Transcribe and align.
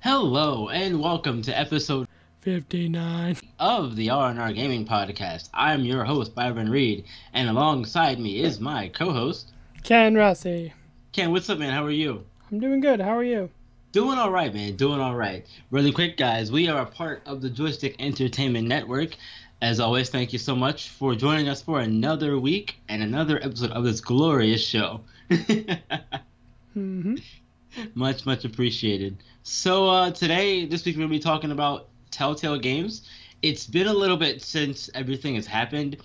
Hello 0.00 0.68
and 0.68 1.00
welcome 1.00 1.42
to 1.42 1.58
episode 1.58 2.06
59. 2.42 3.36
of 3.58 3.96
the 3.96 4.10
R&R 4.10 4.52
Gaming 4.52 4.86
Podcast. 4.86 5.48
I'm 5.52 5.84
your 5.84 6.04
host 6.04 6.36
Byron 6.36 6.70
Reed, 6.70 7.04
and 7.32 7.48
alongside 7.48 8.20
me 8.20 8.40
is 8.40 8.60
my 8.60 8.88
co-host 8.88 9.50
Ken 9.82 10.14
Rossi. 10.14 10.72
Ken. 11.12 11.32
What's 11.32 11.50
up, 11.50 11.58
man? 11.58 11.72
How 11.72 11.84
are 11.84 11.90
you? 11.90 12.24
I'm 12.52 12.60
doing 12.60 12.80
good. 12.80 13.00
How 13.00 13.16
are 13.16 13.24
you? 13.24 13.50
Doing 13.90 14.18
all 14.18 14.30
right, 14.30 14.54
man. 14.54 14.76
Doing 14.76 15.00
all 15.00 15.16
right. 15.16 15.44
Really 15.72 15.90
quick, 15.90 16.16
guys. 16.16 16.52
We 16.52 16.68
are 16.68 16.82
a 16.82 16.86
part 16.86 17.22
of 17.26 17.40
the 17.40 17.50
Joystick 17.50 17.96
Entertainment 17.98 18.68
Network. 18.68 19.16
As 19.60 19.80
always, 19.80 20.10
thank 20.10 20.32
you 20.32 20.38
so 20.38 20.54
much 20.54 20.90
for 20.90 21.16
joining 21.16 21.48
us 21.48 21.60
for 21.60 21.80
another 21.80 22.38
week 22.38 22.76
and 22.88 23.02
another 23.02 23.42
episode 23.42 23.72
of 23.72 23.82
this 23.82 24.00
glorious 24.00 24.64
show. 24.64 25.00
hmm 26.72 27.16
much, 27.94 28.26
much 28.26 28.44
appreciated. 28.44 29.22
So 29.42 29.88
uh, 29.88 30.10
today, 30.10 30.66
this 30.66 30.84
week, 30.84 30.96
we're 30.96 31.00
going 31.00 31.10
to 31.10 31.16
be 31.16 31.22
talking 31.22 31.50
about 31.52 31.88
Telltale 32.10 32.58
Games. 32.58 33.08
It's 33.42 33.66
been 33.66 33.86
a 33.86 33.92
little 33.92 34.16
bit 34.16 34.42
since 34.42 34.90
everything 34.94 35.34
has 35.36 35.46
happened, 35.46 35.96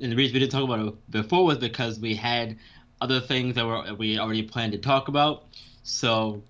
and 0.00 0.12
the 0.12 0.16
reason 0.16 0.34
we 0.34 0.40
didn't 0.40 0.52
talk 0.52 0.64
about 0.64 0.86
it 0.86 1.10
before 1.10 1.44
was 1.44 1.58
because 1.58 1.98
we 2.00 2.14
had 2.14 2.56
other 3.00 3.20
things 3.20 3.54
that 3.54 3.66
were 3.66 3.94
we 3.94 4.18
already 4.18 4.42
planned 4.42 4.72
to 4.72 4.78
talk 4.78 5.08
about. 5.08 5.46
So 5.82 6.42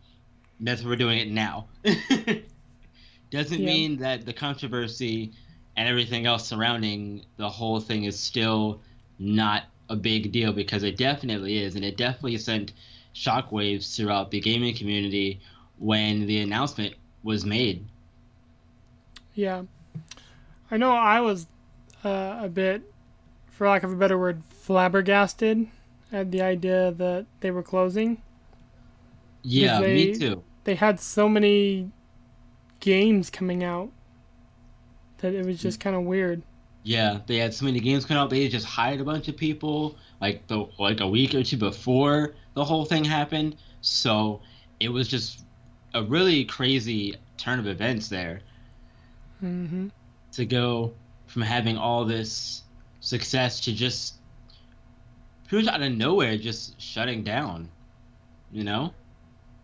that's 0.61 0.83
why 0.83 0.91
we're 0.91 0.97
doing 0.97 1.19
it 1.19 1.29
now. 1.30 1.69
Doesn't 3.30 3.60
Yeah. 3.60 3.65
mean 3.65 3.99
that 3.99 4.24
the 4.27 4.33
controversy 4.33 5.33
and 5.77 5.88
everything 5.88 6.27
else 6.27 6.47
surrounding 6.47 7.24
the 7.37 7.49
whole 7.49 7.80
thing 7.80 8.05
is 8.05 8.19
still 8.19 8.83
not 9.19 9.65
a 9.88 9.97
big 9.97 10.33
deal 10.33 10.52
because 10.52 10.83
it 10.83 10.97
definitely 10.97 11.59
is, 11.59 11.74
and 11.77 11.85
it 11.85 11.97
definitely 11.97 12.38
sent 12.38 12.73
shockwaves 13.15 13.97
throughout 13.97 14.31
the 14.31 14.41
gaming 14.41 14.75
community 14.75 15.41
when 15.79 16.27
the 16.27 16.41
announcement 16.41 16.95
was 17.23 17.45
made. 17.45 17.85
Yeah. 19.35 19.63
I 20.71 20.77
know 20.77 20.93
I 20.93 21.21
was 21.21 21.47
uh, 22.05 22.41
a 22.43 22.49
bit, 22.49 22.83
for 23.47 23.69
lack 23.69 23.83
of 23.83 23.93
a 23.93 23.97
better 23.97 24.19
word, 24.19 24.43
flabbergasted 24.51 25.67
at 26.13 26.30
the 26.30 26.43
idea 26.43 26.93
that 26.93 27.27
they 27.41 27.51
were 27.51 27.63
closing. 27.63 28.23
Yeah, 29.43 29.80
they- 29.80 29.95
me 29.95 30.15
too. 30.15 30.43
They 30.65 30.74
had 30.74 31.01
so 31.01 31.29
many 31.29 31.91
games 32.80 33.30
coming 33.30 33.65
out 33.65 33.91
that 35.19 35.35
it 35.35 35.45
was 35.45 35.59
just 35.61 35.80
kind 35.80 35.97
of 35.97 36.02
weird. 36.02 36.43
Yeah, 36.83 37.21
they 37.27 37.37
had 37.37 37.52
so 37.52 37.65
many 37.65 37.80
games 37.80 38.05
coming 38.05 38.23
out. 38.23 38.30
They 38.30 38.47
just 38.49 38.67
hired 38.67 39.01
a 39.01 39.05
bunch 39.05 39.29
of 39.29 39.37
people 39.37 39.97
like 40.21 40.47
the 40.47 40.67
like 40.79 41.01
a 41.01 41.09
week 41.09 41.35
or 41.35 41.43
two 41.43 41.57
before 41.57 42.35
the 42.54 42.65
whole 42.65 42.84
thing 42.84 43.04
happened. 43.04 43.56
So 43.80 44.43
it 44.80 44.88
was 44.88 45.09
just 45.09 45.45
a 45.95 46.02
really 46.02 46.45
crazy 46.45 47.16
turn 47.37 47.59
of 47.59 47.66
events 47.66 48.09
there 48.09 48.43
hmm 49.40 49.88
to 50.32 50.46
go 50.46 50.95
from 51.26 51.43
having 51.43 51.76
all 51.76 52.04
this 52.04 52.62
success 53.01 53.60
to 53.60 53.73
just 53.73 54.16
pretty 55.48 55.65
much 55.66 55.74
out 55.74 55.82
of 55.82 55.93
nowhere 55.93 56.37
just 56.38 56.80
shutting 56.80 57.23
down, 57.24 57.71
you 58.51 58.65
know, 58.65 58.95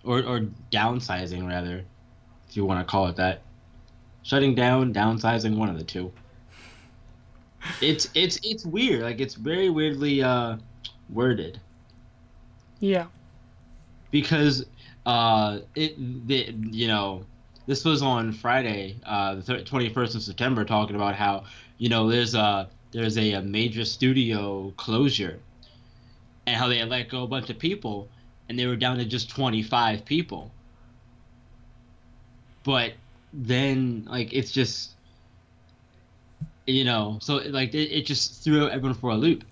or 0.05 0.23
or 0.25 0.41
downsizing 0.73 1.47
rather, 1.47 1.85
if 2.49 2.57
you 2.57 2.65
want 2.65 2.81
to 2.87 2.91
call 2.91 3.07
it 3.09 3.17
that. 3.17 3.43
Shutting 4.23 4.55
down, 4.55 4.93
downsizing, 4.95 5.57
one 5.57 5.69
of 5.71 5.79
the 5.79 5.85
two. 5.85 6.13
It's 7.81 8.09
it's 8.15 8.39
it's 8.43 8.65
weird. 8.65 9.03
Like 9.03 9.21
it's 9.21 9.35
very 9.35 9.71
weirdly 9.71 10.23
uh, 10.23 10.59
worded 11.09 11.61
Yeah. 12.81 13.07
because 14.11 14.65
uh 15.07 15.61
it 15.75 15.97
the, 16.27 16.55
you 16.71 16.89
know 16.89 17.25
this 17.67 17.85
was 17.85 18.03
on 18.03 18.33
Friday 18.33 19.01
uh 19.05 19.37
the 19.37 19.63
twenty 19.63 19.89
first 19.93 20.15
of 20.15 20.23
September 20.23 20.65
talking 20.65 20.97
about 20.97 21.15
how 21.15 21.45
you 21.79 21.89
know 21.89 22.09
there's 22.09 22.35
a 22.35 22.69
there's 22.93 23.19
a, 23.19 23.33
a 23.33 23.43
major 23.43 23.85
studio 23.85 24.73
closure 24.77 25.41
and 26.47 26.57
how 26.57 26.69
they 26.69 26.79
had 26.79 26.89
let 26.89 27.09
go 27.09 27.25
a 27.25 27.27
bunch 27.27 27.51
of 27.51 27.59
people 27.59 28.09
and 28.49 28.59
they 28.59 28.67
were 28.67 28.77
down 28.77 28.97
to 28.99 29.05
just 29.05 29.29
25 29.31 30.05
people 30.05 30.51
but 32.65 32.93
then 33.33 34.05
like 34.09 34.33
it's 34.33 34.51
just 34.53 34.93
you 36.67 36.85
know 36.85 37.19
so 37.21 37.37
like 37.49 37.75
it, 37.75 37.91
it 37.93 38.07
just 38.07 38.43
threw 38.43 38.69
everyone 38.69 38.95
for 38.95 39.11
a 39.11 39.17
loop 39.17 39.45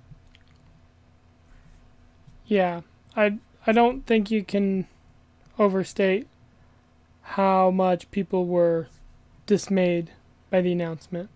Yeah. 2.46 2.82
I 3.16 3.38
I 3.66 3.72
don't 3.72 4.06
think 4.06 4.30
you 4.30 4.44
can 4.44 4.86
overstate 5.58 6.26
how 7.22 7.70
much 7.70 8.10
people 8.10 8.46
were 8.46 8.88
dismayed 9.46 10.10
by 10.50 10.60
the 10.60 10.72
announcement. 10.72 11.30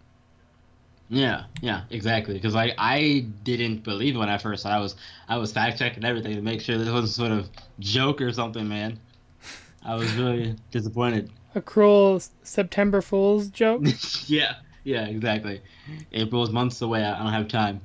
Yeah, 1.10 1.44
yeah, 1.62 1.82
exactly. 1.90 2.34
Because 2.34 2.54
like 2.54 2.74
I 2.76 3.26
didn't 3.42 3.82
believe 3.82 4.16
when 4.16 4.28
I 4.28 4.38
first 4.38 4.62
saw. 4.62 4.70
it. 4.70 4.72
I 4.74 4.80
was 4.80 4.96
I 5.28 5.36
was 5.38 5.52
fact 5.52 5.78
checking 5.78 6.04
everything 6.04 6.34
to 6.34 6.42
make 6.42 6.60
sure 6.60 6.76
this 6.76 6.90
wasn't 6.90 7.10
sort 7.10 7.32
of 7.32 7.48
joke 7.78 8.20
or 8.20 8.32
something, 8.32 8.68
man. 8.68 8.98
I 9.82 9.94
was 9.94 10.12
really 10.14 10.56
disappointed. 10.70 11.30
A 11.54 11.62
cruel 11.62 12.20
September 12.42 13.00
Fool's 13.00 13.48
joke. 13.48 13.82
yeah, 14.26 14.56
yeah, 14.84 15.06
exactly. 15.06 15.62
April's 16.12 16.50
months 16.50 16.82
away. 16.82 17.02
I 17.02 17.14
I 17.14 17.22
don't 17.22 17.32
have 17.32 17.48
time. 17.48 17.80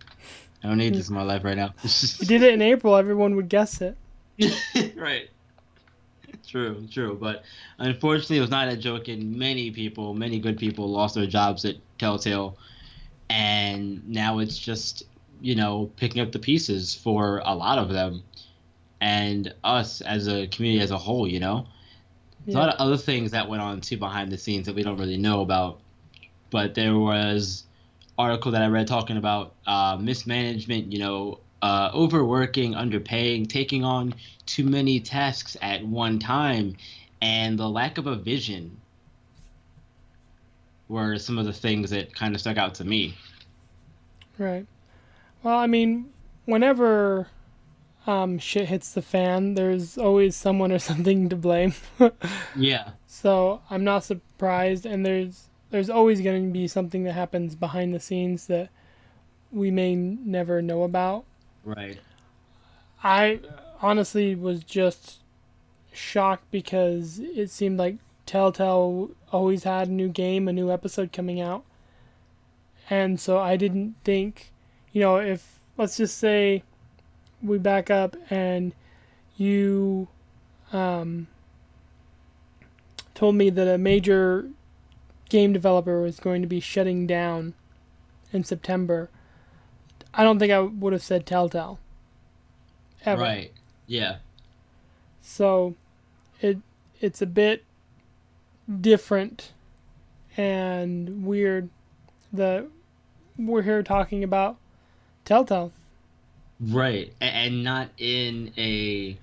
I 0.63 0.67
don't 0.67 0.77
need 0.77 0.93
mm. 0.93 0.97
this 0.97 1.09
in 1.09 1.15
my 1.15 1.23
life 1.23 1.43
right 1.43 1.57
now. 1.57 1.73
You 2.19 2.25
did 2.25 2.41
it 2.41 2.53
in 2.53 2.61
April, 2.61 2.95
everyone 2.95 3.35
would 3.35 3.49
guess 3.49 3.81
it. 3.81 3.97
right. 4.95 5.29
True, 6.47 6.87
true. 6.91 7.17
But 7.19 7.43
unfortunately, 7.79 8.37
it 8.37 8.41
was 8.41 8.49
not 8.49 8.67
a 8.67 8.77
joke, 8.77 9.07
and 9.07 9.35
many 9.35 9.71
people, 9.71 10.13
many 10.13 10.39
good 10.39 10.57
people, 10.57 10.89
lost 10.89 11.15
their 11.15 11.25
jobs 11.25 11.65
at 11.65 11.75
Telltale, 11.97 12.57
and 13.29 14.07
now 14.07 14.39
it's 14.39 14.57
just 14.57 15.03
you 15.41 15.55
know 15.55 15.89
picking 15.97 16.21
up 16.21 16.31
the 16.31 16.39
pieces 16.39 16.93
for 16.93 17.41
a 17.45 17.55
lot 17.55 17.79
of 17.79 17.89
them, 17.89 18.23
and 19.01 19.53
us 19.63 20.01
as 20.01 20.27
a 20.27 20.47
community 20.47 20.83
as 20.83 20.91
a 20.91 20.97
whole. 20.97 21.27
You 21.27 21.39
know, 21.39 21.65
there's 22.45 22.55
a 22.55 22.59
lot 22.59 22.69
of 22.69 22.79
other 22.79 22.97
things 22.97 23.31
that 23.31 23.47
went 23.47 23.61
on 23.61 23.81
too 23.81 23.97
behind 23.97 24.31
the 24.31 24.37
scenes 24.37 24.65
that 24.65 24.75
we 24.75 24.83
don't 24.83 24.97
really 24.97 25.17
know 25.17 25.41
about. 25.41 25.79
But 26.51 26.75
there 26.75 26.97
was 26.97 27.63
article 28.17 28.51
that 28.51 28.61
I 28.61 28.67
read 28.67 28.87
talking 28.87 29.17
about 29.17 29.55
uh, 29.65 29.97
mismanagement. 29.99 30.91
You 30.91 30.99
know, 30.99 31.39
uh, 31.61 31.91
overworking, 31.93 32.73
underpaying, 32.73 33.47
taking 33.49 33.83
on 33.83 34.15
too 34.45 34.65
many 34.65 34.99
tasks 34.99 35.55
at 35.61 35.85
one 35.85 36.19
time, 36.19 36.75
and 37.21 37.57
the 37.57 37.69
lack 37.69 37.97
of 37.97 38.07
a 38.07 38.15
vision 38.15 38.77
were 40.89 41.17
some 41.17 41.39
of 41.39 41.45
the 41.45 41.53
things 41.53 41.89
that 41.91 42.13
kind 42.13 42.35
of 42.35 42.41
stuck 42.41 42.57
out 42.57 42.75
to 42.75 42.83
me. 42.83 43.15
Right. 44.37 44.65
Well, 45.41 45.57
I 45.57 45.67
mean, 45.67 46.11
whenever 46.45 47.27
um, 48.05 48.37
shit 48.37 48.67
hits 48.67 48.91
the 48.91 49.01
fan, 49.01 49.55
there's 49.55 49.97
always 49.97 50.35
someone 50.35 50.71
or 50.71 50.79
something 50.79 51.29
to 51.29 51.35
blame. 51.35 51.73
Yeah, 52.55 52.91
so 53.07 53.61
I'm 53.69 53.83
not 53.83 54.03
surprised, 54.03 54.85
and 54.85 55.05
there's 55.05 55.49
there's 55.73 55.89
always 55.89 56.21
going 56.21 56.45
to 56.45 56.53
be 56.53 56.67
something 56.67 57.03
that 57.03 57.13
happens 57.13 57.55
behind 57.55 57.95
the 57.95 57.99
scenes 57.99 58.45
that 58.45 58.69
we 59.51 59.71
may 59.71 59.95
never 59.95 60.61
know 60.61 60.83
about. 60.83 61.25
right. 61.65 61.97
I 63.03 63.39
honestly 63.81 64.35
was 64.35 64.63
just 64.63 65.21
shocked 65.91 66.45
because 66.51 67.17
it 67.17 67.49
seemed 67.49 67.79
like 67.79 67.95
Telltale 68.27 69.09
always 69.31 69.63
had 69.63 69.87
a 69.87 69.91
new 69.91 70.09
game, 70.09 70.47
a 70.47 70.53
new 70.53 70.71
episode 70.71 71.11
coming 71.11 71.41
out. 71.41 71.63
And 72.87 73.19
so 73.19 73.39
I 73.39 73.57
didn't 73.57 73.95
think, 74.03 74.51
you 74.91 75.01
know, 75.01 75.17
if, 75.17 75.59
let's 75.75 75.97
just 75.97 76.19
say 76.19 76.61
we 77.41 77.57
back 77.57 77.89
up 77.89 78.15
and 78.29 78.75
you 79.37 80.07
um, 80.71 81.25
told 83.15 83.33
me 83.33 83.49
that 83.49 83.67
a 83.67 83.79
major 83.79 84.49
game 85.29 85.53
developer 85.53 86.01
was 86.01 86.19
going 86.19 86.41
to 86.41 86.47
be 86.47 86.59
shutting 86.59 87.07
down 87.07 87.53
in 88.31 88.43
September, 88.43 89.09
I 90.13 90.23
don't 90.23 90.39
think 90.39 90.51
I 90.51 90.59
would 90.59 90.93
have 90.93 91.03
said 91.03 91.25
Telltale. 91.25 91.79
Ever. 93.05 93.21
Right. 93.21 93.51
Yeah. 93.87 94.17
So 95.21 95.75
it 96.41 96.57
it's 97.01 97.21
a 97.21 97.25
bit 97.25 97.63
different 98.81 99.51
and 100.37 101.25
weird 101.25 101.69
that 102.31 102.65
we're 103.37 103.61
here 103.61 103.83
talking 103.83 104.23
about 104.23 104.57
Telltale. 105.25 105.71
Right. 106.59 107.13
And 107.19 107.63
not 107.63 107.89
in 107.97 108.53
a 108.57 109.17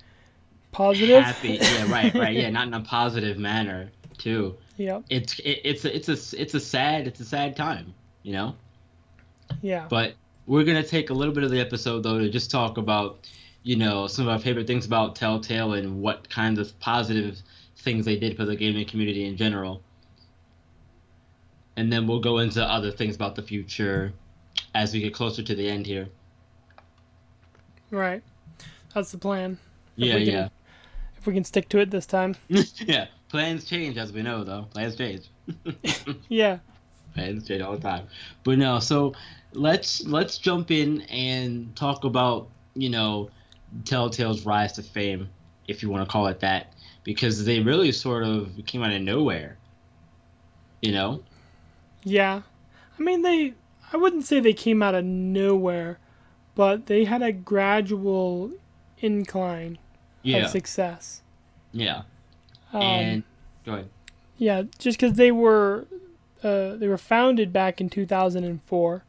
Positive. 0.73 1.23
happy. 1.23 1.59
Yeah. 1.61 1.91
Right. 1.91 2.15
Right. 2.15 2.37
Yeah. 2.37 2.51
Not 2.51 2.69
in 2.69 2.75
a 2.75 2.81
positive 2.81 3.39
manner 3.39 3.91
too. 4.19 4.57
Yep. 4.81 5.05
It's 5.11 5.39
it, 5.41 5.61
it's 5.63 5.85
a, 5.85 5.95
it's 5.95 6.09
a 6.09 6.41
it's 6.41 6.55
a 6.55 6.61
sad 6.61 7.07
it's 7.07 7.21
a 7.21 7.25
sad 7.25 7.55
time. 7.55 7.93
You 8.23 8.33
know. 8.33 8.57
Yeah. 9.61 9.87
But 9.91 10.15
we're 10.47 10.65
gonna 10.65 10.83
take 10.83 11.11
a 11.11 11.13
little 11.15 11.35
bit 11.35 11.45
of 11.45 11.51
the 11.51 11.61
episode 11.61 12.03
though 12.03 12.19
to 12.19 12.31
just 12.31 12.51
talk 12.51 12.79
about, 12.79 13.29
you 13.63 13.77
know, 13.77 14.07
some 14.07 14.27
of 14.27 14.33
our 14.33 14.39
favorite 14.39 14.67
things 14.67 14.87
about 14.87 15.17
Telltale 15.17 15.75
and 15.75 16.01
what 16.01 16.31
kinds 16.31 16.59
of 16.59 16.79
positive 16.81 17.39
things 17.77 18.07
they 18.07 18.17
did 18.17 18.39
for 18.39 18.47
the 18.47 18.57
gaming 18.57 18.87
community 18.87 19.27
in 19.27 19.37
general. 19.37 19.83
And 21.77 21.93
then 21.93 22.07
we'll 22.07 22.21
go 22.21 22.39
into 22.39 22.63
other 22.65 22.91
things 22.91 23.15
about 23.17 23.35
the 23.37 23.43
future 23.43 24.15
as 24.75 24.95
we 24.95 25.01
get 25.01 25.13
closer 25.13 25.43
to 25.43 25.55
the 25.55 25.69
end 25.69 25.85
here. 25.87 26.09
Right. 27.91 28.23
That's 28.95 29.13
the 29.13 29.19
plan. 29.19 29.59
If 29.99 30.05
Yeah, 30.07 30.15
can- 30.15 30.27
yeah. 30.27 30.49
If 31.19 31.27
we 31.27 31.35
can 31.35 31.45
stick 31.45 31.69
to 31.69 31.79
it 31.81 31.91
this 31.91 32.07
time. 32.07 32.37
yeah. 32.49 33.09
Plans 33.31 33.65
change 33.65 33.97
as 33.97 34.13
we 34.13 34.23
know 34.23 34.45
though. 34.45 34.67
Plans 34.71 34.97
change. 34.97 35.29
Yeah. 36.29 36.59
Plans 37.15 37.47
change 37.47 37.63
all 37.63 37.73
the 37.73 37.81
time. 37.81 38.07
But 38.45 38.59
no, 38.59 38.79
so 38.81 39.15
let's 39.53 40.05
let's 40.07 40.39
jump 40.39 40.71
in 40.71 41.03
and 41.03 41.75
talk 41.77 42.05
about, 42.05 42.49
you 42.75 42.89
know, 42.91 43.31
Telltale's 43.85 44.45
rise 44.47 44.73
to 44.75 44.83
fame, 44.83 45.29
if 45.69 45.83
you 45.83 45.91
want 45.91 46.07
to 46.07 46.11
call 46.13 46.27
it 46.29 46.41
that. 46.41 46.73
Because 47.03 47.45
they 47.45 47.61
really 47.61 47.93
sort 47.93 48.23
of 48.25 48.51
came 48.67 48.83
out 48.83 48.93
of 48.93 49.01
nowhere. 49.03 49.57
You 50.83 50.93
know? 50.93 51.23
Yeah. 52.05 52.43
I 52.99 53.03
mean, 53.03 53.23
they. 53.23 53.55
I 53.93 53.97
wouldn't 53.97 54.25
say 54.25 54.39
they 54.39 54.53
came 54.53 54.83
out 54.83 54.95
of 54.95 55.05
nowhere, 55.05 55.99
but 56.55 56.87
they 56.87 57.05
had 57.05 57.23
a 57.23 57.33
gradual 57.33 58.53
incline 58.99 59.79
Yeah. 60.23 60.45
of 60.45 60.51
success. 60.51 61.23
Yeah. 61.73 62.03
Um, 62.73 62.83
and 62.83 63.23
go 63.65 63.73
ahead. 63.75 63.89
yeah, 64.37 64.63
just 64.79 64.99
because 64.99 65.17
they 65.17 65.31
were, 65.33 65.87
uh, 66.43 66.77
they 66.77 66.89
were 66.89 66.99
founded 66.99 67.53
back 67.53 67.81
in 67.81 67.89
2004. 67.91 69.05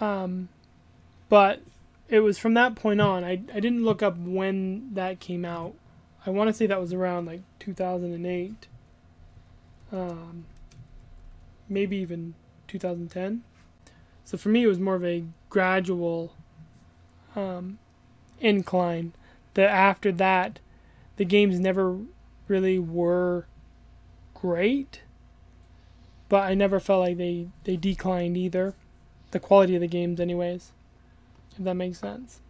Um, 0.00 0.48
but 1.28 1.60
it 2.08 2.20
was 2.20 2.38
from 2.38 2.54
that 2.54 2.74
point 2.74 3.00
on. 3.00 3.24
I, 3.24 3.32
I 3.32 3.60
didn't 3.60 3.84
look 3.84 4.02
up 4.02 4.16
when 4.16 4.94
that 4.94 5.20
came 5.20 5.44
out. 5.44 5.74
I 6.24 6.30
want 6.30 6.48
to 6.48 6.54
say 6.54 6.66
that 6.66 6.80
was 6.80 6.92
around 6.92 7.26
like 7.26 7.42
2008. 7.58 8.68
Um, 9.92 10.44
maybe 11.68 11.96
even 11.96 12.34
2010. 12.68 13.42
So 14.24 14.36
for 14.36 14.48
me, 14.48 14.64
it 14.64 14.68
was 14.68 14.80
more 14.80 14.96
of 14.96 15.04
a 15.04 15.24
gradual 15.48 16.34
um, 17.34 17.78
incline. 18.40 19.12
That 19.54 19.70
after 19.70 20.12
that, 20.12 20.58
the 21.16 21.24
games 21.24 21.58
never 21.58 21.98
really 22.48 22.78
were 22.78 23.46
great 24.34 25.00
but 26.28 26.42
I 26.42 26.54
never 26.54 26.80
felt 26.80 27.00
like 27.00 27.16
they 27.16 27.48
they 27.64 27.76
declined 27.76 28.36
either. 28.36 28.74
The 29.30 29.40
quality 29.40 29.74
of 29.74 29.80
the 29.80 29.88
games, 29.88 30.20
anyways. 30.20 30.72
If 31.58 31.64
that 31.64 31.74
makes 31.74 31.98
sense. 31.98 32.40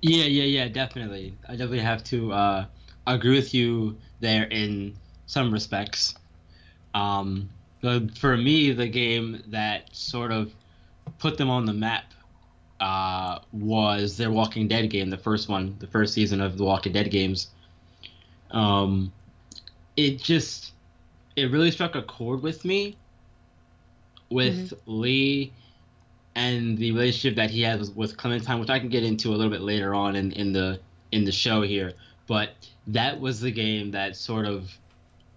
Yeah, 0.00 0.24
yeah, 0.24 0.44
yeah, 0.44 0.68
definitely. 0.68 1.36
I 1.48 1.52
definitely 1.52 1.80
have 1.80 2.02
to 2.04 2.32
uh, 2.32 2.66
agree 3.06 3.36
with 3.36 3.54
you 3.54 3.96
there 4.20 4.44
in 4.44 4.96
some 5.26 5.52
respects. 5.52 6.14
Um, 6.94 7.48
but 7.80 8.16
for 8.16 8.36
me, 8.36 8.72
the 8.72 8.88
game 8.88 9.42
that 9.48 9.94
sort 9.94 10.32
of 10.32 10.52
put 11.18 11.36
them 11.36 11.50
on 11.50 11.66
the 11.66 11.72
map 11.72 12.04
uh, 12.80 13.38
was 13.52 14.16
their 14.16 14.30
Walking 14.30 14.66
Dead 14.68 14.90
game, 14.90 15.08
the 15.10 15.18
first 15.18 15.48
one, 15.48 15.76
the 15.78 15.86
first 15.86 16.14
season 16.14 16.40
of 16.40 16.58
the 16.58 16.64
Walking 16.64 16.92
Dead 16.92 17.10
games. 17.10 17.48
Um, 18.50 19.12
it 19.96 20.20
just, 20.20 20.72
it 21.36 21.50
really 21.50 21.70
struck 21.70 21.94
a 21.94 22.02
chord 22.02 22.42
with 22.42 22.64
me 22.64 22.96
with 24.30 24.72
Lee 24.86 25.52
and 26.34 26.78
the 26.78 26.92
relationship 26.92 27.36
that 27.36 27.50
he 27.50 27.62
has 27.62 27.90
with 27.90 28.16
Clementine, 28.16 28.60
which 28.60 28.70
I 28.70 28.78
can 28.78 28.88
get 28.88 29.04
into 29.04 29.28
a 29.28 29.36
little 29.36 29.50
bit 29.50 29.60
later 29.60 29.94
on 29.94 30.16
in, 30.16 30.32
in 30.32 30.52
the 30.52 30.80
in 31.10 31.24
the 31.24 31.32
show 31.32 31.62
here. 31.62 31.92
But 32.26 32.50
that 32.86 33.20
was 33.20 33.40
the 33.40 33.50
game 33.50 33.90
that 33.90 34.16
sort 34.16 34.46
of, 34.46 34.70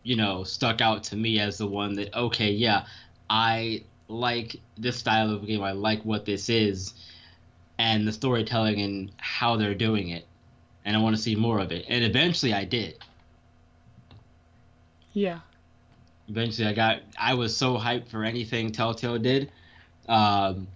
you 0.03 0.15
know, 0.15 0.43
stuck 0.43 0.81
out 0.81 1.03
to 1.05 1.15
me 1.15 1.39
as 1.39 1.57
the 1.57 1.67
one 1.67 1.93
that 1.95 2.13
okay, 2.15 2.51
yeah, 2.51 2.85
I 3.29 3.83
like 4.07 4.55
this 4.77 4.97
style 4.97 5.31
of 5.31 5.45
game. 5.45 5.63
I 5.63 5.71
like 5.71 6.03
what 6.03 6.25
this 6.25 6.49
is, 6.49 6.93
and 7.77 8.07
the 8.07 8.13
storytelling 8.13 8.79
and 8.81 9.11
how 9.17 9.57
they're 9.57 9.75
doing 9.75 10.09
it, 10.09 10.25
and 10.85 10.95
I 10.95 10.99
want 10.99 11.15
to 11.15 11.21
see 11.21 11.35
more 11.35 11.59
of 11.59 11.71
it. 11.71 11.85
And 11.89 12.03
eventually, 12.03 12.53
I 12.53 12.63
did. 12.63 13.03
Yeah. 15.13 15.39
Eventually, 16.29 16.67
I 16.67 16.73
got. 16.73 17.01
I 17.19 17.33
was 17.33 17.55
so 17.55 17.77
hyped 17.77 18.07
for 18.07 18.23
anything 18.23 18.71
Telltale 18.71 19.19
did. 19.19 19.51
Um, 20.07 20.67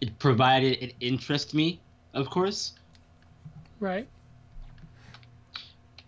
it 0.00 0.18
provided 0.18 0.82
it 0.82 0.94
interest 1.00 1.54
me, 1.54 1.80
of 2.14 2.30
course, 2.30 2.72
Right. 3.80 4.06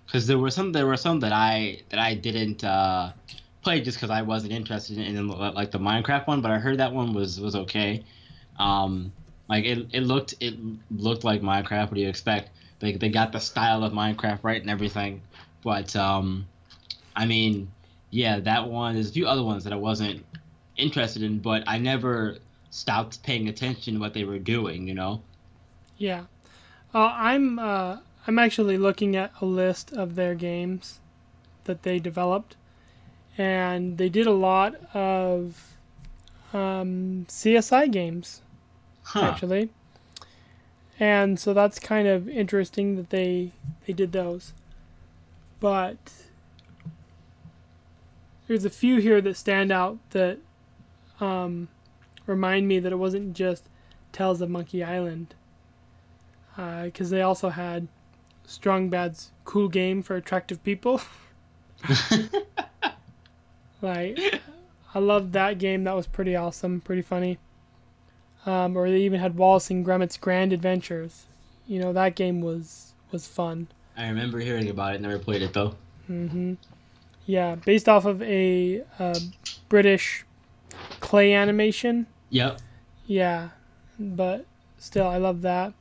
because 0.06 0.26
there 0.26 0.38
were 0.38 0.50
some 0.50 0.72
there 0.72 0.86
were 0.86 0.96
some 0.96 1.20
that 1.20 1.32
I 1.32 1.80
that 1.90 1.98
I 2.00 2.14
didn't 2.14 2.64
uh, 2.64 3.12
play 3.62 3.80
just 3.80 3.96
because 3.98 4.10
I 4.10 4.22
wasn't 4.22 4.52
interested 4.52 4.98
in, 4.98 5.16
in 5.16 5.28
like 5.28 5.70
the 5.70 5.78
Minecraft 5.78 6.26
one. 6.26 6.40
But 6.40 6.50
I 6.50 6.58
heard 6.58 6.78
that 6.78 6.92
one 6.92 7.12
was 7.12 7.40
was 7.40 7.54
okay. 7.56 8.04
Um, 8.58 9.12
like 9.48 9.64
it, 9.64 9.86
it 9.92 10.02
looked 10.02 10.34
it 10.40 10.54
looked 10.90 11.24
like 11.24 11.42
Minecraft. 11.42 11.86
What 11.86 11.94
do 11.94 12.00
you 12.00 12.08
expect? 12.08 12.50
They 12.80 12.92
they 12.96 13.08
got 13.08 13.32
the 13.32 13.40
style 13.40 13.84
of 13.84 13.92
Minecraft 13.92 14.40
right 14.42 14.60
and 14.60 14.70
everything. 14.70 15.22
But 15.62 15.94
um, 15.96 16.46
I 17.14 17.26
mean, 17.26 17.70
yeah, 18.10 18.40
that 18.40 18.68
one. 18.68 18.94
There's 18.94 19.10
a 19.10 19.12
few 19.12 19.26
other 19.26 19.42
ones 19.42 19.64
that 19.64 19.72
I 19.72 19.76
wasn't 19.76 20.24
interested 20.76 21.22
in, 21.22 21.38
but 21.38 21.62
I 21.66 21.78
never 21.78 22.38
stopped 22.70 23.22
paying 23.22 23.48
attention 23.48 23.94
to 23.94 24.00
what 24.00 24.14
they 24.14 24.24
were 24.24 24.38
doing. 24.38 24.86
You 24.88 24.94
know. 24.94 25.22
Yeah. 25.98 26.24
Uh, 26.94 27.12
I'm 27.14 27.58
uh, 27.58 27.98
I'm 28.26 28.38
actually 28.38 28.78
looking 28.78 29.16
at 29.16 29.32
a 29.40 29.44
list 29.44 29.92
of 29.92 30.14
their 30.14 30.34
games 30.34 30.98
that 31.64 31.82
they 31.82 31.98
developed, 31.98 32.56
and 33.38 33.98
they 33.98 34.08
did 34.08 34.26
a 34.26 34.32
lot 34.32 34.74
of 34.94 35.76
um, 36.52 37.26
CSI 37.28 37.90
games 37.92 38.42
Huh. 39.04 39.22
actually, 39.22 39.70
and 40.98 41.38
so 41.38 41.52
that's 41.54 41.78
kind 41.78 42.06
of 42.08 42.28
interesting 42.28 42.96
that 42.96 43.10
they 43.10 43.52
they 43.86 43.92
did 43.92 44.12
those. 44.12 44.52
but 45.60 45.98
there's 48.48 48.64
a 48.64 48.70
few 48.70 48.96
here 49.00 49.20
that 49.20 49.36
stand 49.36 49.70
out 49.70 49.98
that 50.10 50.38
um, 51.20 51.68
remind 52.30 52.68
me 52.68 52.78
that 52.78 52.92
it 52.92 52.96
wasn't 52.96 53.34
just 53.34 53.68
Tales 54.12 54.40
of 54.40 54.48
Monkey 54.48 54.82
Island, 54.82 55.34
because 56.56 57.12
uh, 57.12 57.16
they 57.16 57.22
also 57.22 57.50
had 57.50 57.88
Strong 58.46 58.88
Bad's 58.88 59.32
cool 59.44 59.68
game 59.68 60.02
for 60.02 60.16
attractive 60.16 60.62
people. 60.64 61.00
like, 63.82 64.18
I 64.94 64.98
loved 64.98 65.32
that 65.34 65.58
game. 65.58 65.84
That 65.84 65.96
was 65.96 66.06
pretty 66.06 66.34
awesome, 66.36 66.80
pretty 66.80 67.02
funny. 67.02 67.38
Um, 68.46 68.76
or 68.76 68.88
they 68.88 69.00
even 69.00 69.20
had 69.20 69.36
Wallace 69.36 69.70
and 69.70 69.84
Gromit's 69.84 70.16
Grand 70.16 70.52
Adventures. 70.52 71.26
You 71.66 71.78
know 71.80 71.92
that 71.92 72.16
game 72.16 72.40
was 72.40 72.94
was 73.12 73.26
fun. 73.26 73.68
I 73.96 74.08
remember 74.08 74.38
hearing 74.38 74.70
about 74.70 74.94
it. 74.94 75.00
Never 75.00 75.18
played 75.18 75.42
it 75.42 75.52
though. 75.52 75.74
Mhm. 76.08 76.56
Yeah, 77.26 77.56
based 77.56 77.88
off 77.88 78.06
of 78.06 78.22
a 78.22 78.82
uh, 78.98 79.18
British 79.68 80.24
clay 81.00 81.32
animation. 81.34 82.06
Yep. 82.30 82.60
Yeah, 83.06 83.50
but 83.98 84.46
still, 84.78 85.06
I 85.08 85.18
love 85.18 85.42
that. 85.42 85.74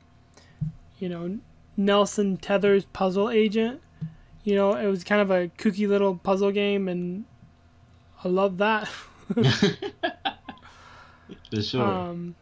You 0.98 1.08
know, 1.08 1.38
Nelson 1.76 2.36
Tethers 2.38 2.86
Puzzle 2.86 3.30
Agent. 3.30 3.82
You 4.44 4.56
know, 4.56 4.74
it 4.74 4.86
was 4.86 5.04
kind 5.04 5.22
of 5.22 5.30
a 5.30 5.48
kooky 5.58 5.88
little 5.88 6.16
puzzle 6.16 6.52
game, 6.52 6.88
and 6.88 7.24
I 8.24 8.28
love 8.28 8.58
that. 8.58 8.88
For 11.50 11.62
sure. 11.62 12.04
Um, 12.10 12.36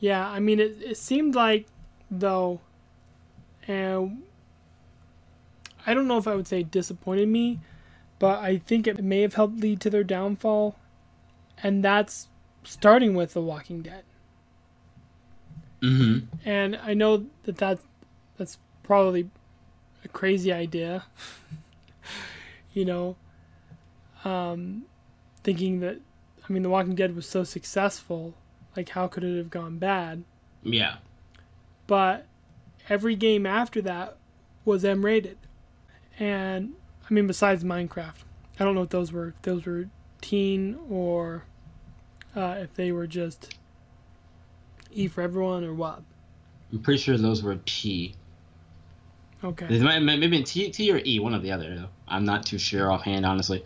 yeah, 0.00 0.28
I 0.28 0.40
mean, 0.40 0.60
it, 0.60 0.78
it 0.82 0.98
seemed 0.98 1.34
like, 1.34 1.66
though, 2.10 2.60
and 3.68 4.22
I 5.86 5.94
don't 5.94 6.08
know 6.08 6.18
if 6.18 6.28
I 6.28 6.34
would 6.36 6.48
say 6.48 6.62
disappointed 6.64 7.28
me, 7.28 7.60
but 8.18 8.40
I 8.40 8.58
think 8.58 8.86
it 8.86 9.02
may 9.02 9.22
have 9.22 9.34
helped 9.34 9.58
lead 9.60 9.80
to 9.82 9.90
their 9.90 10.04
downfall, 10.04 10.76
and 11.62 11.84
that's 11.84 12.28
starting 12.66 13.14
with 13.14 13.32
The 13.32 13.40
Walking 13.40 13.82
Dead. 13.82 14.02
Mm-hmm. 15.82 16.48
And 16.48 16.76
I 16.76 16.94
know 16.94 17.26
that, 17.44 17.58
that 17.58 17.78
that's 18.36 18.58
probably 18.82 19.30
a 20.04 20.08
crazy 20.08 20.52
idea, 20.52 21.04
you 22.72 22.84
know, 22.84 23.16
um, 24.24 24.84
thinking 25.42 25.80
that, 25.80 26.00
I 26.48 26.52
mean, 26.52 26.62
The 26.62 26.70
Walking 26.70 26.94
Dead 26.94 27.14
was 27.14 27.28
so 27.28 27.44
successful, 27.44 28.34
like, 28.76 28.90
how 28.90 29.06
could 29.06 29.24
it 29.24 29.36
have 29.36 29.50
gone 29.50 29.78
bad? 29.78 30.24
Yeah. 30.62 30.96
But 31.86 32.26
every 32.88 33.16
game 33.16 33.46
after 33.46 33.80
that 33.82 34.16
was 34.64 34.84
M 34.84 35.04
rated. 35.04 35.38
And, 36.18 36.74
I 37.08 37.14
mean, 37.14 37.26
besides 37.26 37.62
Minecraft, 37.62 38.24
I 38.58 38.64
don't 38.64 38.74
know 38.74 38.82
if 38.82 38.90
those 38.90 39.12
were, 39.12 39.28
if 39.28 39.42
those 39.42 39.66
were 39.66 39.88
teen 40.20 40.78
or 40.90 41.44
uh, 42.36 42.56
if 42.58 42.74
they 42.74 42.92
were 42.92 43.06
just 43.06 43.54
E 44.92 45.08
for 45.08 45.22
everyone 45.22 45.64
or 45.64 45.74
what. 45.74 46.02
I'm 46.72 46.80
pretty 46.80 47.00
sure 47.00 47.16
those 47.16 47.42
were 47.42 47.58
T. 47.64 48.14
Okay. 49.42 49.66
It 49.68 49.82
might, 49.82 50.00
maybe 50.00 50.42
T, 50.42 50.70
T 50.70 50.92
or 50.92 51.00
E, 51.04 51.18
one 51.18 51.34
or 51.34 51.38
the 51.38 51.52
other. 51.52 51.74
Though. 51.74 51.88
I'm 52.08 52.24
not 52.24 52.46
too 52.46 52.58
sure 52.58 52.90
offhand, 52.92 53.24
honestly. 53.24 53.64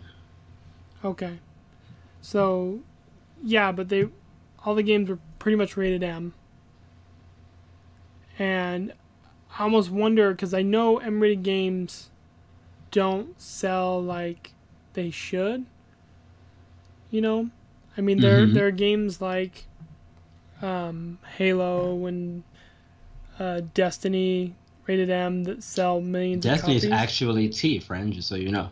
Okay. 1.05 1.39
So, 2.21 2.81
yeah, 3.43 3.73
but 3.73 3.89
they, 3.89 4.09
all 4.65 4.75
the 4.75 4.83
games 4.83 5.09
were 5.09 5.19
pretty 5.39 5.57
much 5.57 5.77
rated 5.77 6.03
M. 6.03 6.35
And 8.39 8.93
I 9.59 9.63
almost 9.63 9.91
wonder 9.91 10.33
because 10.33 10.53
I 10.55 10.63
know 10.63 10.99
M-rated 10.99 11.43
games 11.43 12.11
don't 12.91 13.41
sell 13.41 14.03
like 14.03 14.53
they 14.93 15.11
should. 15.11 15.67
You 17.11 17.21
know, 17.21 17.51
I 18.01 18.03
mean 18.03 18.19
there 18.21 18.47
Mhm. 18.47 18.55
there 18.55 18.67
are 18.67 18.71
games 18.71 19.21
like 19.21 19.67
um, 20.63 21.19
Halo 21.37 22.07
and 22.07 22.43
uh, 23.39 23.61
Destiny 23.75 24.55
rated 24.87 25.11
M 25.11 25.45
that 25.45 25.63
sell 25.63 26.01
millions 26.01 26.43
Destiny 26.45 26.77
is 26.77 26.85
actually 26.87 27.51
T, 27.51 27.79
friend, 27.79 28.11
just 28.13 28.27
so 28.29 28.37
you 28.37 28.51
know. 28.51 28.71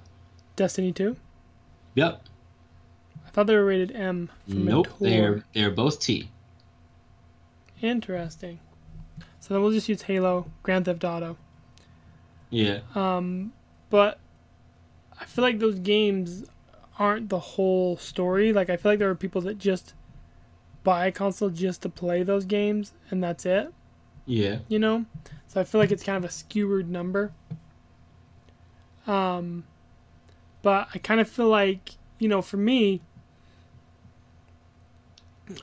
Destiny 0.57 0.93
two. 0.93 1.17
Yep. 1.95 2.23
I 3.27 3.31
thought 3.31 3.47
they 3.49 3.55
were 3.55 3.67
rated 3.67 3.93
M. 3.95 4.31
For 4.49 4.55
Nope. 4.55 4.89
They're 4.99 5.45
they're 5.53 5.71
both 5.71 6.01
T. 6.01 6.31
Interesting. 7.83 8.61
So 9.41 9.53
then 9.55 9.63
we'll 9.63 9.73
just 9.73 9.89
use 9.91 10.03
Halo, 10.03 10.51
Grand 10.63 10.87
Theft 10.87 11.05
Auto. 11.05 11.37
Yeah. 12.49 12.81
Um, 12.95 13.53
but 13.91 14.19
I 15.21 15.27
feel 15.27 15.43
like 15.43 15.59
those 15.59 15.79
games 15.79 16.45
aren't 16.99 17.29
the 17.29 17.39
whole 17.39 17.97
story. 17.97 18.53
Like 18.53 18.71
I 18.71 18.77
feel 18.77 18.93
like 18.93 18.99
there 18.99 19.11
are 19.11 19.15
people 19.15 19.41
that 19.43 19.59
just 19.59 19.95
buy 20.85 21.07
a 21.07 21.13
console 21.13 21.51
just 21.51 21.83
to 21.83 21.89
play 21.89 22.23
those 22.23 22.45
games, 22.45 22.93
and 23.11 23.23
that's 23.23 23.47
it. 23.47 23.73
Yeah. 24.27 24.59
You 24.69 24.79
know. 24.79 25.07
So 25.47 25.61
I 25.61 25.65
feel 25.65 25.81
like 25.81 25.91
it's 25.91 26.03
kind 26.03 26.23
of 26.23 26.29
a 26.29 26.33
skewered 26.33 26.91
number. 26.91 27.33
Um, 29.07 29.65
but 30.63 30.89
I 30.95 30.99
kind 30.99 31.21
of 31.21 31.29
feel 31.29 31.49
like 31.49 31.97
you 32.19 32.29
know, 32.29 32.43
for 32.43 32.57
me, 32.57 33.01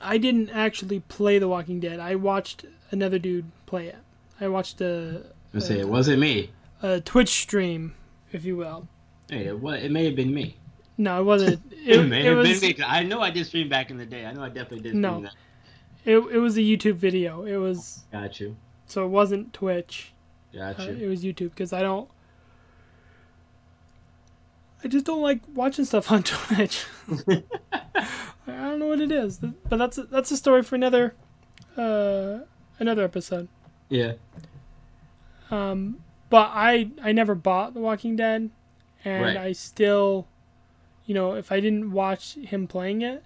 I 0.02 0.18
didn't 0.18 0.50
actually 0.50 1.00
play 1.00 1.38
The 1.38 1.48
Walking 1.48 1.80
Dead. 1.80 2.00
I 2.00 2.14
watched 2.14 2.64
another 2.90 3.18
dude 3.18 3.50
play 3.66 3.88
it. 3.88 3.96
I 4.40 4.48
watched 4.48 4.80
a, 4.80 5.22
I 5.54 5.58
say 5.60 5.78
it 5.78 5.88
wasn't 5.88 6.20
me. 6.20 6.50
a 6.82 7.00
Twitch 7.00 7.28
stream, 7.28 7.94
if 8.32 8.44
you 8.44 8.56
will. 8.56 8.88
Hey, 9.30 9.46
it, 9.46 9.54
it 9.54 9.90
may 9.90 10.04
have 10.04 10.16
been 10.16 10.34
me. 10.34 10.56
No, 10.98 11.20
it 11.20 11.24
wasn't. 11.24 11.62
It, 11.86 12.00
It, 12.12 12.26
it 12.26 12.34
was 12.34 12.48
been 12.60 12.68
me. 12.68 12.74
'cause 12.74 12.84
I 12.88 13.04
know 13.04 13.20
I 13.20 13.30
did 13.30 13.46
stream 13.46 13.68
back 13.68 13.90
in 13.92 13.96
the 13.96 14.06
day. 14.06 14.26
I 14.26 14.32
know 14.32 14.42
I 14.42 14.48
definitely 14.48 14.80
did. 14.80 14.94
No. 14.96 15.10
Stream 15.10 15.22
that. 15.24 16.10
it, 16.10 16.16
it 16.34 16.38
was 16.38 16.56
a 16.56 16.60
YouTube 16.60 16.94
video. 16.96 17.44
It 17.44 17.56
was 17.58 18.04
Got 18.10 18.40
you. 18.40 18.56
so 18.86 19.04
it 19.04 19.08
wasn't 19.08 19.52
Twitch. 19.52 20.12
Got 20.52 20.80
Uh, 20.80 20.84
you. 20.84 21.06
it 21.06 21.08
was 21.08 21.22
YouTube 21.22 21.50
because 21.50 21.72
I 21.72 21.82
don't. 21.82 22.08
I 24.84 24.88
just 24.88 25.06
don't 25.06 25.22
like 25.22 25.40
watching 25.54 25.84
stuff 25.84 26.10
on 26.10 26.22
Twitch. 26.24 26.84
I 27.28 27.42
don't 28.46 28.78
know 28.78 28.86
what 28.88 29.00
it 29.00 29.10
is, 29.12 29.38
but 29.38 29.76
that's 29.78 29.98
a, 29.98 30.04
that's 30.04 30.30
a 30.30 30.36
story 30.36 30.62
for 30.62 30.74
another 30.74 31.14
uh, 31.76 32.38
another 32.78 33.04
episode. 33.04 33.48
yeah. 33.88 34.12
Um, 35.50 35.98
but 36.30 36.50
I 36.52 36.90
I 37.02 37.12
never 37.12 37.34
bought 37.34 37.74
The 37.74 37.80
Walking 37.80 38.16
Dead, 38.16 38.50
and 39.04 39.22
Right. 39.24 39.36
I 39.36 39.52
still, 39.52 40.26
you 41.06 41.14
know, 41.14 41.34
if 41.34 41.50
I 41.50 41.60
didn't 41.60 41.92
watch 41.92 42.34
him 42.34 42.66
playing 42.66 43.02
it, 43.02 43.24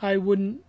I 0.00 0.16
wouldn't 0.16 0.64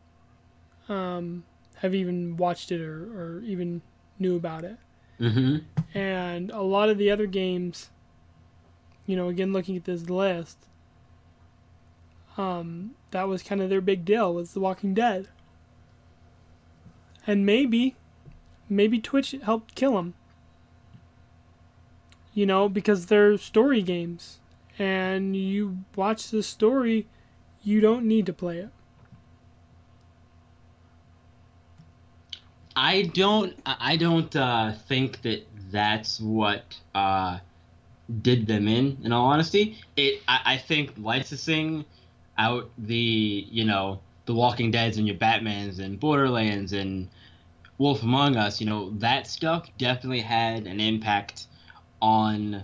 um, 0.89 1.43
have 1.77 1.95
even 1.95 2.37
watched 2.37 2.71
it 2.71 2.81
or, 2.81 3.03
or 3.03 3.41
even 3.45 3.81
knew 4.19 4.35
about 4.35 4.63
it. 4.63 4.77
Mm-hmm. 5.19 5.97
And 5.97 6.51
a 6.51 6.61
lot 6.61 6.89
of 6.89 6.97
the 6.97 7.11
other 7.11 7.27
games, 7.27 7.91
you 9.05 9.15
know, 9.15 9.29
again 9.29 9.53
looking 9.53 9.77
at 9.77 9.85
this 9.85 10.09
list, 10.09 10.57
um, 12.35 12.95
that 13.11 13.27
was 13.27 13.43
kind 13.43 13.61
of 13.61 13.69
their 13.69 13.81
big 13.81 14.05
deal 14.05 14.33
was 14.33 14.53
The 14.53 14.59
Walking 14.59 14.93
Dead. 14.93 15.29
And 17.27 17.45
maybe, 17.45 17.95
maybe 18.67 18.99
Twitch 18.99 19.35
helped 19.43 19.75
kill 19.75 19.93
them. 19.93 20.15
You 22.33 22.47
know, 22.47 22.67
because 22.67 23.05
they're 23.05 23.37
story 23.37 23.83
games, 23.83 24.39
and 24.79 25.35
you 25.35 25.79
watch 25.95 26.29
the 26.29 26.43
story, 26.43 27.07
you 27.61 27.79
don't 27.79 28.05
need 28.05 28.25
to 28.25 28.33
play 28.33 28.59
it. 28.59 28.69
I 32.75 33.03
don't. 33.13 33.55
I 33.65 33.97
don't 33.97 34.35
uh, 34.35 34.73
think 34.87 35.21
that 35.21 35.45
that's 35.71 36.19
what 36.19 36.75
uh, 36.95 37.39
did 38.21 38.47
them 38.47 38.67
in. 38.67 38.97
In 39.03 39.11
all 39.11 39.27
honesty, 39.27 39.77
it. 39.95 40.21
I, 40.27 40.39
I 40.45 40.57
think 40.57 40.93
licensing 40.97 41.85
out 42.37 42.69
the 42.77 43.47
you 43.49 43.65
know 43.65 43.99
the 44.25 44.33
Walking 44.33 44.71
Dead's 44.71 44.97
and 44.97 45.07
your 45.07 45.17
Batman's 45.17 45.79
and 45.79 45.99
Borderlands 45.99 46.73
and 46.73 47.09
Wolf 47.77 48.01
Among 48.01 48.37
Us. 48.37 48.59
You 48.59 48.67
know 48.67 48.89
that 48.97 49.27
stuff 49.27 49.69
definitely 49.77 50.21
had 50.21 50.65
an 50.65 50.79
impact 50.79 51.45
on 52.01 52.63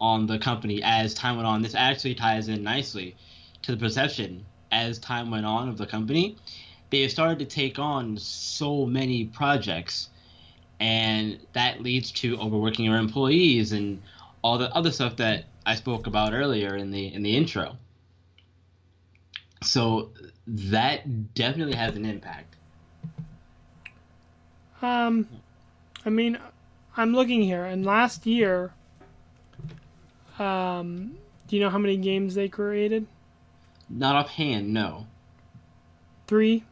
on 0.00 0.26
the 0.26 0.38
company 0.38 0.82
as 0.82 1.14
time 1.14 1.36
went 1.36 1.46
on. 1.46 1.62
This 1.62 1.74
actually 1.74 2.14
ties 2.14 2.48
in 2.48 2.62
nicely 2.62 3.16
to 3.62 3.72
the 3.72 3.78
perception 3.78 4.44
as 4.70 4.98
time 4.98 5.30
went 5.30 5.46
on 5.46 5.68
of 5.68 5.78
the 5.78 5.86
company 5.86 6.36
they 6.90 7.02
have 7.02 7.10
started 7.10 7.38
to 7.38 7.44
take 7.44 7.78
on 7.78 8.16
so 8.16 8.86
many 8.86 9.26
projects 9.26 10.08
and 10.80 11.38
that 11.52 11.82
leads 11.82 12.12
to 12.12 12.38
overworking 12.38 12.84
your 12.84 12.96
employees 12.96 13.72
and 13.72 14.00
all 14.42 14.58
the 14.58 14.74
other 14.74 14.90
stuff 14.90 15.16
that 15.16 15.44
I 15.66 15.74
spoke 15.74 16.06
about 16.06 16.32
earlier 16.32 16.76
in 16.76 16.90
the 16.90 17.12
in 17.12 17.22
the 17.22 17.36
intro. 17.36 17.76
So 19.62 20.10
that 20.46 21.34
definitely 21.34 21.74
has 21.74 21.96
an 21.96 22.04
impact. 22.04 22.54
Um, 24.80 25.28
I 26.06 26.10
mean, 26.10 26.38
I'm 26.96 27.12
looking 27.12 27.42
here, 27.42 27.64
and 27.64 27.84
last 27.84 28.24
year, 28.24 28.72
Um, 30.38 31.18
do 31.46 31.56
you 31.56 31.62
know 31.62 31.70
how 31.70 31.78
many 31.78 31.96
games 31.96 32.34
they 32.34 32.48
created? 32.48 33.06
Not 33.88 34.16
offhand, 34.16 34.72
no. 34.72 35.06
Three. 36.26 36.64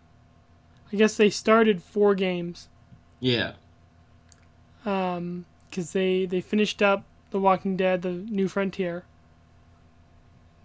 I 0.92 0.96
guess 0.96 1.16
they 1.16 1.30
started 1.30 1.82
four 1.82 2.14
games. 2.14 2.68
Yeah. 3.20 3.52
Um, 4.84 5.46
because 5.68 5.92
they 5.92 6.26
they 6.26 6.40
finished 6.40 6.80
up 6.80 7.04
The 7.30 7.40
Walking 7.40 7.76
Dead: 7.76 8.02
The 8.02 8.10
New 8.10 8.48
Frontier. 8.48 9.04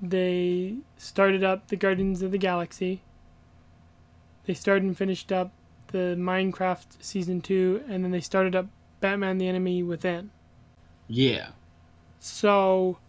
They 0.01 0.75
started 0.97 1.43
up 1.43 1.67
the 1.67 1.75
Guardians 1.75 2.21
of 2.21 2.31
the 2.31 2.37
Galaxy. 2.37 3.01
They 4.45 4.53
started 4.53 4.83
and 4.83 4.97
finished 4.97 5.31
up 5.31 5.51
the 5.87 6.15
Minecraft 6.17 6.85
season 6.99 7.41
two, 7.41 7.83
and 7.87 8.03
then 8.03 8.11
they 8.11 8.21
started 8.21 8.55
up 8.55 8.67
Batman: 8.99 9.37
The 9.37 9.47
Enemy 9.47 9.83
Within. 9.83 10.31
Yeah. 11.07 11.49
So, 12.23 12.99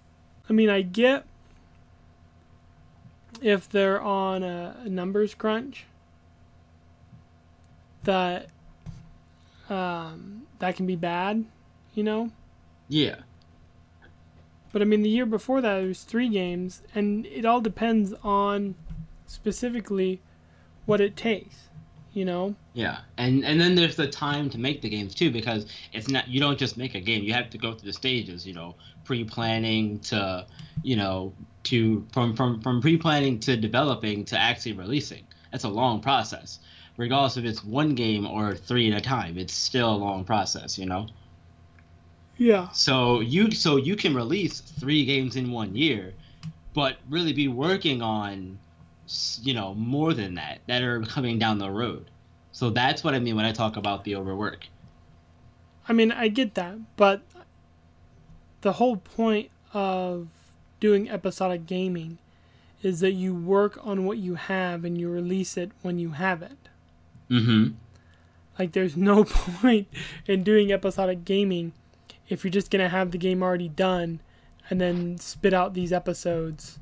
I 0.49 0.55
mean, 0.55 0.71
I 0.71 0.81
get 0.81 1.27
if 3.43 3.69
they're 3.69 4.01
on 4.01 4.43
a, 4.43 4.75
numbers 4.87 5.35
crunch 5.35 5.85
that 8.05 8.49
um, 9.69 10.45
that 10.61 10.77
can 10.77 10.87
be 10.87 10.97
bad, 10.97 11.45
you 11.95 12.03
know. 12.03 12.31
Yeah. 12.89 13.17
But 14.73 14.81
I 14.81 14.87
mean, 14.87 15.03
the 15.03 15.11
year 15.11 15.27
before 15.27 15.61
that, 15.61 15.75
there 15.77 15.89
was 15.89 16.05
three 16.05 16.31
games, 16.31 16.81
and 16.95 17.27
it 17.27 17.45
all 17.45 17.61
depends 17.61 18.15
on 18.25 18.77
specifically 19.27 20.23
what 20.87 21.03
it 21.03 21.17
takes, 21.17 21.69
you 22.13 22.25
know. 22.25 22.55
Yeah, 22.75 22.99
and 23.19 23.45
and 23.45 23.61
then 23.61 23.75
there's 23.75 23.97
the 23.97 24.09
time 24.09 24.51
to 24.51 24.59
make 24.59 24.83
the 24.83 24.89
games 24.89 25.15
too, 25.15 25.31
because 25.31 25.67
it's 25.93 26.09
not 26.09 26.29
you 26.29 26.41
don't 26.41 26.59
just 26.59 26.77
make 26.77 26.95
a 26.95 27.01
game. 27.01 27.23
You 27.23 27.33
have 27.35 27.51
to 27.51 27.59
go 27.59 27.73
through 27.75 27.87
the 27.87 27.93
stages, 27.93 28.47
you 28.47 28.55
know, 28.55 28.75
pre-planning 29.05 29.99
to, 30.01 30.47
you 30.83 30.97
know, 30.97 31.33
to 31.65 32.07
from 32.13 32.35
from 32.37 32.61
from 32.61 32.81
pre-planning 32.81 33.41
to 33.41 33.57
developing 33.57 34.25
to 34.27 34.39
actually 34.39 34.73
releasing. 34.73 35.25
That's 35.51 35.65
a 35.65 35.69
long 35.69 36.01
process, 36.01 36.61
regardless 36.97 37.37
if 37.37 37.45
it's 37.45 37.63
one 37.63 37.95
game 37.95 38.27
or 38.27 38.55
three 38.55 38.91
at 38.91 38.99
a 38.99 39.01
time. 39.01 39.37
It's 39.37 39.53
still 39.53 39.95
a 39.95 39.97
long 39.97 40.25
process, 40.25 40.79
you 40.79 40.87
know. 40.87 41.09
Yeah. 42.39 42.71
So 42.71 43.21
you 43.21 43.51
so 43.51 43.77
you 43.77 43.97
can 43.97 44.15
release 44.15 44.61
three 44.61 45.05
games 45.05 45.37
in 45.37 45.51
one 45.53 45.77
year, 45.77 46.15
but 46.75 46.97
really 47.09 47.33
be 47.33 47.49
working 47.49 48.03
on, 48.03 48.59
you 49.43 49.55
know, 49.55 49.75
more 49.75 50.15
than 50.15 50.35
that 50.35 50.61
that 50.67 50.83
are 50.83 51.03
coming 51.03 51.39
down 51.39 51.59
the 51.59 51.71
road. 51.71 52.11
So 52.53 52.71
that's 52.71 53.03
what 53.03 53.15
I 53.15 53.19
mean 53.19 53.37
when 53.37 53.45
I 53.45 53.53
talk 53.53 53.77
about 53.77 54.05
the 54.05 54.17
overwork. 54.17 54.67
I 55.89 55.93
mean, 55.93 56.13
I 56.13 56.29
get 56.29 56.55
that, 56.55 56.77
but 56.97 57.23
the 58.61 58.75
whole 58.75 58.97
point 58.97 59.51
of 59.73 60.29
doing 60.81 61.11
episodic 61.11 61.67
gaming 61.67 62.19
is 62.83 63.01
that 63.01 63.13
you 63.13 63.35
work 63.35 63.79
on 63.83 64.05
what 64.05 64.19
you 64.19 64.35
have 64.35 64.85
and 64.85 64.99
you 64.99 65.09
release 65.09 65.57
it 65.57 65.71
when 65.83 65.99
you 65.99 66.11
have 66.11 66.43
it. 66.43 66.69
Mm-hmm. 67.31 67.75
Like, 68.59 68.73
there's 68.73 68.97
no 68.97 69.25
point 69.29 69.89
in 70.27 70.43
doing 70.43 70.73
episodic 70.73 71.25
gaming 71.25 71.73
if 72.29 72.45
you're 72.45 72.51
just 72.51 72.71
going 72.71 72.83
to 72.83 72.89
have 72.89 73.11
the 73.11 73.19
game 73.19 73.43
already 73.43 73.69
done 73.69 74.21
and 74.71 74.81
then 74.81 75.19
spit 75.19 75.53
out 75.53 75.75
these 75.75 75.93
episodes, 75.93 76.79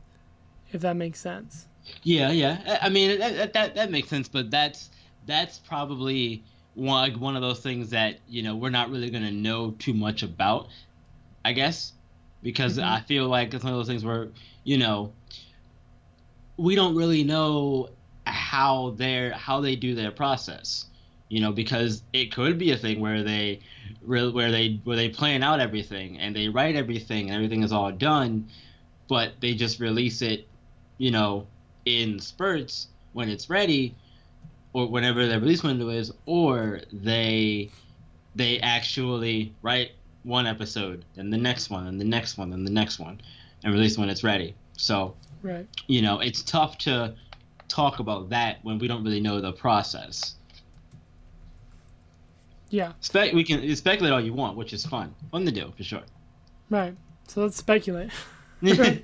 if 0.72 0.80
that 0.80 0.96
makes 0.96 1.20
sense. 1.20 1.66
Yeah, 2.02 2.30
yeah. 2.30 2.78
I- 2.82 2.88
mean 2.88 3.18
that, 3.18 3.52
that- 3.52 3.74
that 3.74 3.90
makes 3.90 4.08
sense, 4.08 4.28
but 4.28 4.50
that's 4.50 4.90
that's 5.26 5.58
probably 5.58 6.44
one 6.74 7.18
one 7.20 7.36
of 7.36 7.42
those 7.42 7.60
things 7.60 7.90
that 7.90 8.20
you 8.28 8.42
know 8.42 8.56
we're 8.56 8.70
not 8.70 8.90
really 8.90 9.10
gonna 9.10 9.30
know 9.30 9.72
too 9.72 9.94
much 9.94 10.22
about, 10.22 10.68
I 11.44 11.52
guess, 11.52 11.92
because 12.42 12.78
Mhm. 12.78 12.84
I 12.84 13.00
feel 13.02 13.28
like 13.28 13.52
it's 13.54 13.64
one 13.64 13.72
of 13.72 13.78
those 13.78 13.88
things 13.88 14.04
where 14.04 14.28
you 14.64 14.78
know 14.78 15.12
we 16.56 16.74
don't 16.74 16.94
really 16.94 17.24
know 17.24 17.88
how 18.26 18.90
their 18.90 19.32
how 19.32 19.60
they 19.60 19.76
do 19.76 19.94
their 19.94 20.10
process, 20.10 20.86
you 21.28 21.40
know, 21.40 21.52
because 21.52 22.02
it 22.12 22.32
could 22.32 22.58
be 22.58 22.70
a 22.72 22.76
thing 22.76 23.00
where 23.00 23.22
they 23.22 23.60
re- 24.02 24.30
where 24.30 24.50
they 24.50 24.80
where 24.84 24.96
they 24.96 25.08
plan 25.08 25.42
out 25.42 25.60
everything 25.60 26.18
and 26.18 26.34
they 26.36 26.48
write 26.48 26.76
everything 26.76 27.26
and 27.28 27.34
everything 27.36 27.62
is 27.62 27.72
all 27.72 27.90
done, 27.92 28.48
but 29.08 29.40
they 29.40 29.54
just 29.54 29.80
release 29.80 30.22
it, 30.22 30.48
you 30.98 31.10
know, 31.10 31.46
in 31.98 32.18
spurts 32.18 32.88
when 33.12 33.28
it's 33.28 33.50
ready 33.50 33.94
or 34.72 34.86
whenever 34.88 35.26
their 35.26 35.40
release 35.40 35.62
window 35.62 35.88
is 35.88 36.12
or 36.26 36.80
they 36.92 37.70
they 38.36 38.60
actually 38.60 39.52
write 39.62 39.90
one 40.22 40.46
episode 40.46 41.04
then 41.16 41.30
the 41.30 41.36
next 41.36 41.70
one 41.70 41.86
and 41.86 42.00
the 42.00 42.04
next 42.04 42.38
one 42.38 42.52
and 42.52 42.66
the 42.66 42.70
next 42.70 42.98
one 42.98 43.20
and 43.64 43.72
release 43.72 43.98
when 43.98 44.08
it's 44.08 44.22
ready 44.22 44.54
so 44.76 45.14
Right. 45.42 45.66
you 45.88 46.02
know 46.02 46.20
it's 46.20 46.42
tough 46.42 46.76
to 46.78 47.14
talk 47.68 47.98
about 47.98 48.28
that 48.30 48.58
when 48.62 48.78
we 48.78 48.86
don't 48.88 49.02
really 49.02 49.20
know 49.20 49.40
the 49.40 49.52
process 49.52 50.34
Yeah. 52.68 52.92
Spe- 53.00 53.32
we 53.34 53.42
can 53.42 53.74
speculate 53.74 54.12
all 54.12 54.20
you 54.20 54.32
want 54.34 54.56
which 54.56 54.72
is 54.72 54.84
fun 54.86 55.14
fun 55.32 55.44
to 55.46 55.52
do 55.52 55.72
for 55.76 55.82
sure 55.82 56.02
Right. 56.68 56.94
So 57.26 57.42
let's 57.42 57.56
speculate. 57.56 58.10
like 58.62 59.02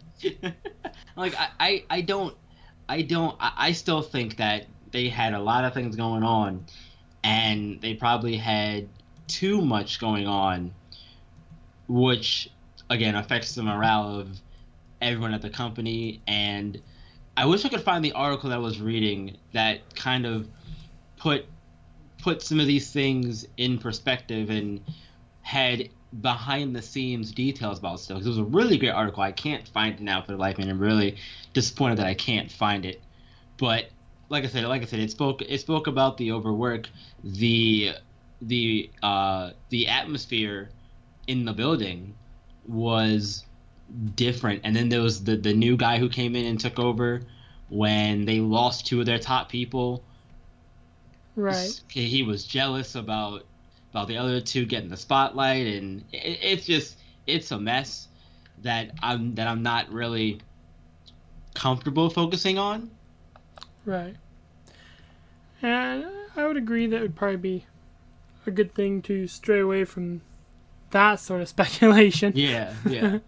I, 1.16 1.48
I, 1.58 1.84
I 1.90 2.00
don't 2.00 2.36
I 2.88 3.02
don't 3.02 3.36
I, 3.40 3.72
still 3.72 4.02
think 4.02 4.36
that 4.36 4.66
they 4.92 5.08
had 5.08 5.34
a 5.34 5.40
lot 5.40 5.64
of 5.64 5.74
things 5.74 5.96
going 5.96 6.22
on 6.22 6.64
and 7.24 7.80
they 7.80 7.94
probably 7.94 8.36
had 8.36 8.88
too 9.26 9.60
much 9.60 9.98
going 9.98 10.26
on 10.26 10.72
which 11.88 12.48
again 12.88 13.16
affects 13.16 13.54
the 13.54 13.62
morale 13.62 14.20
of 14.20 14.28
everyone 15.00 15.34
at 15.34 15.42
the 15.42 15.50
company 15.50 16.22
and 16.26 16.80
I 17.36 17.46
wish 17.46 17.64
I 17.64 17.68
could 17.68 17.82
find 17.82 18.04
the 18.04 18.12
article 18.12 18.50
that 18.50 18.56
I 18.56 18.58
was 18.58 18.80
reading 18.80 19.36
that 19.52 19.94
kind 19.94 20.24
of 20.24 20.48
put 21.16 21.46
put 22.22 22.42
some 22.42 22.60
of 22.60 22.66
these 22.66 22.90
things 22.90 23.46
in 23.56 23.78
perspective 23.78 24.48
and 24.50 24.80
had 25.42 25.90
behind 26.20 26.74
the 26.74 26.82
scenes 26.82 27.32
details 27.32 27.78
about 27.78 28.00
stuff. 28.00 28.20
It 28.20 28.26
was 28.26 28.38
a 28.38 28.44
really 28.44 28.78
great 28.78 28.90
article. 28.90 29.22
I 29.22 29.32
can't 29.32 29.66
find 29.68 29.94
it 29.94 30.00
now 30.00 30.22
for 30.22 30.32
the 30.32 30.38
life 30.38 30.58
of 30.58 30.64
me, 30.64 30.70
and 30.70 30.80
really 30.80 31.16
disappointed 31.56 31.96
that 31.96 32.06
I 32.06 32.12
can't 32.12 32.52
find 32.52 32.84
it. 32.84 33.00
But 33.56 33.86
like 34.28 34.44
I 34.44 34.48
said, 34.48 34.64
like 34.66 34.82
I 34.82 34.84
said, 34.84 35.00
it 35.00 35.10
spoke 35.10 35.40
it 35.40 35.58
spoke 35.58 35.86
about 35.86 36.18
the 36.18 36.32
overwork, 36.32 36.88
the 37.24 37.94
the 38.42 38.90
uh, 39.02 39.50
the 39.70 39.88
atmosphere 39.88 40.68
in 41.26 41.46
the 41.46 41.54
building 41.54 42.14
was 42.68 43.44
different, 44.14 44.60
and 44.64 44.76
then 44.76 44.90
there 44.90 45.00
was 45.00 45.24
the 45.24 45.36
the 45.36 45.54
new 45.54 45.78
guy 45.78 45.98
who 45.98 46.10
came 46.10 46.36
in 46.36 46.44
and 46.44 46.60
took 46.60 46.78
over 46.78 47.22
when 47.70 48.26
they 48.26 48.40
lost 48.40 48.86
two 48.86 49.00
of 49.00 49.06
their 49.06 49.18
top 49.18 49.48
people. 49.48 50.04
Right. 51.36 51.80
He 51.88 52.22
was 52.22 52.44
jealous 52.44 52.96
about 52.96 53.46
about 53.92 54.08
the 54.08 54.18
other 54.18 54.42
two 54.42 54.66
getting 54.66 54.90
the 54.90 54.98
spotlight, 54.98 55.66
and 55.66 56.04
it, 56.12 56.38
it's 56.42 56.66
just 56.66 56.98
it's 57.26 57.50
a 57.50 57.58
mess 57.58 58.08
that 58.58 58.90
I'm 59.02 59.36
that 59.36 59.48
I'm 59.48 59.62
not 59.62 59.90
really 59.90 60.42
comfortable 61.56 62.10
focusing 62.10 62.58
on. 62.58 62.90
Right. 63.84 64.16
And 65.62 66.04
I 66.36 66.46
would 66.46 66.56
agree 66.56 66.86
that 66.86 66.96
it 66.96 67.02
would 67.02 67.16
probably 67.16 67.36
be 67.36 67.66
a 68.46 68.50
good 68.50 68.74
thing 68.74 69.02
to 69.02 69.26
stray 69.26 69.60
away 69.60 69.84
from 69.84 70.22
that 70.90 71.16
sort 71.20 71.40
of 71.42 71.48
speculation. 71.56 72.32
Yeah, 72.36 72.74
yeah, 72.84 73.18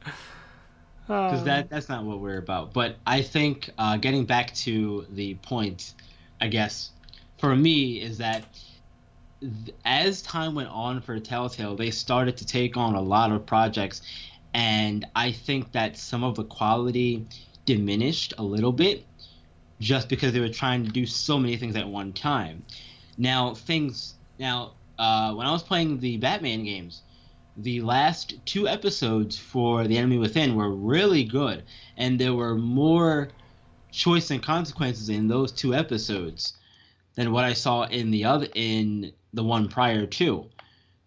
because 1.06 1.40
Um, 1.40 1.44
that 1.44 1.68
that's 1.70 1.88
not 1.88 2.04
what 2.04 2.20
we're 2.20 2.38
about. 2.38 2.72
But 2.72 2.96
I 3.06 3.22
think 3.22 3.70
uh, 3.78 3.96
getting 3.96 4.24
back 4.24 4.54
to 4.66 5.06
the 5.10 5.34
point, 5.36 5.94
I 6.40 6.48
guess, 6.48 6.90
for 7.38 7.54
me 7.56 8.00
is 8.00 8.18
that 8.18 8.44
th- 9.40 9.76
as 9.84 10.22
time 10.22 10.54
went 10.54 10.70
on 10.70 11.00
for 11.00 11.18
Telltale, 11.18 11.76
they 11.76 11.90
started 11.90 12.36
to 12.38 12.46
take 12.46 12.76
on 12.76 12.94
a 12.94 13.00
lot 13.02 13.32
of 13.32 13.44
projects, 13.44 14.02
and 14.54 15.06
I 15.16 15.32
think 15.32 15.72
that 15.72 15.96
some 15.98 16.24
of 16.24 16.36
the 16.36 16.44
quality 16.44 17.26
diminished 17.64 18.34
a 18.38 18.42
little 18.42 18.72
bit 18.72 19.06
just 19.80 20.08
because 20.08 20.32
they 20.32 20.40
were 20.40 20.48
trying 20.48 20.84
to 20.84 20.90
do 20.90 21.06
so 21.06 21.38
many 21.38 21.56
things 21.56 21.76
at 21.76 21.88
one 21.88 22.12
time. 22.12 22.64
Now 23.18 23.54
things 23.54 24.14
now 24.38 24.72
uh, 24.98 25.34
when 25.34 25.46
I 25.46 25.52
was 25.52 25.62
playing 25.62 25.98
the 25.98 26.16
Batman 26.16 26.64
games, 26.64 27.02
the 27.56 27.80
last 27.82 28.34
two 28.46 28.66
episodes 28.66 29.38
for 29.38 29.86
The 29.86 29.98
Enemy 29.98 30.18
Within 30.18 30.54
were 30.54 30.70
really 30.70 31.24
good, 31.24 31.64
and 31.96 32.18
there 32.18 32.34
were 32.34 32.54
more 32.54 33.28
choice 33.90 34.30
and 34.30 34.42
consequences 34.42 35.08
in 35.08 35.28
those 35.28 35.52
two 35.52 35.74
episodes 35.74 36.54
than 37.14 37.32
what 37.32 37.44
I 37.44 37.52
saw 37.52 37.82
in 37.84 38.10
the 38.10 38.24
other 38.24 38.46
in 38.54 39.12
the 39.34 39.44
one 39.44 39.68
prior 39.68 40.06
to. 40.06 40.46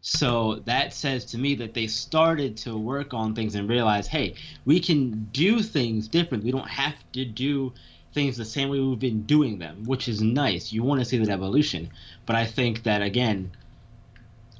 So 0.07 0.61
that 0.65 0.93
says 0.93 1.25
to 1.25 1.37
me 1.39 1.55
that 1.55 1.73
they 1.73 1.87
started 1.87 2.57
to 2.57 2.77
work 2.77 3.15
on 3.15 3.33
things 3.33 3.55
and 3.55 3.67
realize, 3.67 4.05
hey, 4.05 4.35
we 4.63 4.79
can 4.79 5.25
do 5.31 5.63
things 5.63 6.07
different. 6.07 6.43
We 6.43 6.51
don't 6.51 6.69
have 6.69 6.93
to 7.13 7.25
do 7.25 7.73
things 8.13 8.37
the 8.37 8.45
same 8.45 8.69
way 8.69 8.79
we've 8.79 8.99
been 8.99 9.23
doing 9.23 9.57
them, 9.57 9.83
which 9.83 10.07
is 10.07 10.21
nice. 10.21 10.71
You 10.71 10.83
want 10.83 11.01
to 11.01 11.05
see 11.05 11.17
that 11.17 11.29
evolution, 11.29 11.89
but 12.27 12.35
I 12.35 12.45
think 12.45 12.83
that 12.83 13.01
again, 13.01 13.51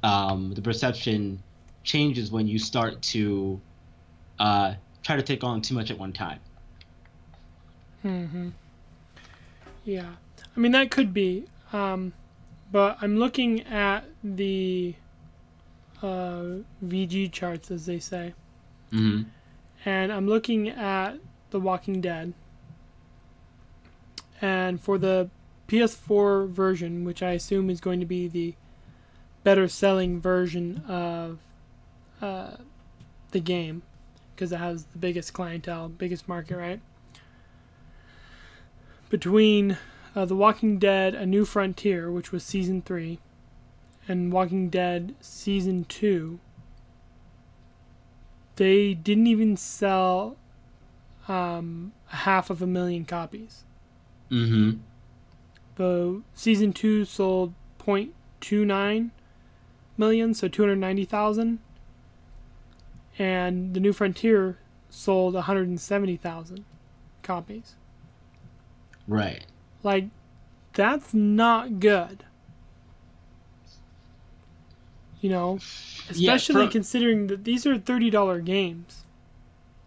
um, 0.02 0.50
the 0.52 0.62
perception 0.62 1.40
changes 1.84 2.32
when 2.32 2.48
you 2.48 2.58
start 2.58 3.00
to 3.02 3.60
uh, 4.40 4.74
try 5.04 5.14
to 5.14 5.22
take 5.22 5.44
on 5.44 5.62
too 5.62 5.74
much 5.74 5.92
at 5.92 5.98
one 5.98 6.12
time. 6.12 6.40
hmm 8.02 8.48
Yeah, 9.84 10.10
I 10.56 10.60
mean 10.60 10.72
that 10.72 10.90
could 10.90 11.14
be, 11.14 11.46
um, 11.72 12.14
but 12.72 12.98
I'm 13.00 13.16
looking 13.16 13.62
at 13.62 14.06
the 14.24 14.96
uh, 16.02 16.62
VG 16.84 17.32
charts, 17.32 17.70
as 17.70 17.86
they 17.86 17.98
say, 17.98 18.34
hmm 18.90 19.22
and 19.84 20.12
I'm 20.12 20.26
looking 20.26 20.68
at 20.68 21.18
The 21.50 21.60
Walking 21.60 22.00
Dead, 22.00 22.34
and 24.40 24.80
for 24.80 24.98
the 24.98 25.30
PS4 25.68 26.48
version, 26.48 27.04
which 27.04 27.22
I 27.22 27.32
assume 27.32 27.70
is 27.70 27.80
going 27.80 28.00
to 28.00 28.06
be 28.06 28.26
the 28.26 28.54
better 29.44 29.68
selling 29.68 30.20
version 30.20 30.82
of 30.88 31.38
uh, 32.20 32.56
the 33.30 33.38
game, 33.40 33.82
because 34.34 34.50
it 34.50 34.58
has 34.58 34.86
the 34.86 34.98
biggest 34.98 35.32
clientele, 35.32 35.88
biggest 35.88 36.26
market, 36.28 36.56
right? 36.56 36.80
Between 39.08 39.78
uh, 40.16 40.24
The 40.24 40.34
Walking 40.34 40.78
Dead: 40.78 41.14
A 41.14 41.26
New 41.26 41.44
Frontier, 41.44 42.10
which 42.10 42.32
was 42.32 42.42
season 42.42 42.82
three, 42.82 43.20
and 44.08 44.32
Walking 44.32 44.68
Dead 44.68 45.14
season 45.20 45.84
two, 45.84 46.38
they 48.56 48.94
didn't 48.94 49.26
even 49.26 49.56
sell 49.56 50.36
um, 51.28 51.92
half 52.08 52.50
of 52.50 52.62
a 52.62 52.66
million 52.66 53.04
copies. 53.04 53.64
hmm 54.28 54.72
The 55.76 56.22
season 56.34 56.72
two 56.72 57.04
sold 57.04 57.54
0.29 57.78 59.10
million, 59.96 60.34
so 60.34 60.48
290,000. 60.48 61.58
And 63.18 63.74
the 63.74 63.80
New 63.80 63.92
Frontier 63.92 64.58
sold 64.90 65.34
170,000 65.34 66.64
copies. 67.22 67.76
Right. 69.08 69.44
Like, 69.82 70.08
that's 70.72 71.14
not 71.14 71.80
good. 71.80 72.24
You 75.26 75.32
know, 75.32 75.58
Yeah, 76.14 76.34
especially 76.34 76.66
from- 76.66 76.70
considering 76.70 77.26
that 77.26 77.42
these 77.42 77.66
are 77.66 77.76
$30 77.76 78.38
games. 78.44 79.02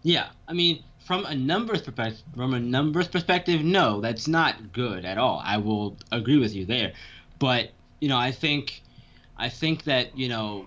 Yeah, 0.02 0.26
I 0.46 0.52
mean, 0.52 0.82
from 0.98 1.24
a 1.24 1.34
numbers 1.34 1.80
perspective, 1.80 2.22
from 2.36 2.52
a 2.52 2.60
numbers 2.60 3.08
perspective, 3.08 3.64
no, 3.64 4.02
that's 4.02 4.28
not 4.28 4.74
good 4.74 5.06
at 5.06 5.16
all. 5.16 5.40
I 5.42 5.56
will 5.56 5.96
agree 6.12 6.36
with 6.36 6.54
you 6.54 6.66
there, 6.66 6.92
but 7.38 7.70
you 8.02 8.08
know, 8.10 8.18
I 8.18 8.32
think, 8.32 8.82
I 9.38 9.48
think 9.48 9.84
that 9.84 10.14
you 10.18 10.28
know, 10.28 10.66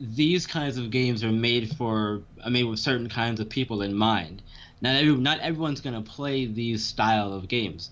these 0.00 0.46
kinds 0.46 0.78
of 0.78 0.90
games 0.90 1.22
are 1.22 1.30
made 1.32 1.76
for, 1.76 2.22
I 2.42 2.48
mean, 2.48 2.70
with 2.70 2.78
certain 2.78 3.10
kinds 3.10 3.40
of 3.40 3.50
people 3.50 3.82
in 3.82 3.94
mind. 3.94 4.40
Not 4.80 4.96
every, 4.96 5.14
not 5.16 5.40
everyone's 5.40 5.82
gonna 5.82 6.00
play 6.00 6.46
these 6.46 6.82
style 6.82 7.30
of 7.34 7.46
games. 7.48 7.90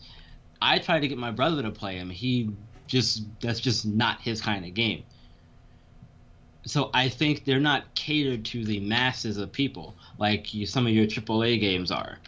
I 0.62 0.78
tried 0.78 1.00
to 1.00 1.08
get 1.08 1.18
my 1.18 1.30
brother 1.30 1.60
to 1.62 1.70
play 1.70 1.98
them. 1.98 2.08
He 2.08 2.50
just, 2.92 3.24
that's 3.40 3.60
just 3.60 3.86
not 3.86 4.20
his 4.20 4.40
kind 4.40 4.64
of 4.64 4.74
game 4.74 5.04
so 6.64 6.90
I 6.94 7.08
think 7.08 7.44
they're 7.44 7.60
not 7.60 7.94
catered 7.94 8.44
to 8.46 8.64
the 8.64 8.80
masses 8.80 9.36
of 9.36 9.52
people 9.52 9.96
like 10.18 10.54
you, 10.54 10.66
some 10.66 10.86
of 10.86 10.92
your 10.92 11.06
AAA 11.06 11.60
games 11.60 11.90
are. 11.90 12.18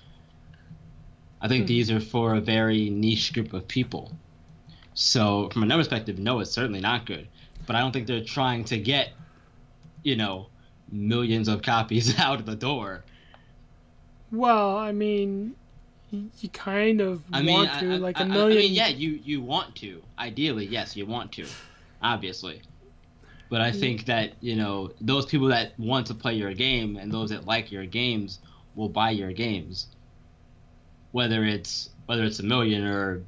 I 1.40 1.48
think 1.48 1.64
Hmm. 1.64 1.66
these 1.66 1.90
are 1.90 2.00
for 2.00 2.34
a 2.34 2.40
very 2.40 2.90
niche 2.90 3.32
group 3.32 3.52
of 3.52 3.68
people. 3.68 4.18
So 4.94 5.50
from 5.52 5.62
another 5.62 5.82
perspective, 5.82 6.18
no, 6.18 6.40
it's 6.40 6.50
certainly 6.50 6.80
not 6.80 7.06
good. 7.06 7.28
But 7.66 7.76
I 7.76 7.80
don't 7.80 7.92
think 7.92 8.06
they're 8.06 8.24
trying 8.24 8.64
to 8.66 8.78
get, 8.78 9.10
you 10.02 10.16
know, 10.16 10.50
millions 10.90 11.48
of 11.48 11.62
copies 11.62 12.18
out 12.18 12.40
of 12.40 12.46
the 12.46 12.56
door. 12.56 13.04
Well, 14.32 14.76
I 14.76 14.92
mean, 14.92 15.54
you 16.40 16.48
kind 16.50 17.00
of 17.00 17.22
I 17.32 17.42
mean, 17.42 17.54
want 17.54 17.72
to, 17.80 17.94
I- 17.94 17.96
like 17.96 18.18
I- 18.18 18.22
a 18.22 18.24
I- 18.24 18.28
million. 18.28 18.58
I 18.58 18.60
mean, 18.62 18.72
yeah, 18.72 18.88
you 18.88 19.20
you 19.24 19.40
want 19.40 19.74
to. 19.76 20.02
Ideally, 20.18 20.66
yes, 20.66 20.96
you 20.96 21.06
want 21.06 21.32
to, 21.32 21.46
obviously. 22.02 22.62
But 23.50 23.60
I 23.60 23.70
think 23.72 24.06
that 24.06 24.32
you 24.40 24.56
know 24.56 24.92
those 25.00 25.26
people 25.26 25.48
that 25.48 25.78
want 25.78 26.06
to 26.08 26.14
play 26.14 26.34
your 26.34 26.52
game 26.54 26.96
and 26.96 27.12
those 27.12 27.30
that 27.30 27.46
like 27.46 27.70
your 27.70 27.86
games 27.86 28.38
will 28.74 28.88
buy 28.88 29.10
your 29.10 29.32
games. 29.32 29.86
Whether 31.12 31.44
it's 31.44 31.90
whether 32.06 32.24
it's 32.24 32.40
a 32.40 32.42
million 32.42 32.84
or 32.84 33.22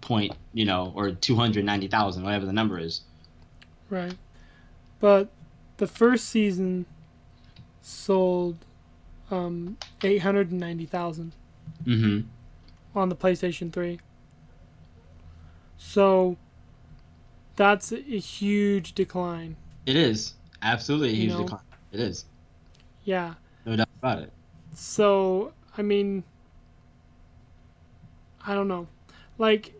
point, 0.00 0.32
you 0.54 0.64
know, 0.64 0.92
or 0.96 1.10
two 1.12 1.36
hundred 1.36 1.64
ninety 1.64 1.88
thousand, 1.88 2.22
whatever 2.24 2.46
the 2.46 2.52
number 2.52 2.78
is. 2.78 3.02
Right. 3.90 4.14
But 5.00 5.30
the 5.78 5.86
first 5.86 6.28
season 6.28 6.86
sold 7.82 8.64
um, 9.30 9.76
890,000 10.02 11.32
Mm-hmm. 11.84 12.28
on 12.98 13.08
the 13.08 13.16
PlayStation 13.16 13.72
3. 13.72 13.98
So 15.78 16.36
that's 17.56 17.92
a 17.92 17.96
huge 17.96 18.92
decline. 18.94 19.56
It 19.86 19.96
is 19.96 20.34
absolutely 20.62 21.08
a 21.10 21.12
You 21.12 21.20
huge 21.22 21.32
know? 21.32 21.42
decline. 21.44 21.62
It 21.92 22.00
is 22.00 22.24
Yeah. 23.04 23.34
no 23.64 23.76
doubt 23.76 23.88
about 24.02 24.18
it. 24.22 24.32
So, 24.74 25.52
I 25.76 25.82
mean, 25.82 26.22
I 28.46 28.54
don't 28.54 28.68
know. 28.68 28.86
Like, 29.38 29.74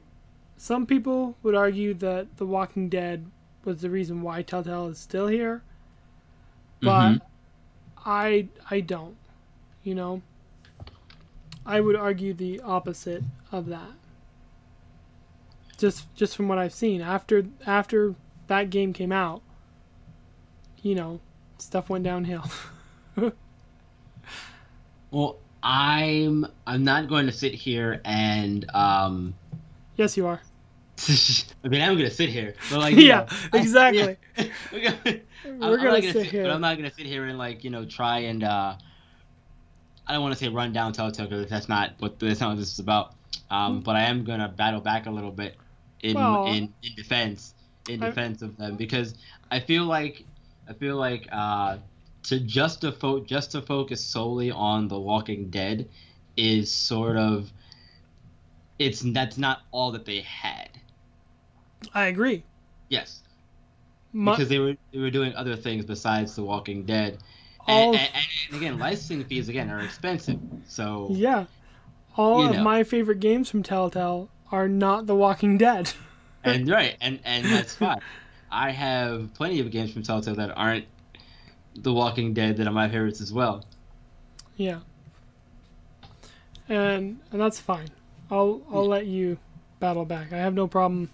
some 0.56 0.86
people 0.86 1.36
would 1.42 1.54
argue 1.54 1.94
that 1.94 2.36
The 2.36 2.46
Walking 2.46 2.88
Dead 2.88 3.26
was 3.64 3.80
the 3.82 3.90
reason 3.90 4.22
why 4.22 4.42
Telltale 4.42 4.88
is 4.88 4.98
still 4.98 5.26
here, 5.28 5.62
but 6.80 7.12
Mhm. 7.12 7.20
I 8.04 8.48
I 8.70 8.80
don't. 8.80 9.16
You 9.84 9.94
know, 9.94 10.22
I 11.70 11.80
would 11.80 11.94
argue 11.96 12.34
the 12.34 12.60
opposite 12.60 13.22
of 13.52 13.66
that. 13.66 13.92
Just 15.78 16.14
just 16.14 16.36
from 16.36 16.48
what 16.48 16.58
I've 16.58 16.74
seen 16.74 17.00
after 17.00 17.46
after 17.66 18.14
that 18.48 18.70
game 18.70 18.92
came 18.92 19.12
out, 19.12 19.42
you 20.82 20.94
know, 20.94 21.20
stuff 21.58 21.88
went 21.88 22.04
downhill. 22.04 22.44
Well, 25.10 25.38
I'm 25.62 26.46
I'm 26.66 26.84
not 26.84 27.08
going 27.08 27.26
to 27.26 27.32
sit 27.32 27.52
here 27.52 28.00
and 28.04 28.64
um. 28.72 29.34
yes, 29.96 30.16
you 30.16 30.26
are. 30.26 30.40
I 31.64 31.68
mean, 31.68 31.80
I'm 31.80 31.96
gonna 31.96 32.10
sit 32.10 32.28
here, 32.28 32.54
but 32.70 32.78
like, 32.78 32.94
yeah, 32.96 33.26
know, 33.52 33.58
exactly. 33.58 34.16
yeah. 34.36 34.44
We're 34.72 34.94
I'm, 35.44 35.58
gonna, 35.58 35.76
I'm 35.76 35.78
gonna 35.78 36.02
sit 36.02 36.12
sit, 36.12 36.26
here. 36.26 36.42
but 36.42 36.52
I'm 36.52 36.60
not 36.60 36.76
gonna 36.76 36.92
sit 36.92 37.06
here 37.06 37.24
and 37.24 37.38
like 37.38 37.64
you 37.64 37.70
know 37.70 37.86
try 37.86 38.18
and 38.20 38.44
uh, 38.44 38.76
I 40.10 40.14
don't 40.14 40.22
want 40.22 40.36
to 40.36 40.44
say 40.44 40.48
run 40.48 40.72
down 40.72 40.92
Telltale 40.92 41.26
because 41.26 41.48
that's 41.48 41.68
not 41.68 41.92
what 42.00 42.18
that's 42.18 42.40
not 42.40 42.48
what 42.48 42.58
this 42.58 42.72
is 42.72 42.80
about. 42.80 43.14
Um, 43.48 43.80
but 43.80 43.94
I 43.94 44.02
am 44.02 44.24
gonna 44.24 44.48
battle 44.48 44.80
back 44.80 45.06
a 45.06 45.10
little 45.10 45.30
bit 45.30 45.54
in 46.02 46.16
Well, 46.16 46.46
in, 46.46 46.74
in 46.82 46.94
defense 46.96 47.54
in 47.88 48.02
I- 48.02 48.06
defense 48.08 48.42
of 48.42 48.56
them 48.56 48.76
because 48.76 49.14
I 49.52 49.60
feel 49.60 49.84
like 49.84 50.24
I 50.68 50.72
feel 50.72 50.96
like 50.96 51.28
uh, 51.30 51.76
to 52.24 52.40
just 52.40 52.80
to 52.80 52.90
fo- 52.90 53.20
just 53.20 53.52
to 53.52 53.62
focus 53.62 54.04
solely 54.04 54.50
on 54.50 54.88
The 54.88 54.98
Walking 54.98 55.48
Dead 55.48 55.88
is 56.36 56.72
sort 56.72 57.16
of 57.16 57.52
it's 58.80 59.02
that's 59.12 59.38
not 59.38 59.60
all 59.70 59.92
that 59.92 60.06
they 60.06 60.22
had. 60.22 60.70
I 61.94 62.06
agree. 62.06 62.42
Yes, 62.88 63.22
My, 64.12 64.32
because 64.32 64.48
they 64.48 64.58
were 64.58 64.74
they 64.92 64.98
were 64.98 65.10
doing 65.12 65.34
other 65.36 65.54
things 65.54 65.84
besides 65.84 66.34
The 66.34 66.42
Walking 66.42 66.84
Dead. 66.84 67.18
All, 67.70 67.94
And, 67.94 67.96
and, 68.14 68.26
and 68.48 68.56
again, 68.56 68.78
licensing 68.78 69.24
fees 69.24 69.48
again 69.48 69.70
are 69.70 69.80
expensive. 69.80 70.38
So 70.66 71.08
yeah, 71.10 71.46
all 72.16 72.46
of 72.46 72.56
know. 72.56 72.62
my 72.62 72.84
favorite 72.84 73.20
games 73.20 73.50
from 73.50 73.62
Telltale 73.62 74.28
are 74.52 74.68
not 74.68 75.06
The 75.06 75.14
Walking 75.14 75.56
Dead. 75.58 75.92
and 76.44 76.68
right, 76.68 76.96
and 77.00 77.20
and 77.24 77.46
that's 77.46 77.74
fine. 77.74 78.00
I 78.50 78.70
have 78.70 79.32
plenty 79.34 79.60
of 79.60 79.70
games 79.70 79.92
from 79.92 80.02
Telltale 80.02 80.34
that 80.36 80.50
aren't 80.56 80.86
The 81.76 81.92
Walking 81.92 82.34
Dead 82.34 82.56
that 82.56 82.66
are 82.66 82.72
my 82.72 82.88
favorites 82.88 83.20
as 83.20 83.32
well. 83.32 83.64
yeah, 84.56 84.80
and 86.68 87.20
and 87.30 87.40
that's 87.40 87.58
fine. 87.58 87.88
I'll 88.30 88.62
I'll 88.72 88.86
let 88.86 89.06
you 89.06 89.38
battle 89.80 90.04
back. 90.04 90.32
I 90.32 90.38
have 90.38 90.54
no 90.54 90.66
problem 90.68 91.10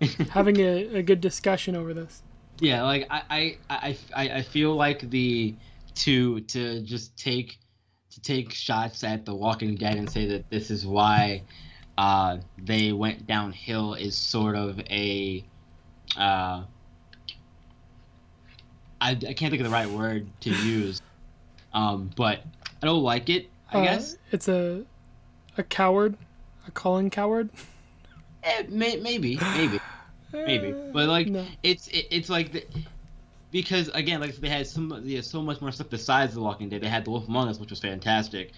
having 0.30 0.58
a, 0.58 0.96
a 0.96 1.02
good 1.02 1.20
discussion 1.20 1.74
over 1.76 1.94
this. 1.94 2.22
Yeah, 2.60 2.82
like 2.82 3.06
I, 3.10 3.56
I 3.70 3.96
I 4.14 4.28
I 4.38 4.42
feel 4.42 4.74
like 4.74 5.08
the 5.10 5.54
to 5.96 6.40
to 6.40 6.80
just 6.82 7.16
take 7.16 7.58
to 8.10 8.20
take 8.20 8.52
shots 8.52 9.04
at 9.04 9.24
The 9.24 9.34
Walking 9.34 9.74
Dead 9.76 9.96
and 9.96 10.10
say 10.10 10.26
that 10.26 10.48
this 10.50 10.70
is 10.70 10.86
why 10.86 11.42
uh, 11.96 12.38
they 12.56 12.92
went 12.92 13.26
downhill 13.26 13.94
is 13.94 14.16
sort 14.16 14.56
of 14.56 14.80
a 14.90 15.44
uh, 16.16 16.64
I, 19.00 19.10
I 19.10 19.14
can't 19.14 19.50
think 19.50 19.60
of 19.60 19.64
the 19.64 19.70
right 19.70 19.88
word 19.88 20.26
to 20.40 20.50
use, 20.50 21.00
um, 21.72 22.10
but 22.16 22.40
I 22.82 22.86
don't 22.86 23.02
like 23.02 23.28
it. 23.28 23.48
I 23.72 23.78
Uh, 23.78 23.82
guess 23.84 24.16
it's 24.32 24.48
a 24.48 24.84
a 25.56 25.62
coward, 25.62 26.16
a 26.66 26.70
calling 26.70 27.10
coward. 27.10 27.50
Eh, 28.42 28.62
may, 28.68 28.96
maybe 28.96 29.38
maybe 29.54 29.78
maybe, 30.32 30.72
but 30.92 31.08
like 31.08 31.26
No. 31.28 31.44
it's 31.62 31.88
it, 31.88 32.06
it's 32.10 32.28
like 32.28 32.52
the, 32.52 32.64
because 33.50 33.88
again, 33.88 34.20
like 34.20 34.36
they 34.36 34.48
had 34.48 34.66
so 34.66 34.80
much, 34.80 35.02
they 35.04 35.14
had 35.14 35.24
so 35.24 35.42
much 35.42 35.60
more 35.60 35.72
stuff 35.72 35.88
besides 35.90 36.34
The 36.34 36.40
Walking 36.40 36.68
Dead. 36.68 36.80
They 36.82 36.88
had 36.88 37.04
The 37.04 37.10
Wolf 37.10 37.28
Among 37.28 37.48
Us, 37.48 37.58
which 37.58 37.70
was 37.70 37.80
fantastic. 37.80 38.52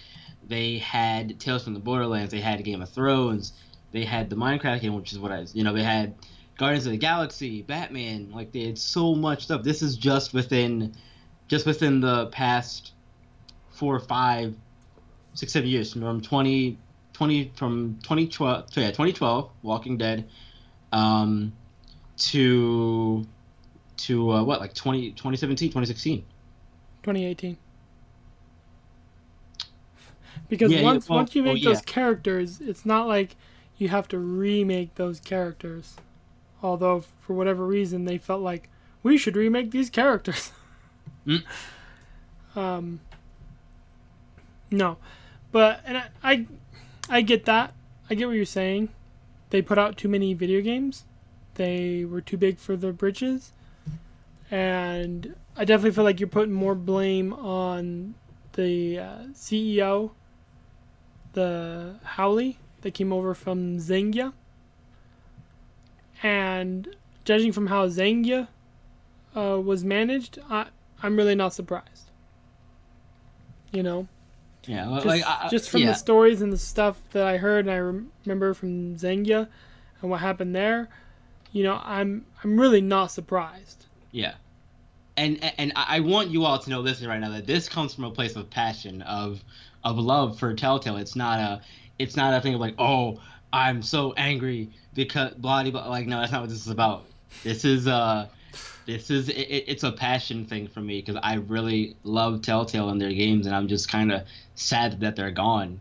They 0.48 0.78
had 0.78 1.38
Tales 1.38 1.64
from 1.64 1.74
the 1.74 1.80
Borderlands. 1.80 2.32
They 2.32 2.40
had 2.40 2.62
Game 2.64 2.82
of 2.82 2.88
Thrones. 2.88 3.52
They 3.92 4.04
had 4.04 4.30
the 4.30 4.36
Minecraft 4.36 4.80
game, 4.80 4.94
which 4.94 5.12
is 5.12 5.18
what 5.18 5.32
I, 5.32 5.46
you 5.52 5.62
know, 5.64 5.72
they 5.72 5.82
had 5.82 6.14
Guardians 6.58 6.86
of 6.86 6.92
the 6.92 6.98
Galaxy, 6.98 7.62
Batman. 7.62 8.30
Like 8.32 8.52
they 8.52 8.66
had 8.66 8.78
so 8.78 9.14
much 9.14 9.44
stuff. 9.44 9.62
This 9.62 9.82
is 9.82 9.96
just 9.96 10.34
within, 10.34 10.94
just 11.48 11.66
within 11.66 12.00
the 12.00 12.26
past 12.26 12.92
four, 13.70 13.98
five, 14.00 14.54
six, 15.34 15.52
seven 15.52 15.68
years 15.68 15.92
from 15.92 16.20
20, 16.20 16.76
20 17.12 17.52
from 17.56 17.98
2012, 18.02 18.72
so 18.72 18.80
yeah, 18.80 18.88
2012, 18.88 19.50
Walking 19.62 19.96
Dead, 19.98 20.28
um, 20.92 21.52
to 22.20 23.26
to 23.98 24.30
uh, 24.32 24.42
what 24.42 24.60
like 24.60 24.72
20, 24.72 25.10
2017, 25.10 25.68
2016. 25.68 26.18
2018. 27.02 27.56
Because 30.48 30.72
Yeah, 30.72 30.78
yeah, 30.78 30.84
once 30.84 31.08
well- 31.08 31.18
once 31.18 31.34
you 31.34 31.42
make 31.42 31.62
those 31.62 31.76
yeah. 31.78 31.82
characters, 31.86 32.60
it's 32.60 32.84
not 32.86 33.06
like 33.06 33.36
you 33.78 33.88
have 33.88 34.08
to 34.08 34.18
remake 34.18 34.94
those 34.96 35.20
characters. 35.20 35.96
Although 36.62 37.04
for 37.20 37.34
whatever 37.34 37.64
reason 37.66 38.04
they 38.04 38.18
felt 38.18 38.42
like 38.42 38.68
we 39.02 39.16
should 39.16 39.36
remake 39.36 39.70
these 39.70 39.90
characters. 39.90 40.52
Mm. 41.26 41.42
Um. 42.56 43.00
No, 44.70 44.96
but 45.52 45.80
and 45.84 45.98
I, 45.98 46.08
I 46.22 46.46
I 47.10 47.20
get 47.20 47.44
that. 47.44 47.74
I 48.08 48.14
get 48.14 48.26
what 48.26 48.36
you're 48.36 48.46
saying. 48.46 48.88
They 49.50 49.60
put 49.60 49.76
out 49.76 49.98
too 49.98 50.08
many 50.08 50.32
video 50.32 50.62
games. 50.62 51.04
They 51.54 52.04
were 52.04 52.20
too 52.20 52.36
big 52.36 52.58
for 52.58 52.76
their 52.76 52.92
britches. 52.92 53.52
And 54.50 55.34
I 55.56 55.64
definitely 55.64 55.92
feel 55.92 56.04
like 56.04 56.20
you're 56.20 56.28
putting 56.28 56.52
more 56.52 56.74
blame 56.74 57.32
on 57.32 58.14
the 58.54 58.98
uh, 58.98 59.18
CEO, 59.32 60.10
the 61.32 61.96
Hawley 62.04 62.58
that 62.82 62.94
came 62.94 63.12
over 63.12 63.34
from 63.34 63.78
Zynga. 63.78 64.32
And 66.22 66.96
judging 67.24 67.52
from 67.52 67.68
how 67.68 67.86
Zynga 67.86 68.48
uh, 69.36 69.60
was 69.60 69.84
managed, 69.84 70.38
I, 70.48 70.66
I'm 71.02 71.16
really 71.16 71.34
not 71.34 71.54
surprised. 71.54 72.10
You 73.72 73.82
know? 73.82 74.08
Yeah, 74.66 74.88
well, 74.88 74.96
just, 74.96 75.06
like 75.06 75.24
I, 75.24 75.48
just 75.48 75.70
from 75.70 75.82
yeah. 75.82 75.88
the 75.88 75.94
stories 75.94 76.42
and 76.42 76.52
the 76.52 76.58
stuff 76.58 77.00
that 77.12 77.26
I 77.26 77.38
heard 77.38 77.66
and 77.66 77.74
I 77.74 77.78
rem- 77.78 78.12
remember 78.24 78.52
from 78.52 78.96
Zynga 78.96 79.48
and 80.02 80.10
what 80.10 80.20
happened 80.20 80.54
there, 80.54 80.88
you 81.52 81.62
know, 81.64 81.80
I'm 81.84 82.24
I'm 82.42 82.58
really 82.58 82.80
not 82.80 83.10
surprised. 83.10 83.86
Yeah. 84.12 84.34
And 85.16 85.42
and 85.58 85.72
I 85.76 86.00
want 86.00 86.30
you 86.30 86.44
all 86.44 86.58
to 86.58 86.70
know 86.70 86.82
this 86.82 87.02
right 87.04 87.20
now 87.20 87.30
that 87.30 87.46
this 87.46 87.68
comes 87.68 87.94
from 87.94 88.04
a 88.04 88.10
place 88.10 88.36
of 88.36 88.48
passion 88.48 89.02
of 89.02 89.42
of 89.84 89.98
love 89.98 90.38
for 90.38 90.54
Telltale. 90.54 90.96
It's 90.96 91.16
not 91.16 91.38
a 91.38 91.60
it's 91.98 92.16
not 92.16 92.32
a 92.32 92.40
thing 92.40 92.54
of 92.54 92.60
like, 92.60 92.74
oh, 92.78 93.20
I'm 93.52 93.82
so 93.82 94.12
angry 94.14 94.70
because 94.94 95.34
blah 95.34 95.62
blah. 95.68 95.88
Like 95.88 96.06
no, 96.06 96.20
that's 96.20 96.32
not 96.32 96.40
what 96.42 96.50
this 96.50 96.60
is 96.60 96.68
about. 96.68 97.04
This 97.42 97.64
is 97.64 97.86
uh 97.86 98.28
this 98.86 99.10
is 99.10 99.28
it, 99.28 99.34
it- 99.36 99.64
it's 99.68 99.82
a 99.82 99.92
passion 99.92 100.46
thing 100.46 100.68
for 100.68 100.80
me 100.80 101.00
because 101.02 101.20
I 101.22 101.34
really 101.34 101.96
love 102.02 102.40
Telltale 102.42 102.88
and 102.88 103.00
their 103.00 103.12
games 103.12 103.46
and 103.46 103.54
I'm 103.54 103.68
just 103.68 103.90
kind 103.90 104.10
of 104.12 104.22
sad 104.54 105.00
that 105.00 105.16
they're 105.16 105.30
gone. 105.30 105.80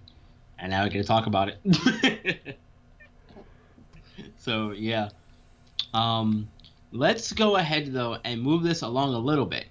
And 0.58 0.72
now 0.72 0.84
I 0.84 0.90
get 0.90 1.02
to 1.02 1.08
talk 1.08 1.26
about 1.28 1.54
it. 1.64 2.58
so, 4.38 4.72
yeah. 4.72 5.10
Um 5.94 6.50
Let's 6.92 7.32
go 7.34 7.56
ahead 7.56 7.94
though 7.94 8.18
and 8.24 8.42
move 8.42 8.64
this 8.64 8.82
along 8.82 9.14
a 9.14 9.20
little 9.20 9.46
bit. 9.46 9.66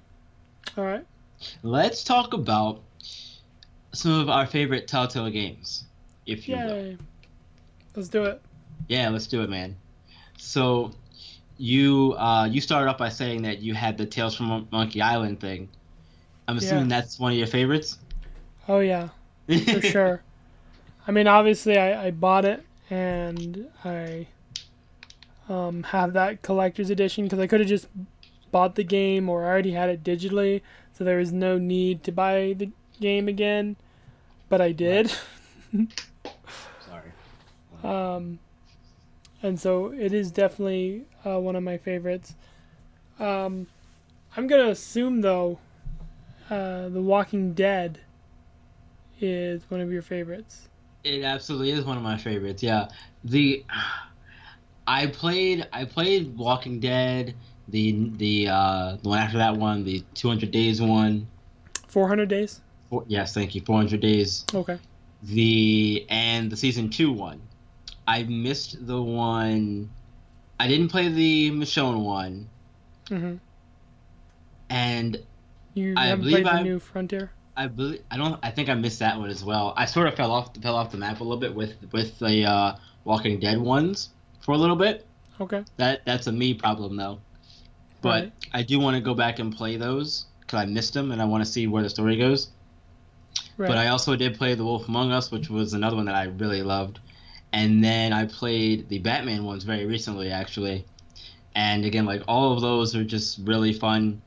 All 0.77 0.85
right. 0.85 1.05
Let's 1.63 2.05
talk 2.05 2.33
about 2.33 2.83
some 3.93 4.13
of 4.13 4.29
our 4.29 4.47
favorite 4.47 4.87
Telltale 4.87 5.31
games, 5.31 5.85
if 6.27 6.49
you 6.49 6.57
will. 6.57 6.77
Yay. 6.77 6.99
Let's 7.97 8.09
do 8.09 8.25
it. 8.25 8.41
Yeah, 8.89 9.09
let's 9.09 9.27
do 9.27 9.43
it, 9.43 9.51
man. 9.51 9.77
So, 10.37 10.93
you 11.57 12.15
uh, 12.17 12.45
you 12.45 12.61
started 12.61 12.89
off 12.89 12.99
by 12.99 13.09
saying 13.09 13.43
that 13.43 13.59
you 13.59 13.75
had 13.75 13.99
the 13.99 14.07
Tales 14.07 14.37
from 14.37 14.47
Mon- 14.47 14.69
Monkey 14.71 15.03
Island 15.03 15.41
thing. 15.41 15.69
I'm 16.47 16.59
assuming 16.59 16.89
that's 16.89 17.19
one 17.19 17.33
of 17.33 17.39
your 17.39 17.49
favorites. 17.49 17.99
Oh 18.69 18.79
yeah, 18.79 19.09
for 19.47 19.81
sure. 19.83 20.23
I 21.07 21.11
mean, 21.11 21.27
obviously, 21.27 21.77
I, 21.77 22.07
I 22.07 22.11
bought 22.13 22.45
it 22.45 22.65
and 22.91 23.69
I 23.85 24.29
um, 25.49 25.83
have 25.85 26.13
that 26.13 26.43
collector's 26.43 26.91
edition 26.91 27.25
because 27.25 27.39
I 27.39 27.47
could 27.47 27.61
have 27.61 27.69
just 27.69 27.89
bought 28.51 28.75
the 28.75 28.85
game 28.85 29.29
or 29.29 29.45
I 29.45 29.49
already 29.49 29.73
had 29.73 29.89
it 29.89 30.03
digitally, 30.05 30.63
so 30.93 31.05
there 31.05 31.19
was 31.19 31.33
no 31.33 31.59
need 31.59 32.03
to 32.05 32.13
buy 32.13 32.55
the 32.57 32.71
game 33.01 33.29
again. 33.29 33.77
But 34.49 34.61
I 34.61 34.73
did. 34.73 35.13
Sorry. 36.87 37.13
Um, 37.85 38.39
and 39.43 39.59
so 39.61 39.93
it 39.93 40.13
is 40.13 40.31
definitely 40.31 41.05
uh, 41.25 41.39
one 41.39 41.57
of 41.57 41.63
my 41.63 41.79
favorites. 41.79 42.35
Um, 43.19 43.67
I'm 44.37 44.47
gonna 44.47 44.69
assume 44.69 45.21
though, 45.21 45.59
uh, 46.51 46.89
The 46.89 47.03
Walking 47.03 47.53
Dead 47.53 48.01
is 49.21 49.63
one 49.69 49.81
of 49.81 49.93
your 49.93 50.03
favorites. 50.03 50.69
It 51.05 51.23
absolutely 51.23 51.71
is 51.71 51.85
one 51.85 51.97
of 51.97 52.03
my 52.03 52.17
favorites. 52.17 52.63
Yeah, 52.63 52.89
the 53.25 53.65
I 54.89 55.07
played 55.07 55.69
I 55.73 55.85
played 55.85 56.35
Walking 56.37 56.81
Dead, 56.81 57.35
the 57.69 58.11
the 58.17 58.49
uh, 58.49 58.97
the 59.03 59.09
one 59.11 59.19
after 59.19 59.37
that 59.39 59.55
one, 59.57 59.85
the 59.85 60.03
200 60.15 60.51
Days 60.51 60.81
one. 60.81 61.29
400 61.89 62.29
days. 62.29 62.61
Four, 62.91 63.05
yes, 63.07 63.35
thank 63.35 63.55
you. 63.55 63.61
400 63.61 64.01
Days. 64.01 64.45
Okay. 64.55 64.79
The 65.23 66.07
and 66.09 66.51
the 66.51 66.57
season 66.57 66.89
two 66.89 67.13
one. 67.13 67.41
I 68.07 68.23
missed 68.23 68.87
the 68.87 69.01
one. 69.01 69.91
I 70.59 70.67
didn't 70.69 70.89
play 70.89 71.09
the 71.09 71.51
Michonne 71.51 72.03
one, 72.03 72.49
hmm 73.09 73.35
and 74.71 75.19
You 75.75 75.95
I 75.97 76.07
haven't 76.07 76.25
believe 76.25 76.45
played 76.45 76.47
the 76.47 76.51
I- 76.61 76.63
new 76.63 76.79
Frontier. 76.79 77.31
I 77.57 77.67
believe 77.67 78.03
I 78.11 78.17
don't. 78.17 78.39
I 78.43 78.51
think 78.53 78.69
I 78.69 78.75
missed 78.75 79.01
that 79.01 79.19
one 79.19 79.29
as 79.31 79.45
well. 79.45 79.75
I 79.77 79.85
sort 79.85 80.07
of 80.09 80.15
fell 80.15 80.31
off 80.33 80.57
fell 80.63 80.77
off 80.77 80.93
the 80.93 80.97
map 80.97 81.21
a 81.21 81.25
little 81.25 81.39
bit 81.41 81.55
with 81.55 81.75
with 81.93 82.19
the 82.21 82.45
uh, 82.45 82.77
Walking 83.05 83.39
Dead 83.41 83.59
ones 83.61 84.11
for 84.49 84.53
a 84.53 84.57
little 84.57 84.77
bit. 84.77 85.07
Okay. 85.43 85.63
That 85.77 86.07
that's 86.07 86.27
a 86.27 86.33
me 86.33 86.55
problem 86.55 86.97
though. 86.97 87.21
But 88.01 88.09
Right. 88.09 88.33
I 88.55 88.63
do 88.63 88.81
want 88.81 88.95
to 88.97 89.03
go 89.03 89.13
back 89.13 89.41
and 89.41 89.55
play 89.55 89.77
those 89.77 90.25
because 90.41 90.59
I 90.59 90.65
missed 90.65 90.95
them 90.95 91.13
and 91.13 91.21
I 91.21 91.27
want 91.27 91.45
to 91.45 91.51
see 91.51 91.67
where 91.67 91.83
the 91.83 91.91
story 91.91 92.17
goes. 92.17 92.49
Right. 93.59 93.69
But 93.69 93.77
I 93.77 93.89
also 93.89 94.17
did 94.17 94.39
play 94.39 94.55
The 94.55 94.65
Wolf 94.65 94.89
Among 94.89 95.13
Us, 95.13 95.31
which 95.31 95.51
was 95.51 95.75
another 95.75 95.97
one 95.97 96.07
that 96.07 96.15
I 96.15 96.25
really 96.25 96.63
loved. 96.63 96.99
And 97.53 97.85
then 97.85 98.15
I 98.15 98.25
played 98.25 98.89
the 98.89 99.01
Batman 99.01 99.45
ones 99.45 99.65
very 99.65 99.85
recently, 99.85 100.31
actually. 100.31 100.87
And 101.55 101.85
again, 101.85 102.07
like 102.07 102.23
all 102.27 102.55
of 102.55 102.63
those 102.63 102.97
are 102.97 103.05
just 103.05 103.41
really 103.45 103.75
fun 103.75 104.23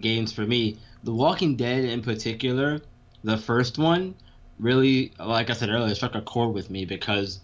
games 0.00 0.32
for 0.32 0.46
me. 0.46 0.78
The 1.04 1.12
Walking 1.12 1.54
Dead, 1.54 1.84
in 1.84 2.00
particular, 2.00 2.80
the 3.24 3.36
first 3.36 3.76
one, 3.76 4.14
really, 4.58 5.12
like 5.18 5.50
I 5.50 5.52
said 5.52 5.68
earlier, 5.68 5.94
struck 5.94 6.14
a 6.14 6.22
chord 6.22 6.54
with 6.54 6.70
me 6.70 6.86
because 6.86 7.40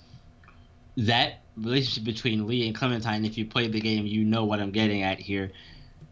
that 0.97 1.41
relationship 1.57 2.05
between 2.05 2.47
Lee 2.47 2.67
and 2.67 2.75
Clementine, 2.75 3.25
if 3.25 3.37
you 3.39 3.45
play 3.45 3.69
the 3.69 3.81
game, 3.81 4.07
you 4.07 4.25
know 4.25 4.45
what 4.45 4.61
I'm 4.61 4.71
getting 4.71 5.03
at 5.03 5.19
here. 5.19 5.53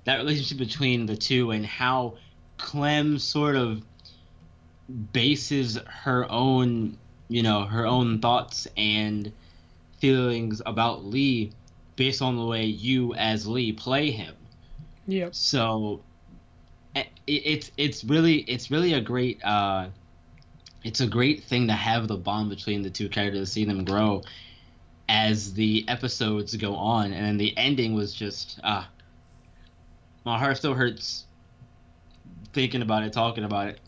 That 0.04 0.18
relationship 0.18 0.58
between 0.58 1.06
the 1.06 1.16
two 1.16 1.50
and 1.50 1.64
how 1.64 2.14
Clem 2.58 3.18
sort 3.18 3.56
of 3.56 3.82
bases 5.12 5.78
her 5.86 6.30
own, 6.30 6.96
you 7.28 7.42
know, 7.42 7.64
her 7.64 7.86
own 7.86 8.20
thoughts 8.20 8.66
and 8.76 9.32
feelings 9.98 10.62
about 10.64 11.04
Lee 11.04 11.52
based 11.96 12.22
on 12.22 12.36
the 12.36 12.44
way 12.44 12.64
you 12.64 13.14
as 13.14 13.46
Lee 13.46 13.72
play 13.72 14.10
him. 14.10 14.34
Yep. 15.06 15.34
So 15.34 16.00
it, 16.94 17.08
it's 17.26 17.70
it's 17.76 18.04
really 18.04 18.38
it's 18.38 18.70
really 18.70 18.94
a 18.94 19.00
great 19.00 19.44
uh, 19.44 19.88
it's 20.82 21.00
a 21.00 21.06
great 21.06 21.44
thing 21.44 21.66
to 21.68 21.74
have 21.74 22.08
the 22.08 22.16
bond 22.16 22.48
between 22.48 22.82
the 22.82 22.90
two 22.90 23.08
characters, 23.08 23.52
see 23.52 23.64
them 23.64 23.84
grow 23.84 24.22
as 25.10 25.52
the 25.54 25.84
episodes 25.88 26.54
go 26.54 26.76
on, 26.76 27.12
and 27.12 27.26
then 27.26 27.36
the 27.36 27.52
ending 27.58 27.94
was 27.94 28.14
just 28.14 28.60
ah, 28.62 28.88
my 30.24 30.38
heart 30.38 30.56
still 30.56 30.72
hurts 30.72 31.26
thinking 32.52 32.80
about 32.80 33.02
it, 33.02 33.12
talking 33.12 33.42
about 33.42 33.68
it. 33.68 33.80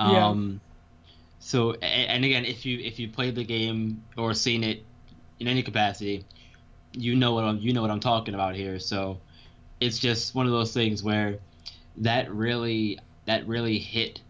Yeah. 0.00 0.26
Um, 0.26 0.60
so 1.38 1.74
and 1.74 2.24
again, 2.24 2.44
if 2.44 2.66
you 2.66 2.80
if 2.80 2.98
you 2.98 3.08
played 3.08 3.36
the 3.36 3.44
game 3.44 4.02
or 4.18 4.34
seen 4.34 4.64
it 4.64 4.84
in 5.38 5.46
any 5.46 5.62
capacity, 5.62 6.24
you 6.92 7.14
know 7.14 7.32
what 7.32 7.44
I'm 7.44 7.58
you 7.58 7.72
know 7.72 7.82
what 7.82 7.92
I'm 7.92 8.00
talking 8.00 8.34
about 8.34 8.56
here. 8.56 8.80
So 8.80 9.20
it's 9.78 10.00
just 10.00 10.34
one 10.34 10.46
of 10.46 10.52
those 10.52 10.74
things 10.74 11.04
where 11.04 11.38
that 11.98 12.34
really 12.34 12.98
that 13.26 13.46
really 13.46 13.78
hit 13.78 14.20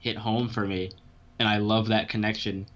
hit 0.00 0.18
home 0.18 0.50
for 0.50 0.66
me, 0.66 0.90
and 1.38 1.48
I 1.48 1.56
love 1.56 1.88
that 1.88 2.10
connection. 2.10 2.66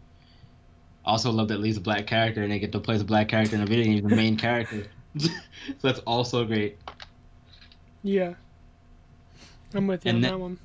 Also 1.05 1.31
love 1.31 1.49
that 1.49 1.61
Lee's 1.61 1.77
a 1.77 1.81
black 1.81 2.07
character 2.07 2.43
and 2.43 2.53
they 2.53 2.59
get 2.59 2.73
to 2.73 2.81
play 2.81 2.95
as 2.95 3.01
a 3.01 3.05
black 3.05 3.29
character 3.29 3.57
in 3.57 3.63
a 3.63 3.67
video 3.67 3.85
game, 3.85 4.09
the 4.09 4.15
main 4.15 4.37
character. 4.37 4.87
so 5.19 5.29
that's 5.83 5.99
also 6.01 6.45
great. 6.45 6.79
Yeah. 8.03 8.35
I'm 9.75 9.87
with 9.87 10.05
you 10.05 10.11
And 10.11 10.17
on 10.17 10.23
that- 10.23 10.31
that 10.31 10.39
one. 10.41 10.59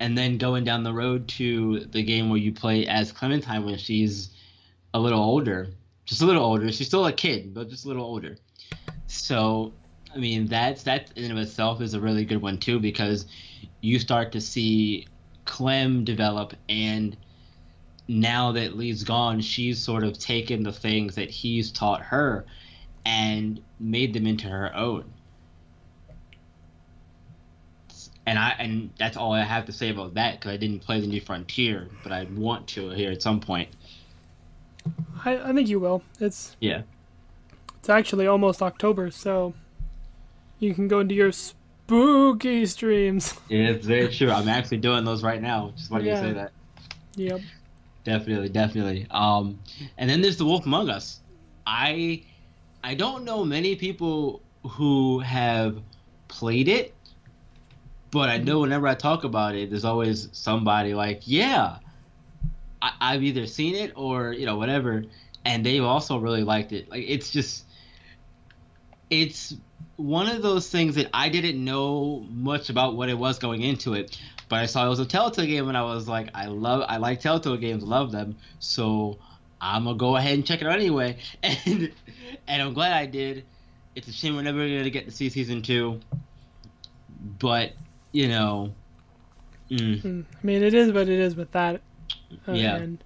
and 0.00 0.16
then 0.16 0.38
going 0.38 0.64
down 0.64 0.82
the 0.82 0.92
road 0.92 1.28
to 1.28 1.80
the 1.80 2.02
game 2.02 2.28
where 2.30 2.38
you 2.38 2.52
play 2.52 2.86
as 2.86 3.12
Clementine 3.12 3.64
when 3.64 3.78
she's 3.78 4.30
a 4.94 4.98
little 5.00 5.20
older, 5.22 5.68
just 6.06 6.22
a 6.22 6.26
little 6.26 6.44
older. 6.44 6.70
She's 6.72 6.86
still 6.86 7.06
a 7.06 7.12
kid, 7.12 7.52
but 7.54 7.68
just 7.68 7.84
a 7.84 7.88
little 7.88 8.04
older. 8.04 8.36
So, 9.06 9.72
I 10.14 10.18
mean, 10.18 10.46
that's 10.46 10.82
that 10.84 11.10
in 11.16 11.24
and 11.24 11.32
of 11.32 11.38
itself 11.38 11.80
is 11.80 11.94
a 11.94 12.00
really 12.00 12.24
good 12.24 12.40
one 12.42 12.58
too 12.58 12.78
because 12.80 13.26
you 13.80 13.98
start 13.98 14.32
to 14.32 14.40
see 14.40 15.06
Clem 15.44 16.04
develop, 16.04 16.52
and 16.68 17.16
now 18.08 18.52
that 18.52 18.76
Lee's 18.76 19.04
gone, 19.04 19.40
she's 19.40 19.78
sort 19.78 20.02
of 20.02 20.18
taken 20.18 20.62
the 20.62 20.72
things 20.72 21.14
that 21.16 21.30
he's 21.30 21.70
taught 21.70 22.00
her 22.02 22.44
and 23.04 23.60
made 23.78 24.12
them 24.14 24.26
into 24.26 24.48
her 24.48 24.74
own 24.74 25.04
and 28.26 28.38
I 28.38 28.50
and 28.58 28.90
that's 28.98 29.16
all 29.16 29.32
I 29.32 29.42
have 29.42 29.64
to 29.66 29.72
say 29.72 29.88
about 29.88 30.14
that 30.14 30.34
because 30.38 30.52
I 30.52 30.56
didn't 30.58 30.80
play 30.80 31.00
the 31.00 31.06
New 31.06 31.20
Frontier, 31.20 31.88
but 32.02 32.12
I 32.12 32.24
want 32.34 32.66
to 32.68 32.90
here 32.90 33.10
at 33.10 33.22
some 33.22 33.40
point. 33.40 33.68
I, 35.24 35.38
I 35.38 35.52
think 35.54 35.68
you 35.68 35.80
will. 35.80 36.02
It's 36.20 36.54
Yeah. 36.60 36.82
it's 37.78 37.88
actually 37.88 38.26
almost 38.26 38.60
October, 38.60 39.10
so 39.10 39.54
you 40.58 40.74
can 40.74 40.88
go 40.88 41.00
into 41.00 41.14
your 41.14 41.32
spooky 41.32 42.66
streams. 42.66 43.32
Yeah, 43.48 43.68
it's 43.70 43.86
very 43.86 44.08
true. 44.12 44.30
I'm 44.30 44.48
actually 44.48 44.78
doing 44.78 45.04
those 45.06 45.22
right 45.22 45.40
now. 45.40 45.72
Just 45.76 45.90
wanted 45.90 46.06
Yeah. 46.08 46.20
to 46.20 46.28
say 46.28 46.32
that. 46.34 46.52
Yep. 47.16 47.40
Definitely, 48.04 48.48
definitely. 48.48 49.06
Um, 49.10 49.58
and 49.96 50.08
then 50.08 50.22
there's 50.22 50.36
the 50.36 50.44
Wolf 50.44 50.64
Among 50.66 50.88
Us. 50.88 51.20
I 51.66 52.24
I 52.82 52.94
don't 52.94 53.24
know 53.24 53.44
many 53.44 53.76
people 53.76 54.42
who 54.62 55.18
have 55.20 55.82
played 56.28 56.68
it, 56.68 56.94
but 58.10 58.28
I 58.28 58.38
know 58.38 58.60
whenever 58.60 58.86
I 58.86 58.94
talk 58.94 59.24
about 59.24 59.54
it, 59.54 59.70
there's 59.70 59.84
always 59.84 60.28
somebody 60.32 60.94
like, 60.94 61.22
yeah, 61.24 61.78
I, 62.80 62.92
I've 63.00 63.22
either 63.22 63.46
seen 63.46 63.74
it 63.74 63.92
or 63.94 64.32
you 64.32 64.46
know 64.46 64.56
whatever, 64.56 65.04
and 65.44 65.64
they've 65.66 65.84
also 65.84 66.18
really 66.18 66.44
liked 66.44 66.72
it. 66.72 66.90
Like 66.90 67.04
it's 67.06 67.30
just, 67.30 67.66
it's 69.10 69.54
one 69.96 70.28
of 70.28 70.42
those 70.42 70.70
things 70.70 70.94
that 70.94 71.10
I 71.12 71.28
didn't 71.28 71.62
know 71.62 72.24
much 72.30 72.70
about 72.70 72.96
what 72.96 73.08
it 73.08 73.18
was 73.18 73.38
going 73.38 73.62
into 73.62 73.94
it, 73.94 74.16
but 74.48 74.60
I 74.60 74.66
saw 74.66 74.86
it 74.86 74.88
was 74.88 74.98
a 75.00 75.06
Telltale 75.06 75.46
game, 75.46 75.68
and 75.68 75.76
I 75.76 75.82
was 75.82 76.08
like, 76.08 76.28
I 76.34 76.46
love, 76.46 76.84
I 76.88 76.96
like 76.96 77.20
Telltale 77.20 77.56
games, 77.56 77.82
love 77.82 78.12
them, 78.12 78.36
so 78.58 79.18
I'm 79.60 79.84
gonna 79.84 79.96
go 79.96 80.16
ahead 80.16 80.34
and 80.34 80.46
check 80.46 80.60
it 80.60 80.66
out 80.66 80.74
anyway, 80.74 81.18
and 81.42 81.92
and 82.46 82.62
I'm 82.62 82.74
glad 82.74 82.92
I 82.92 83.06
did. 83.06 83.44
It's 83.94 84.08
a 84.08 84.12
shame 84.12 84.36
we're 84.36 84.42
never 84.42 84.58
gonna 84.58 84.90
get 84.90 85.06
to 85.06 85.10
see 85.10 85.28
season 85.28 85.62
two, 85.62 86.00
but 87.38 87.72
you 88.12 88.28
know, 88.28 88.72
mm, 89.70 90.00
Mm, 90.02 90.24
I 90.32 90.46
mean, 90.46 90.62
it 90.62 90.74
is 90.74 90.92
what 90.92 91.08
it 91.08 91.20
is 91.20 91.34
with 91.36 91.50
that. 91.52 91.80
Uh, 92.46 92.52
Yeah. 92.52 92.76
And 92.76 93.04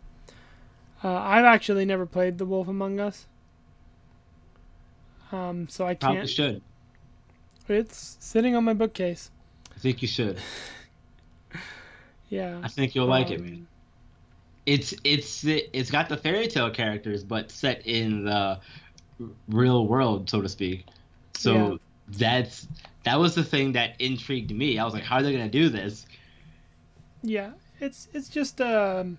uh, 1.03 1.13
I've 1.13 1.45
actually 1.45 1.85
never 1.85 2.07
played 2.07 2.39
The 2.39 2.45
Wolf 2.47 2.69
Among 2.69 3.01
Us. 3.01 3.27
Um, 5.33 5.69
so 5.69 5.87
I 5.87 5.95
can't. 5.95 6.01
Probably 6.01 6.27
should. 6.29 6.63
It's 7.69 8.17
sitting 8.21 8.55
on 8.55 8.65
my 8.65 8.75
bookcase. 8.75 9.31
I 9.75 9.79
think 9.79 10.03
you 10.03 10.09
should. 10.09 10.39
Yeah. 12.33 12.63
I 12.63 12.69
think 12.69 12.95
you'll 12.95 13.07
like 13.07 13.31
it, 13.31 13.41
Um, 13.41 13.43
man. 13.43 13.69
It's 14.67 14.95
it's 15.05 15.45
it's 15.45 15.91
got 15.91 16.09
the 16.09 16.17
fairy 16.17 16.47
tale 16.49 16.71
characters, 16.71 17.25
but 17.25 17.51
set 17.51 17.85
in 17.87 18.25
the 18.25 18.61
real 19.49 19.87
world, 19.87 20.31
so 20.31 20.43
to 20.43 20.49
speak. 20.49 20.87
So 21.35 21.53
Yeah. 21.53 21.79
that's 22.09 22.69
that 23.05 23.19
was 23.21 23.35
the 23.35 23.45
thing 23.45 23.73
that 23.73 24.01
intrigued 24.01 24.53
me. 24.55 24.79
I 24.79 24.85
was 24.85 24.95
like, 24.95 25.05
how 25.05 25.17
are 25.17 25.23
they 25.23 25.33
gonna 25.33 25.49
do 25.51 25.69
this? 25.71 26.07
Yeah. 27.23 27.53
It's 27.81 28.09
it's 28.13 28.29
just 28.29 28.61
um, 28.61 29.19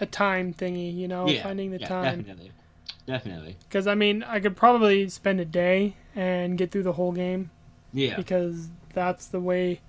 a 0.00 0.06
time 0.06 0.54
thingy, 0.54 0.94
you 0.94 1.08
know, 1.08 1.32
yeah, 1.32 1.42
finding 1.42 1.70
the 1.70 1.78
yeah, 1.78 1.88
time. 1.88 2.26
definitely, 2.26 2.52
definitely. 3.06 3.58
Because 3.68 3.86
I 3.86 3.94
mean, 3.94 4.22
I 4.22 4.40
could 4.40 4.56
probably 4.56 5.08
spend 5.08 5.40
a 5.40 5.44
day 5.44 5.96
and 6.14 6.56
get 6.58 6.70
through 6.70 6.84
the 6.84 6.92
whole 6.94 7.12
game 7.12 7.50
Yeah, 7.92 8.16
because 8.16 8.70
that's 8.94 9.26
the 9.26 9.40
way 9.40 9.80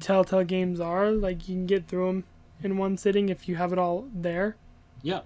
Telltale 0.00 0.44
games 0.44 0.80
are. 0.80 1.10
Like 1.10 1.48
you 1.48 1.54
can 1.54 1.66
get 1.66 1.86
through 1.86 2.06
them 2.06 2.24
in 2.62 2.76
one 2.78 2.96
sitting 2.96 3.28
if 3.28 3.48
you 3.48 3.56
have 3.56 3.72
it 3.72 3.78
all 3.78 4.06
there. 4.14 4.56
yeah, 5.02 5.20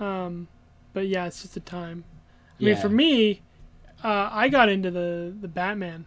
Um, 0.00 0.48
but 0.92 1.06
yeah, 1.06 1.26
it's 1.26 1.42
just 1.42 1.56
a 1.56 1.60
time. 1.60 2.04
I 2.60 2.64
yeah. 2.64 2.72
mean, 2.74 2.82
for 2.82 2.88
me, 2.88 3.42
uh, 4.04 4.28
I 4.32 4.48
got 4.48 4.68
into 4.68 4.90
the 4.90 5.34
the 5.40 5.48
Batman. 5.48 6.06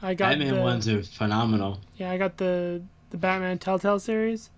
I 0.00 0.14
got 0.14 0.30
Batman 0.30 0.54
the, 0.56 0.60
ones 0.60 0.88
are 0.88 1.02
phenomenal. 1.02 1.80
Yeah, 1.96 2.10
I 2.10 2.18
got 2.18 2.38
the 2.38 2.82
the 3.10 3.16
Batman 3.16 3.58
Telltale 3.58 3.98
series, 3.98 4.50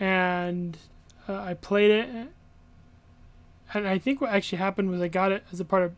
and 0.00 0.76
uh, 1.28 1.34
I 1.40 1.54
played 1.54 1.90
it. 1.90 2.28
And 3.74 3.86
I 3.88 3.98
think 3.98 4.20
what 4.20 4.30
actually 4.30 4.58
happened 4.58 4.90
was 4.90 5.00
I 5.00 5.08
got 5.08 5.32
it 5.32 5.44
as 5.52 5.58
a 5.60 5.64
part 5.64 5.82
of 5.82 5.92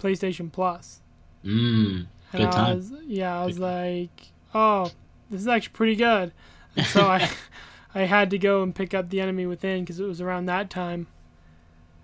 PlayStation 0.00 0.50
Plus. 0.50 1.00
Mm, 1.44 2.06
And 2.32 2.42
Good 2.42 2.46
I 2.48 2.50
time. 2.50 2.76
was 2.76 2.92
yeah, 3.06 3.40
I 3.40 3.46
was 3.46 3.56
Good 3.58 3.62
like, 3.62 4.28
oh, 4.54 4.90
this 5.30 5.40
is 5.40 5.48
actually 5.48 5.72
pretty 5.72 5.96
good. 5.96 6.32
And 6.76 6.86
so 6.86 7.06
I 7.06 7.28
I 7.94 8.02
had 8.02 8.30
to 8.30 8.38
go 8.38 8.62
and 8.62 8.74
pick 8.74 8.92
up 8.92 9.08
the 9.08 9.20
Enemy 9.20 9.46
Within 9.46 9.80
because 9.80 9.98
it 9.98 10.04
was 10.04 10.20
around 10.20 10.46
that 10.46 10.68
time. 10.68 11.06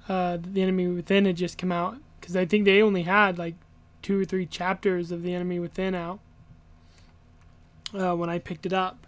Uh, 0.09 0.39
the 0.41 0.63
Enemy 0.63 0.89
Within 0.89 1.27
had 1.27 1.37
just 1.37 1.59
come 1.59 1.71
out 1.71 1.99
because 2.19 2.35
I 2.35 2.47
think 2.47 2.65
they 2.65 2.81
only 2.81 3.03
had 3.03 3.39
like 3.39 3.55
two 4.01 4.21
or 4.21 4.25
three 4.25 4.47
chapters 4.47 5.13
of 5.13 5.23
the 5.23 5.35
Enemy 5.35 5.61
Within 5.61 5.95
out 5.95 6.21
uh, 7.95 8.15
when 8.15 8.31
I 8.31 8.39
picked 8.39 8.65
it 8.65 8.73
up, 8.73 9.07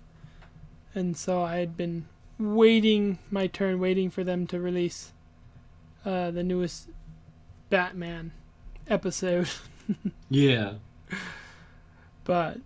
and 0.94 1.16
so 1.16 1.42
I 1.42 1.56
had 1.56 1.76
been 1.76 2.06
waiting 2.38 3.18
my 3.30 3.46
turn, 3.46 3.80
waiting 3.80 4.10
for 4.10 4.22
them 4.22 4.46
to 4.48 4.60
release 4.60 5.12
uh, 6.04 6.30
the 6.30 6.42
newest 6.42 6.90
Batman 7.70 8.32
episode. 8.88 9.48
yeah, 10.28 10.74
but 12.24 12.58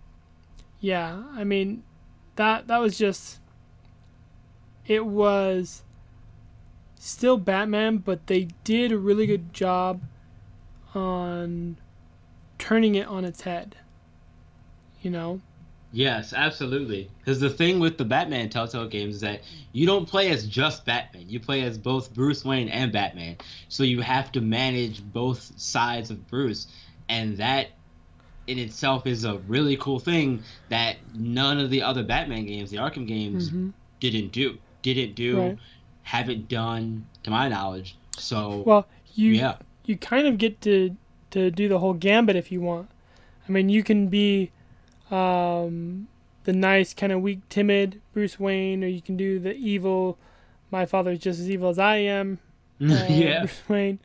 yeah 0.79 1.23
i 1.33 1.43
mean 1.43 1.83
that 2.35 2.67
that 2.67 2.79
was 2.79 2.97
just 2.97 3.39
it 4.85 5.05
was 5.05 5.83
still 6.95 7.37
batman 7.37 7.97
but 7.97 8.27
they 8.27 8.47
did 8.63 8.91
a 8.91 8.97
really 8.97 9.25
good 9.25 9.53
job 9.53 10.01
on 10.93 11.77
turning 12.57 12.95
it 12.95 13.07
on 13.07 13.23
its 13.23 13.41
head 13.41 13.75
you 15.01 15.09
know 15.09 15.41
yes, 15.91 16.33
absolutely. 16.33 17.09
Because 17.19 17.39
the 17.39 17.49
thing 17.49 17.79
with 17.79 17.97
the 17.97 18.05
Batman 18.05 18.49
Telltale 18.49 18.87
games 18.87 19.15
is 19.15 19.21
that 19.21 19.41
you 19.71 19.85
don't 19.85 20.07
play 20.07 20.29
as 20.29 20.47
just 20.47 20.85
Batman. 20.85 21.29
You 21.29 21.39
play 21.39 21.61
as 21.63 21.77
both 21.77 22.13
Bruce 22.13 22.45
Wayne 22.45 22.69
and 22.69 22.91
Batman. 22.91 23.37
So 23.69 23.83
you 23.83 24.01
have 24.01 24.31
to 24.33 24.41
manage 24.41 25.03
both 25.03 25.51
sides 25.59 26.11
of 26.11 26.27
Bruce, 26.27 26.67
and 27.07 27.37
that 27.37 27.69
in 28.49 28.57
itself 28.59 29.05
is 29.07 29.23
a 29.25 29.37
really 29.47 29.77
cool 29.77 29.99
thing 29.99 30.43
that 30.69 30.97
none 31.15 31.59
of 31.59 31.69
the 31.69 31.81
other 31.83 32.03
Batman 32.03 32.45
games, 32.45 32.69
the 32.71 32.77
Arkham 32.77 33.05
games, 33.07 33.49
Mhm. 33.51 33.73
didn't 33.99 34.31
do. 34.31 34.57
Didn't 34.81 35.15
do. 35.15 35.37
Right. 35.39 35.57
Haven't 36.03 36.47
done, 36.49 37.05
to 37.23 37.29
my 37.29 37.47
knowledge. 37.49 37.95
So 38.17 38.63
well 38.65 38.87
you 39.15 39.31
yeah, 39.33 39.55
you 39.85 39.95
kind 39.97 40.27
of 40.27 40.37
get 40.37 40.61
to 40.61 40.95
to 41.31 41.51
do 41.51 41.67
the 41.69 41.79
whole 41.79 41.93
gambit 41.93 42.35
if 42.35 42.51
you 42.51 42.59
want 42.61 42.89
i 43.47 43.51
mean 43.51 43.69
you 43.69 43.83
can 43.83 44.07
be 44.07 44.49
um 45.11 46.07
the 46.43 46.53
nice 46.53 46.93
kind 46.93 47.11
of 47.11 47.21
weak 47.21 47.39
timid 47.49 47.99
bruce 48.13 48.39
wayne 48.39 48.83
or 48.83 48.87
you 48.87 49.01
can 49.01 49.15
do 49.17 49.39
the 49.39 49.53
evil 49.55 50.17
my 50.71 50.85
father's 50.85 51.19
just 51.19 51.39
as 51.39 51.49
evil 51.49 51.69
as 51.69 51.77
i 51.79 51.97
am 51.97 52.39
uh, 52.81 53.05
yeah, 53.09 53.39
Bruce 53.39 53.61
Wayne, 53.67 53.99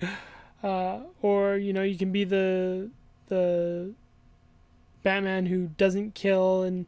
uh, 0.62 0.98
or 1.22 1.56
you 1.56 1.72
know 1.72 1.82
you 1.82 1.96
can 1.96 2.10
be 2.10 2.24
the 2.24 2.90
the 3.28 3.92
Batman 5.04 5.46
who 5.46 5.68
doesn't 5.78 6.14
kill 6.16 6.64
and 6.64 6.86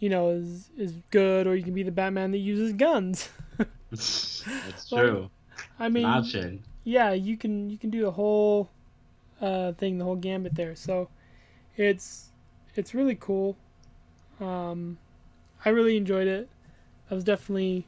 you 0.00 0.10
know 0.10 0.30
is 0.30 0.70
is 0.76 0.94
good, 1.12 1.46
or 1.46 1.56
you 1.56 1.64
can 1.64 1.74
be 1.74 1.84
the 1.84 1.92
Batman 1.92 2.32
that 2.32 2.38
uses 2.38 2.74
guns. 2.74 3.30
that's 3.90 4.92
Like, 4.92 5.02
true. 5.02 5.30
I 5.78 5.88
An 5.92 5.92
mean, 5.92 6.04
option. 6.04 6.64
yeah, 6.84 7.12
you 7.12 7.36
can 7.36 7.70
you 7.70 7.78
can 7.78 7.90
do 7.90 8.02
the 8.02 8.12
whole 8.12 8.70
uh, 9.40 9.72
thing, 9.72 9.98
the 9.98 10.04
whole 10.04 10.16
gambit 10.16 10.56
there. 10.56 10.76
So 10.76 11.10
it's 11.76 12.30
it's 12.76 12.94
really 12.94 13.16
cool. 13.16 13.56
Um, 14.40 14.98
I 15.64 15.70
really 15.70 15.96
enjoyed 15.96 16.28
it. 16.28 16.48
That 17.08 17.14
was 17.16 17.24
definitely 17.24 17.86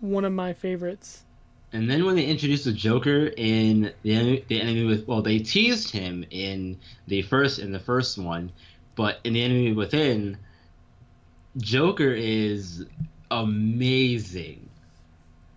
one 0.00 0.24
of 0.24 0.32
my 0.32 0.52
favorites. 0.52 1.24
And 1.72 1.90
then 1.90 2.04
when 2.04 2.14
they 2.14 2.24
introduced 2.26 2.66
the 2.66 2.72
Joker 2.72 3.32
in 3.36 3.92
the 4.02 4.14
enemy, 4.14 4.44
the 4.48 4.60
enemy 4.60 4.84
with 4.84 5.08
well, 5.08 5.22
they 5.22 5.40
teased 5.40 5.90
him 5.90 6.24
in 6.30 6.78
the 7.08 7.22
first 7.22 7.58
in 7.58 7.72
the 7.72 7.80
first 7.80 8.18
one, 8.18 8.52
but 8.96 9.18
in 9.24 9.32
the 9.34 9.42
enemy 9.42 9.72
within, 9.72 10.38
Joker 11.56 12.12
is 12.12 12.84
amazing. 13.30 14.68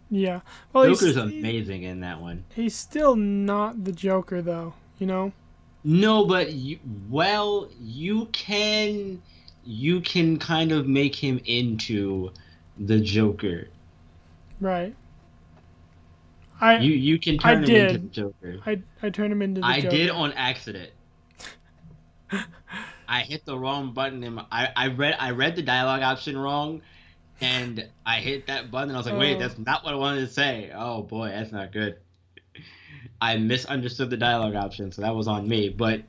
Yeah. 0.09 0.41
Well, 0.73 0.85
Joker's 0.93 1.17
amazing 1.17 1.83
in 1.83 1.99
that 2.01 2.21
one. 2.21 2.45
he's 2.53 2.75
still 2.75 3.15
not 3.15 3.83
the 3.83 3.91
Joker 3.91 4.41
though. 4.41 4.73
You 4.99 5.07
know. 5.07 5.31
No, 5.83 6.25
but 6.25 6.53
you, 6.53 6.79
well, 7.09 7.69
you 7.79 8.25
can 8.27 9.21
you 9.63 10.01
can 10.01 10.37
kind 10.39 10.71
of 10.71 10.87
make 10.87 11.15
him 11.15 11.39
into 11.45 12.31
the 12.77 12.99
Joker. 12.99 13.67
Right. 14.59 14.95
I 16.59 16.77
You 16.77 16.93
you 16.93 17.19
can 17.19 17.37
turn 17.37 17.57
I 17.57 17.59
him 17.59 17.63
did. 17.65 17.89
into 17.95 17.99
the 17.99 18.07
Joker. 18.07 18.59
I 18.65 18.81
I 19.03 19.09
turned 19.09 19.31
him 19.31 19.41
into 19.41 19.61
the 19.61 19.67
I 19.67 19.81
Joker. 19.81 19.89
did 19.95 20.09
on 20.09 20.31
accident. 20.33 20.91
I 23.07 23.21
hit 23.21 23.45
the 23.45 23.57
wrong 23.57 23.93
button 23.93 24.23
and 24.23 24.35
my, 24.35 24.45
I, 24.51 24.69
I 24.75 24.87
read 24.87 25.15
I 25.19 25.31
read 25.31 25.55
the 25.55 25.61
dialogue 25.61 26.01
option 26.01 26.37
wrong 26.37 26.81
and 27.39 27.87
I 28.05 28.19
hit 28.19 28.47
that 28.47 28.71
button 28.71 28.89
and 28.89 28.97
I 28.97 28.99
was 28.99 29.07
like, 29.07 29.17
wait, 29.17 29.35
Oh. 29.35 29.39
that's 29.39 29.57
not 29.57 29.83
what 29.83 29.93
I 29.93 29.97
wanted 29.97 30.21
to 30.21 30.33
say. 30.33 30.71
Oh 30.75 31.03
boy, 31.03 31.29
that's 31.29 31.51
not 31.51 31.71
good. 31.71 31.97
I 33.21 33.37
misunderstood 33.37 34.09
the 34.09 34.17
dialogue 34.17 34.55
option, 34.55 34.91
so 34.91 35.01
that 35.01 35.15
was 35.15 35.27
on 35.27 35.47
me. 35.47 35.69
But 35.69 36.03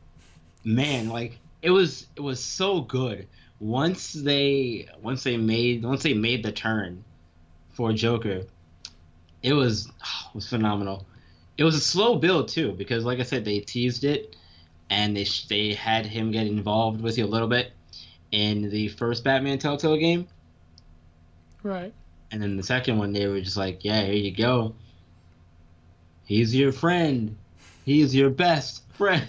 man, 0.64 1.08
like 1.08 1.38
it 1.62 1.70
was 1.70 2.06
it 2.16 2.20
was 2.20 2.42
so 2.42 2.80
good. 2.80 3.26
Once 3.60 4.12
they 4.12 4.88
once 5.00 5.22
they 5.22 5.36
made 5.36 5.84
once 5.84 6.02
they 6.02 6.14
made 6.14 6.42
the 6.42 6.52
turn 6.52 7.04
for 7.70 7.92
Joker, 7.92 8.42
it 9.42 9.52
was 9.52 9.86
it 10.30 10.34
was 10.34 10.48
phenomenal. 10.48 11.06
It 11.56 11.64
was 11.64 11.74
a 11.74 11.80
slow 11.80 12.16
build 12.16 12.48
too 12.48 12.72
because 12.72 13.04
like 13.04 13.20
I 13.20 13.24
said 13.24 13.44
they 13.44 13.60
teased 13.60 14.04
it 14.04 14.36
and 14.90 15.16
they 15.16 15.26
they 15.48 15.74
had 15.74 16.06
him 16.06 16.30
get 16.30 16.46
involved 16.46 17.00
with 17.00 17.18
you 17.18 17.24
a 17.24 17.26
little 17.28 17.48
bit 17.48 17.72
in 18.32 18.70
the 18.70 18.88
first 18.88 19.24
Batman 19.24 19.58
Telltale 19.58 19.96
game 19.96 20.26
Right. 21.62 21.92
and 22.30 22.42
then 22.42 22.56
the 22.56 22.62
second 22.62 22.98
one 22.98 23.12
they 23.12 23.26
were 23.26 23.40
just 23.40 23.56
like, 23.56 23.84
"Yeah, 23.84 24.02
here 24.02 24.14
you 24.14 24.30
go. 24.34 24.74
He's 26.24 26.54
your 26.54 26.72
friend. 26.72 27.36
He's 27.84 28.14
your 28.14 28.30
best 28.30 28.82
friend." 28.92 29.26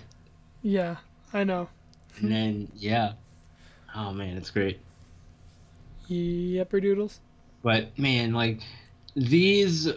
Yeah, 0.62 0.98
I 1.34 1.44
know. 1.46 1.70
And 2.18 2.32
then 2.32 2.72
yeah. 2.76 3.14
Oh 3.96 4.12
man, 4.12 4.36
it's 4.38 4.52
great. 4.52 4.80
Yepper 6.10 6.82
doodles. 6.82 7.20
But 7.64 7.98
man, 7.98 8.34
like 8.34 8.60
these 9.16 9.88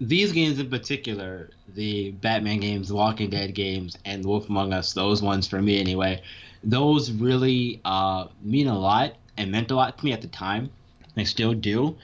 these 0.00 0.32
games 0.32 0.58
in 0.58 0.68
particular, 0.70 1.50
the 1.74 2.12
Batman 2.12 2.60
games, 2.60 2.88
the 2.88 2.94
Walking 2.94 3.30
Dead 3.30 3.54
games, 3.54 3.96
and 4.04 4.24
Wolf 4.24 4.48
Among 4.48 4.72
Us, 4.72 4.92
those 4.92 5.22
ones 5.22 5.46
for 5.46 5.60
me 5.60 5.80
anyway, 5.80 6.22
those 6.64 7.10
really 7.12 7.80
uh, 7.84 8.26
mean 8.42 8.68
a 8.68 8.78
lot 8.78 9.14
and 9.36 9.50
meant 9.50 9.70
a 9.70 9.74
lot 9.74 9.98
to 9.98 10.04
me 10.04 10.12
at 10.12 10.22
the 10.22 10.28
time. 10.28 10.70
They 11.14 11.24
still 11.24 11.54
do, 11.54 11.96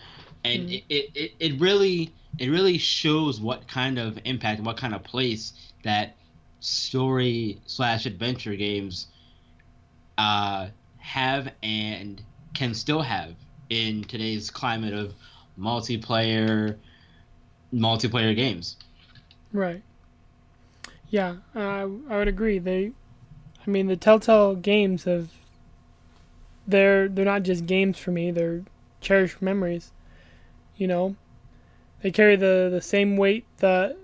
and 0.44 0.68
Mhm. 0.68 0.72
it, 0.72 0.84
it, 0.88 1.10
it, 1.14 1.32
it 1.38 1.60
really 1.60 2.12
it 2.38 2.48
really 2.50 2.78
shows 2.78 3.40
what 3.40 3.66
kind 3.66 3.98
of 3.98 4.18
impact, 4.24 4.60
what 4.62 4.76
kind 4.76 4.94
of 4.94 5.02
place 5.02 5.52
that 5.82 6.16
story 6.60 7.60
slash 7.66 8.06
adventure 8.06 8.54
games 8.56 9.08
uh, 10.16 10.68
have 10.98 11.52
and 11.62 12.22
can 12.54 12.74
still 12.74 13.02
have 13.02 13.34
in 13.70 14.04
today's 14.04 14.50
climate 14.50 14.94
of 14.94 15.14
multiplayer 15.58 16.76
multiplayer 17.72 18.34
games. 18.34 18.76
Right. 19.52 19.82
Yeah, 21.10 21.36
uh, 21.56 21.88
I 22.08 22.18
would 22.18 22.28
agree. 22.28 22.58
They, 22.58 22.92
I 23.66 23.70
mean, 23.70 23.86
the 23.86 23.96
Telltale 23.96 24.54
games 24.54 25.04
have. 25.04 25.30
They're 26.66 27.08
they're 27.08 27.24
not 27.24 27.44
just 27.44 27.66
games 27.66 27.98
for 27.98 28.10
me. 28.10 28.30
They're 28.30 28.62
cherished 29.00 29.40
memories. 29.40 29.92
You 30.76 30.86
know, 30.86 31.16
they 32.02 32.10
carry 32.10 32.36
the 32.36 32.68
the 32.70 32.82
same 32.82 33.16
weight 33.16 33.46
that 33.58 33.96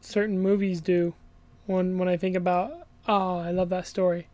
certain 0.00 0.38
movies 0.40 0.80
do. 0.80 1.14
When 1.66 1.98
when 1.98 2.08
I 2.08 2.16
think 2.16 2.36
about, 2.36 2.72
oh, 3.08 3.38
I 3.38 3.50
love 3.50 3.68
that 3.70 3.86
story. 3.86 4.28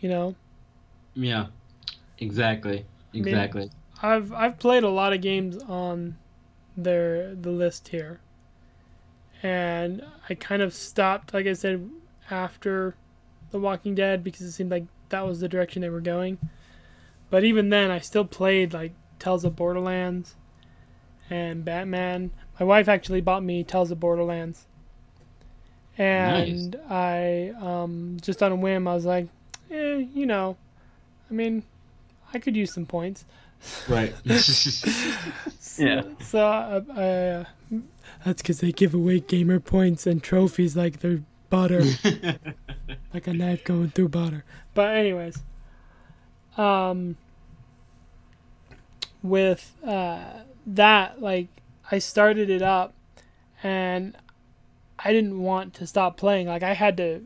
You 0.00 0.08
know, 0.10 0.34
Yeah, 1.14 1.46
exactly, 2.18 2.84
mean- 3.12 3.26
exactly. 3.26 3.70
I've 4.02 4.32
I've 4.32 4.58
played 4.58 4.82
a 4.82 4.88
lot 4.88 5.12
of 5.12 5.20
games 5.20 5.56
on 5.62 6.16
their 6.76 7.34
the 7.34 7.50
list 7.50 7.88
here, 7.88 8.20
and 9.42 10.02
I 10.28 10.34
kind 10.34 10.62
of 10.62 10.74
stopped, 10.74 11.32
like 11.32 11.46
I 11.46 11.54
said, 11.54 11.88
after 12.30 12.94
The 13.50 13.58
Walking 13.58 13.94
Dead 13.94 14.22
because 14.22 14.42
it 14.42 14.52
seemed 14.52 14.70
like 14.70 14.84
that 15.08 15.26
was 15.26 15.40
the 15.40 15.48
direction 15.48 15.82
they 15.82 15.88
were 15.88 16.00
going. 16.00 16.38
But 17.30 17.44
even 17.44 17.68
then, 17.68 17.90
I 17.90 18.00
still 18.00 18.24
played 18.24 18.72
like 18.72 18.92
Tales 19.18 19.44
of 19.44 19.56
Borderlands 19.56 20.34
and 21.28 21.64
Batman. 21.64 22.32
My 22.58 22.66
wife 22.66 22.88
actually 22.88 23.20
bought 23.20 23.44
me 23.44 23.62
Tales 23.62 23.90
of 23.90 24.00
Borderlands, 24.00 24.66
and 25.96 26.76
I 26.88 27.52
um, 27.60 28.18
just 28.20 28.42
on 28.42 28.52
a 28.52 28.56
whim 28.56 28.88
I 28.88 28.94
was 28.94 29.06
like, 29.06 29.28
eh, 29.70 30.04
you 30.12 30.26
know, 30.26 30.56
I 31.30 31.34
mean, 31.34 31.62
I 32.34 32.38
could 32.38 32.56
use 32.56 32.74
some 32.74 32.86
points. 32.86 33.24
Right. 33.88 34.14
So, 34.38 34.90
Yeah. 35.84 36.02
So 36.20 36.46
I, 36.46 36.82
I, 36.94 37.04
uh, 37.04 37.44
that's 38.24 38.42
because 38.42 38.60
they 38.60 38.72
give 38.72 38.94
away 38.94 39.20
gamer 39.20 39.60
points 39.60 40.06
and 40.06 40.22
trophies 40.22 40.76
like 40.76 41.00
they're 41.00 41.22
butter, 41.48 41.82
like 43.14 43.26
a 43.26 43.32
knife 43.32 43.64
going 43.64 43.90
through 43.90 44.08
butter. 44.08 44.44
But 44.74 44.96
anyways, 44.96 45.42
um, 46.56 47.16
with 49.22 49.74
uh, 49.84 50.40
that, 50.66 51.20
like 51.20 51.48
I 51.90 51.98
started 51.98 52.50
it 52.50 52.62
up, 52.62 52.94
and 53.62 54.16
I 54.98 55.12
didn't 55.12 55.40
want 55.40 55.74
to 55.74 55.86
stop 55.86 56.16
playing. 56.16 56.46
Like 56.46 56.62
I 56.62 56.74
had 56.74 56.96
to 56.98 57.24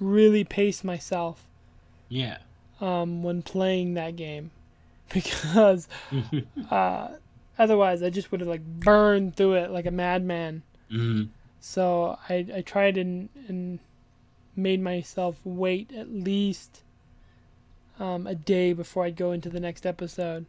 really 0.00 0.44
pace 0.44 0.82
myself 0.82 1.46
yeah. 2.08 2.38
um, 2.80 3.22
when 3.22 3.42
playing 3.42 3.94
that 3.94 4.16
game 4.16 4.50
because 5.14 5.88
uh, 6.70 7.08
otherwise 7.58 8.02
I 8.02 8.10
just 8.10 8.30
would 8.30 8.40
have 8.40 8.48
like 8.48 8.64
burned 8.64 9.36
through 9.36 9.54
it 9.54 9.70
like 9.70 9.86
a 9.86 9.90
madman. 9.90 10.62
Mhm. 10.90 11.28
So 11.60 12.18
I, 12.28 12.46
I 12.56 12.60
tried 12.60 12.98
and, 12.98 13.30
and 13.48 13.78
made 14.54 14.82
myself 14.82 15.40
wait 15.44 15.90
at 15.96 16.10
least 16.12 16.82
um, 17.98 18.26
a 18.26 18.34
day 18.34 18.74
before 18.74 19.04
I'd 19.04 19.16
go 19.16 19.32
into 19.32 19.48
the 19.48 19.60
next 19.60 19.86
episode. 19.86 20.44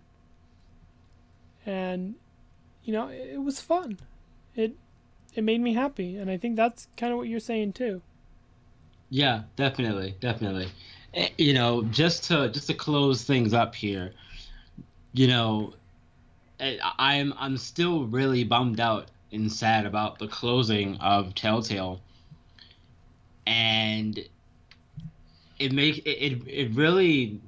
And 1.66 2.16
you 2.84 2.94
know, 2.94 3.08
it, 3.08 3.32
it 3.34 3.42
was 3.44 3.60
fun. 3.62 4.00
It 4.56 4.76
it 5.34 5.44
made 5.44 5.62
me 5.62 5.74
happy, 5.74 6.16
and 6.18 6.30
I 6.30 6.38
think 6.38 6.56
that's 6.56 6.88
kind 6.98 7.12
of 7.12 7.18
what 7.18 7.28
you're 7.28 7.40
saying 7.40 7.74
too. 7.74 8.02
Yeah, 9.10 9.44
definitely, 9.56 10.16
definitely. 10.20 10.68
Eh, 11.14 11.30
You 11.38 11.54
know, 11.54 11.84
just 11.84 12.26
to 12.26 12.50
just 12.50 12.68
to 12.68 12.74
close 12.74 13.24
things 13.24 13.54
up 13.54 13.74
here, 13.76 14.14
you 15.16 15.28
know, 15.28 15.74
I'm 16.60 17.34
I'm 17.38 17.58
still 17.58 18.06
really 18.06 18.44
bummed 18.44 18.80
out 18.80 19.12
and 19.32 19.52
sad 19.52 19.86
about 19.86 20.20
the 20.20 20.28
closing 20.28 20.98
of 20.98 21.36
Telltale, 21.36 22.02
and 23.48 24.20
it 25.60 25.72
make 25.74 26.00
it 26.06 26.10
it, 26.10 26.42
it 26.48 26.72
really 26.76 27.42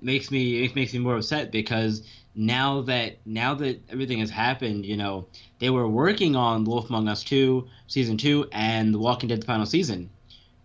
makes 0.00 0.30
me 0.30 0.64
it 0.64 0.74
makes 0.76 0.92
me 0.92 1.00
more 1.00 1.16
upset 1.16 1.50
because 1.52 2.02
now 2.34 2.82
that 2.82 3.18
now 3.26 3.54
that 3.54 3.80
everything 3.90 4.18
has 4.20 4.30
happened, 4.30 4.86
you 4.86 4.96
know, 4.96 5.26
they 5.58 5.70
were 5.70 5.88
working 5.88 6.36
on 6.36 6.64
Wolf 6.64 6.88
Among 6.90 7.08
Us 7.08 7.24
2 7.24 7.68
season 7.86 8.16
2 8.18 8.48
and 8.52 8.94
The 8.94 8.98
Walking 8.98 9.28
Dead 9.28 9.42
the 9.42 9.46
final 9.46 9.66
season 9.66 10.10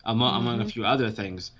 among, 0.05 0.35
among 0.37 0.61
a 0.61 0.65
Mhm. 0.65 0.71
few 0.71 0.85
other 0.85 1.11
things. 1.11 1.51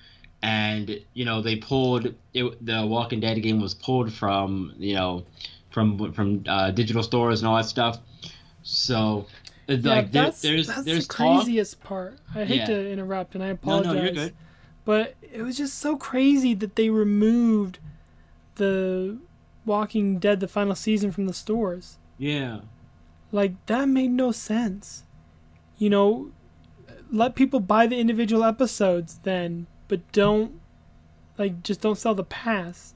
And 0.41 0.99
you 1.13 1.25
know 1.25 1.41
they 1.41 1.55
pulled 1.55 2.13
it, 2.33 2.65
the 2.65 2.85
Walking 2.85 3.19
Dead 3.19 3.41
game 3.41 3.59
was 3.59 3.73
pulled 3.73 4.13
from 4.13 4.73
you 4.77 4.93
know 4.95 5.25
from 5.71 6.13
from 6.13 6.43
uh, 6.47 6.71
digital 6.71 7.01
stores 7.03 7.41
and 7.41 7.47
all 7.47 7.57
that 7.57 7.65
stuff. 7.65 7.99
So 8.63 9.25
Yeah, 9.67 9.77
like 9.89 10.11
there, 10.11 10.31
there's 10.41 10.67
that's 10.67 10.83
there's 10.83 11.07
the 11.07 11.13
talk. 11.13 11.45
craziest 11.45 11.81
part. 11.83 12.19
I 12.35 12.45
hate 12.45 12.57
Yeah. 12.57 12.65
to 12.67 12.91
interrupt, 12.91 13.33
and 13.35 13.43
I 13.43 13.47
apologize. 13.47 13.93
No, 13.93 13.99
no, 13.99 14.03
you're 14.05 14.13
good. 14.13 14.35
But 14.85 15.15
it 15.21 15.41
was 15.41 15.57
just 15.57 15.79
so 15.79 15.97
crazy 15.97 16.53
that 16.53 16.75
they 16.75 16.89
removed 16.91 17.79
the 18.55 19.17
Walking 19.65 20.19
Dead 20.19 20.39
the 20.39 20.47
final 20.47 20.75
season 20.75 21.11
from 21.11 21.25
the 21.25 21.33
stores. 21.33 21.97
Yeah, 22.19 22.59
Like 23.31 23.53
that 23.65 23.89
made 23.89 24.11
no 24.11 24.31
sense. 24.31 25.03
You 25.77 25.89
know, 25.89 26.31
let 27.11 27.35
people 27.35 27.59
buy 27.59 27.87
the 27.87 27.97
individual 27.97 28.43
episodes 28.43 29.19
then, 29.23 29.67
but 29.87 30.11
don't 30.11 30.59
like 31.37 31.63
just 31.63 31.81
don't 31.81 31.97
sell 31.97 32.15
the 32.15 32.23
pass. 32.23 32.93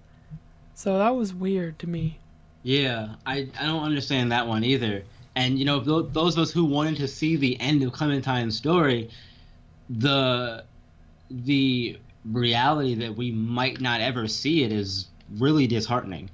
So 0.75 0.97
that 0.97 1.09
was 1.15 1.33
weird 1.33 1.77
to 1.79 1.87
me. 1.87 2.19
yeah. 2.63 3.15
I 3.25 3.49
I 3.59 3.65
don't 3.65 3.83
understand 3.83 4.31
that 4.31 4.47
one 4.47 4.63
either. 4.63 5.03
And 5.35 5.57
you 5.59 5.65
know 5.65 5.79
tho- 5.79 6.01
those 6.03 6.35
of 6.37 6.43
us 6.43 6.51
who 6.51 6.65
wanted 6.65 6.97
to 6.97 7.07
see 7.07 7.35
the 7.35 7.59
end 7.59 7.83
of 7.83 7.91
Clementine's 7.93 8.55
story, 8.57 9.09
the 9.89 10.63
the 11.29 11.97
reality 12.25 12.95
that 12.95 13.15
we 13.15 13.31
might 13.31 13.79
not 13.81 14.01
ever 14.01 14.27
see 14.27 14.63
it 14.63 14.71
is 14.71 15.07
really 15.37 15.67
disheartening. 15.67 16.29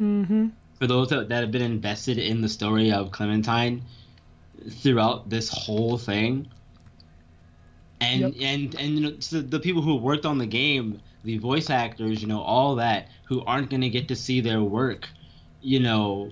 Mhm. 0.00 0.52
for 0.78 0.86
those 0.86 1.08
that, 1.08 1.30
that 1.30 1.40
have 1.40 1.50
been 1.50 1.62
invested 1.62 2.18
in 2.18 2.42
the 2.42 2.48
story 2.50 2.92
of 2.92 3.10
Clementine 3.10 3.80
throughout 4.70 5.28
this 5.30 5.48
whole 5.48 5.96
thing, 5.96 6.48
and 8.00 8.20
Yep. 8.20 8.34
and 8.40 8.74
and 8.74 8.94
you 8.94 9.00
know, 9.00 9.16
so 9.20 9.40
the 9.40 9.60
people 9.60 9.82
who 9.82 9.96
worked 9.96 10.26
on 10.26 10.38
the 10.38 10.46
game, 10.46 11.00
the 11.24 11.38
voice 11.38 11.70
actors, 11.70 12.20
you 12.22 12.28
know, 12.28 12.40
all 12.40 12.74
that, 12.76 13.08
who 13.24 13.42
aren't 13.44 13.70
going 13.70 13.80
to 13.82 13.88
get 13.88 14.08
to 14.08 14.16
see 14.16 14.40
their 14.40 14.62
work, 14.62 15.08
you 15.62 15.80
know, 15.80 16.30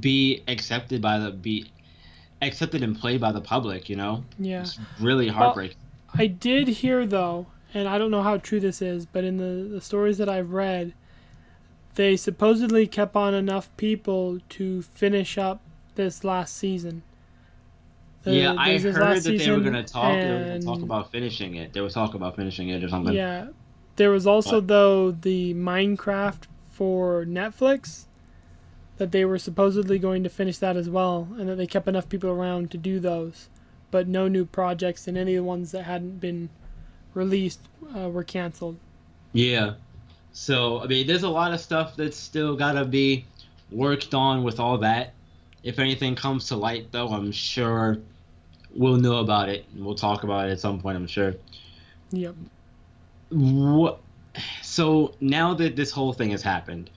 be 0.00 0.42
accepted 0.48 1.00
by 1.00 1.18
the 1.18 1.30
be 1.30 1.70
accepted 2.42 2.82
and 2.82 2.98
played 2.98 3.20
by 3.20 3.32
the 3.32 3.40
public. 3.40 3.88
You 3.88 3.96
know, 3.96 4.24
Yeah. 4.38 4.60
it's 4.62 4.78
really 5.00 5.28
heartbreaking. 5.28 5.76
I 6.14 6.26
did 6.26 6.68
hear 6.68 7.06
though, 7.06 7.46
and 7.74 7.88
I 7.88 7.98
don't 7.98 8.10
know 8.10 8.22
how 8.22 8.36
true 8.38 8.60
this 8.60 8.80
is, 8.80 9.06
but 9.06 9.24
in 9.24 9.36
the, 9.38 9.68
the 9.68 9.80
stories 9.80 10.18
that 10.18 10.28
I've 10.28 10.52
read, 10.52 10.94
they 11.96 12.16
supposedly 12.16 12.86
kept 12.86 13.16
on 13.16 13.34
enough 13.34 13.74
people 13.76 14.38
to 14.50 14.82
finish 14.82 15.36
up 15.36 15.60
this 15.96 16.22
last 16.22 16.56
season. 16.56 17.02
The- 18.28 18.36
yeah, 18.36 18.54
I 18.56 18.78
heard 18.78 18.94
that 18.94 19.24
they 19.24 19.50
were 19.50 19.60
to 19.60 19.82
talk. 19.82 20.12
They 20.12 20.30
were 20.30 20.44
going 20.44 20.60
to 20.60 20.66
talk 20.66 20.76
and- 20.76 20.84
about 20.84 21.10
finishing 21.10 21.54
it. 21.56 21.72
They 21.72 21.80
were 21.80 21.90
talk 21.90 22.14
about 22.14 22.36
finishing 22.36 22.68
it 22.68 22.84
or 22.84 22.88
something. 22.88 23.14
Yeah. 23.14 23.48
There 23.96 24.10
was 24.10 24.26
also 24.26 24.60
But- 24.60 24.68
though 24.68 25.10
the 25.10 25.54
Minecraft 25.54 26.44
for 26.70 27.24
Netflix 27.24 28.04
that 28.98 29.12
they 29.12 29.24
were 29.24 29.38
supposedly 29.38 29.98
going 29.98 30.22
to 30.24 30.28
finish 30.28 30.58
that 30.58 30.76
as 30.76 30.88
well 30.88 31.28
and 31.38 31.48
that 31.48 31.56
they 31.56 31.66
kept 31.66 31.88
enough 31.88 32.08
people 32.08 32.30
around 32.30 32.70
to 32.72 32.78
do 32.78 33.00
those. 33.00 33.48
But 33.90 34.06
no 34.06 34.28
new 34.28 34.44
projects 34.44 35.08
and 35.08 35.16
any 35.16 35.34
of 35.34 35.44
the 35.44 35.48
ones 35.48 35.72
that 35.72 35.84
hadn't 35.84 36.20
been 36.20 36.50
released 37.14 37.60
uh, 37.96 38.08
were 38.10 38.24
canceled. 38.24 38.76
Yeah. 39.32 39.74
So 40.32 40.82
I 40.82 40.86
mean, 40.86 41.06
there's 41.06 41.22
a 41.22 41.28
lot 41.28 41.52
of 41.52 41.60
stuff 41.60 41.96
that's 41.96 42.16
still 42.16 42.54
gotta 42.56 42.84
be 42.84 43.24
worked 43.70 44.14
on 44.14 44.42
with 44.42 44.60
all 44.60 44.78
that. 44.78 45.14
If 45.62 45.78
anything 45.78 46.14
comes 46.14 46.46
to 46.48 46.56
light, 46.56 46.92
though, 46.92 47.08
I'm 47.08 47.32
sure 47.32 47.98
we'll 48.78 48.96
know 48.96 49.18
about 49.18 49.48
it 49.50 49.66
and 49.74 49.84
we'll 49.84 49.94
talk 49.94 50.22
about 50.24 50.48
it 50.48 50.52
at 50.52 50.60
some 50.60 50.80
point. 50.80 50.96
I'm 50.96 51.06
sure. 51.06 51.34
Yep. 52.12 52.34
What? 53.30 54.00
So 54.62 55.14
now 55.20 55.54
that 55.54 55.76
this 55.76 55.90
whole 55.90 56.12
thing 56.12 56.30
has 56.30 56.42
happened, 56.42 56.90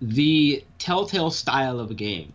the 0.00 0.64
Telltale 0.78 1.30
style 1.30 1.80
of 1.80 1.90
a 1.90 1.94
game, 1.94 2.32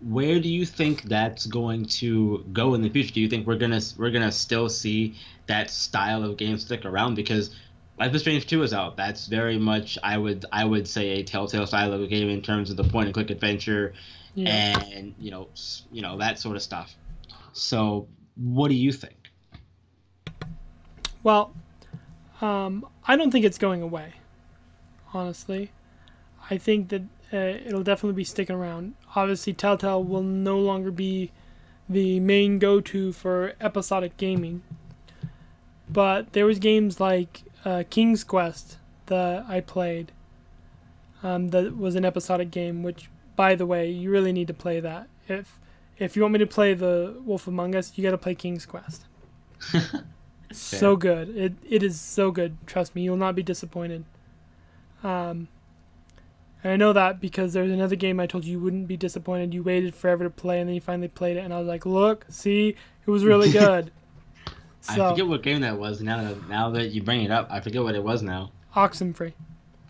where 0.00 0.38
do 0.40 0.48
you 0.48 0.64
think 0.64 1.02
that's 1.02 1.44
going 1.46 1.84
to 1.86 2.44
go 2.52 2.74
in 2.74 2.82
the 2.82 2.88
future? 2.88 3.12
Do 3.14 3.20
you 3.20 3.28
think 3.28 3.46
we're 3.46 3.56
gonna 3.58 3.80
we're 3.98 4.12
gonna 4.12 4.32
still 4.32 4.68
see 4.68 5.16
that 5.46 5.70
style 5.70 6.22
of 6.24 6.36
game 6.36 6.56
stick 6.58 6.84
around? 6.84 7.16
Because 7.16 7.50
Life 7.98 8.14
is 8.14 8.20
Strange 8.20 8.46
2 8.46 8.62
is 8.62 8.72
out. 8.72 8.96
That's 8.96 9.26
very 9.26 9.58
much 9.58 9.98
I 10.04 10.16
would 10.16 10.44
I 10.52 10.64
would 10.64 10.86
say 10.86 11.08
a 11.18 11.24
Telltale 11.24 11.66
style 11.66 11.92
of 11.92 12.00
a 12.00 12.06
game 12.06 12.28
in 12.28 12.42
terms 12.42 12.70
of 12.70 12.76
the 12.76 12.84
point 12.84 13.06
and 13.06 13.14
click 13.14 13.30
adventure 13.30 13.92
Yeah. 14.36 14.78
and 14.92 15.14
you 15.18 15.32
know 15.32 15.48
you 15.90 16.00
know 16.00 16.16
that 16.18 16.38
sort 16.38 16.54
of 16.54 16.62
stuff. 16.62 16.94
So 17.58 18.08
what 18.36 18.68
do 18.68 18.74
you 18.74 18.92
think? 18.92 19.30
Well, 21.22 21.52
um, 22.40 22.86
I 23.06 23.16
don't 23.16 23.30
think 23.30 23.44
it's 23.44 23.58
going 23.58 23.82
away. 23.82 24.14
Honestly, 25.12 25.72
I 26.50 26.58
think 26.58 26.88
that 26.90 27.02
uh, 27.32 27.58
it'll 27.66 27.82
definitely 27.82 28.16
be 28.16 28.24
sticking 28.24 28.54
around. 28.56 28.94
Obviously, 29.16 29.52
Telltale 29.52 30.02
will 30.02 30.22
no 30.22 30.58
longer 30.58 30.90
be 30.90 31.32
the 31.88 32.20
main 32.20 32.58
go-to 32.58 33.12
for 33.12 33.54
episodic 33.60 34.16
gaming. 34.16 34.62
But 35.88 36.32
there 36.34 36.46
was 36.46 36.58
games 36.58 37.00
like 37.00 37.42
uh, 37.64 37.84
King's 37.90 38.22
Quest 38.22 38.78
that 39.06 39.44
I 39.48 39.60
played. 39.60 40.12
Um, 41.22 41.48
that 41.48 41.76
was 41.76 41.96
an 41.96 42.04
episodic 42.04 42.50
game, 42.50 42.82
which, 42.82 43.10
by 43.34 43.54
the 43.54 43.66
way, 43.66 43.90
you 43.90 44.10
really 44.10 44.32
need 44.32 44.46
to 44.48 44.54
play 44.54 44.80
that. 44.80 45.08
If 45.26 45.57
if 45.98 46.16
you 46.16 46.22
want 46.22 46.32
me 46.32 46.38
to 46.38 46.46
play 46.46 46.74
the 46.74 47.16
Wolf 47.24 47.46
Among 47.46 47.74
Us, 47.74 47.92
you 47.96 48.02
got 48.04 48.12
to 48.12 48.18
play 48.18 48.34
King's 48.34 48.66
Quest. 48.66 49.04
So 50.50 50.96
good. 50.96 51.36
It 51.36 51.52
it 51.68 51.82
is 51.82 52.00
so 52.00 52.30
good. 52.30 52.56
Trust 52.66 52.94
me, 52.94 53.02
you'll 53.02 53.18
not 53.18 53.34
be 53.34 53.42
disappointed. 53.42 54.06
Um, 55.04 55.48
and 56.64 56.72
I 56.72 56.76
know 56.76 56.94
that 56.94 57.20
because 57.20 57.52
there's 57.52 57.70
another 57.70 57.96
game 57.96 58.18
I 58.18 58.26
told 58.26 58.44
you 58.46 58.52
you 58.52 58.60
wouldn't 58.60 58.88
be 58.88 58.96
disappointed. 58.96 59.52
You 59.52 59.62
waited 59.62 59.94
forever 59.94 60.24
to 60.24 60.30
play, 60.30 60.58
and 60.58 60.66
then 60.66 60.74
you 60.74 60.80
finally 60.80 61.08
played 61.08 61.36
it, 61.36 61.40
and 61.40 61.52
I 61.52 61.58
was 61.58 61.68
like, 61.68 61.84
"Look, 61.84 62.24
see, 62.30 62.68
it 63.06 63.10
was 63.10 63.24
really 63.24 63.50
good." 63.52 63.92
I 64.88 64.94
forget 65.10 65.26
what 65.28 65.42
game 65.42 65.60
that 65.60 65.78
was. 65.78 66.00
Now 66.00 66.22
that 66.22 66.48
now 66.48 66.70
that 66.70 66.92
you 66.92 67.02
bring 67.02 67.24
it 67.24 67.30
up, 67.30 67.48
I 67.50 67.60
forget 67.60 67.82
what 67.82 67.94
it 67.94 68.02
was 68.02 68.22
now. 68.22 68.50
Oxenfree. 68.74 69.34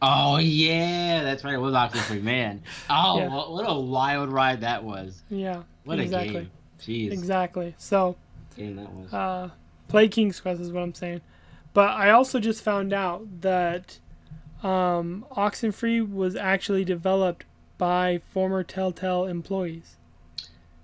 Oh 0.03 0.39
yeah, 0.39 1.23
that's 1.23 1.45
right. 1.45 1.55
It 1.55 1.59
was 1.61 1.75
Oxenfree, 1.75 2.21
man. 2.23 2.63
Oh, 2.91 3.19
Yeah. 3.19 3.29
what, 3.29 3.53
what 3.53 3.65
a 3.65 3.79
wild 3.79 4.33
ride 4.33 4.63
that 4.63 4.83
was. 4.83 5.23
Yeah, 5.31 5.63
What 5.89 6.01
exactly, 6.01 6.37
a 6.37 6.41
game. 6.41 6.51
Jeez, 6.81 7.13
exactly. 7.13 7.75
So 7.79 8.17
game 8.57 8.77
that 8.77 8.93
was. 8.93 9.13
uh, 9.13 9.51
play 9.89 10.09
King's 10.09 10.39
Quest 10.39 10.61
is 10.61 10.71
what 10.71 10.83
I'm 10.83 10.95
saying. 10.95 11.23
But 11.73 11.91
I 11.91 12.11
also 12.11 12.41
just 12.41 12.63
found 12.63 12.93
out 12.93 13.41
that 13.41 13.99
um, 14.63 15.25
Oxenfree 15.33 16.13
was 16.13 16.37
actually 16.37 16.85
developed 16.85 17.45
by 17.79 18.21
former 18.33 18.63
Telltale 18.63 19.25
employees. 19.25 19.97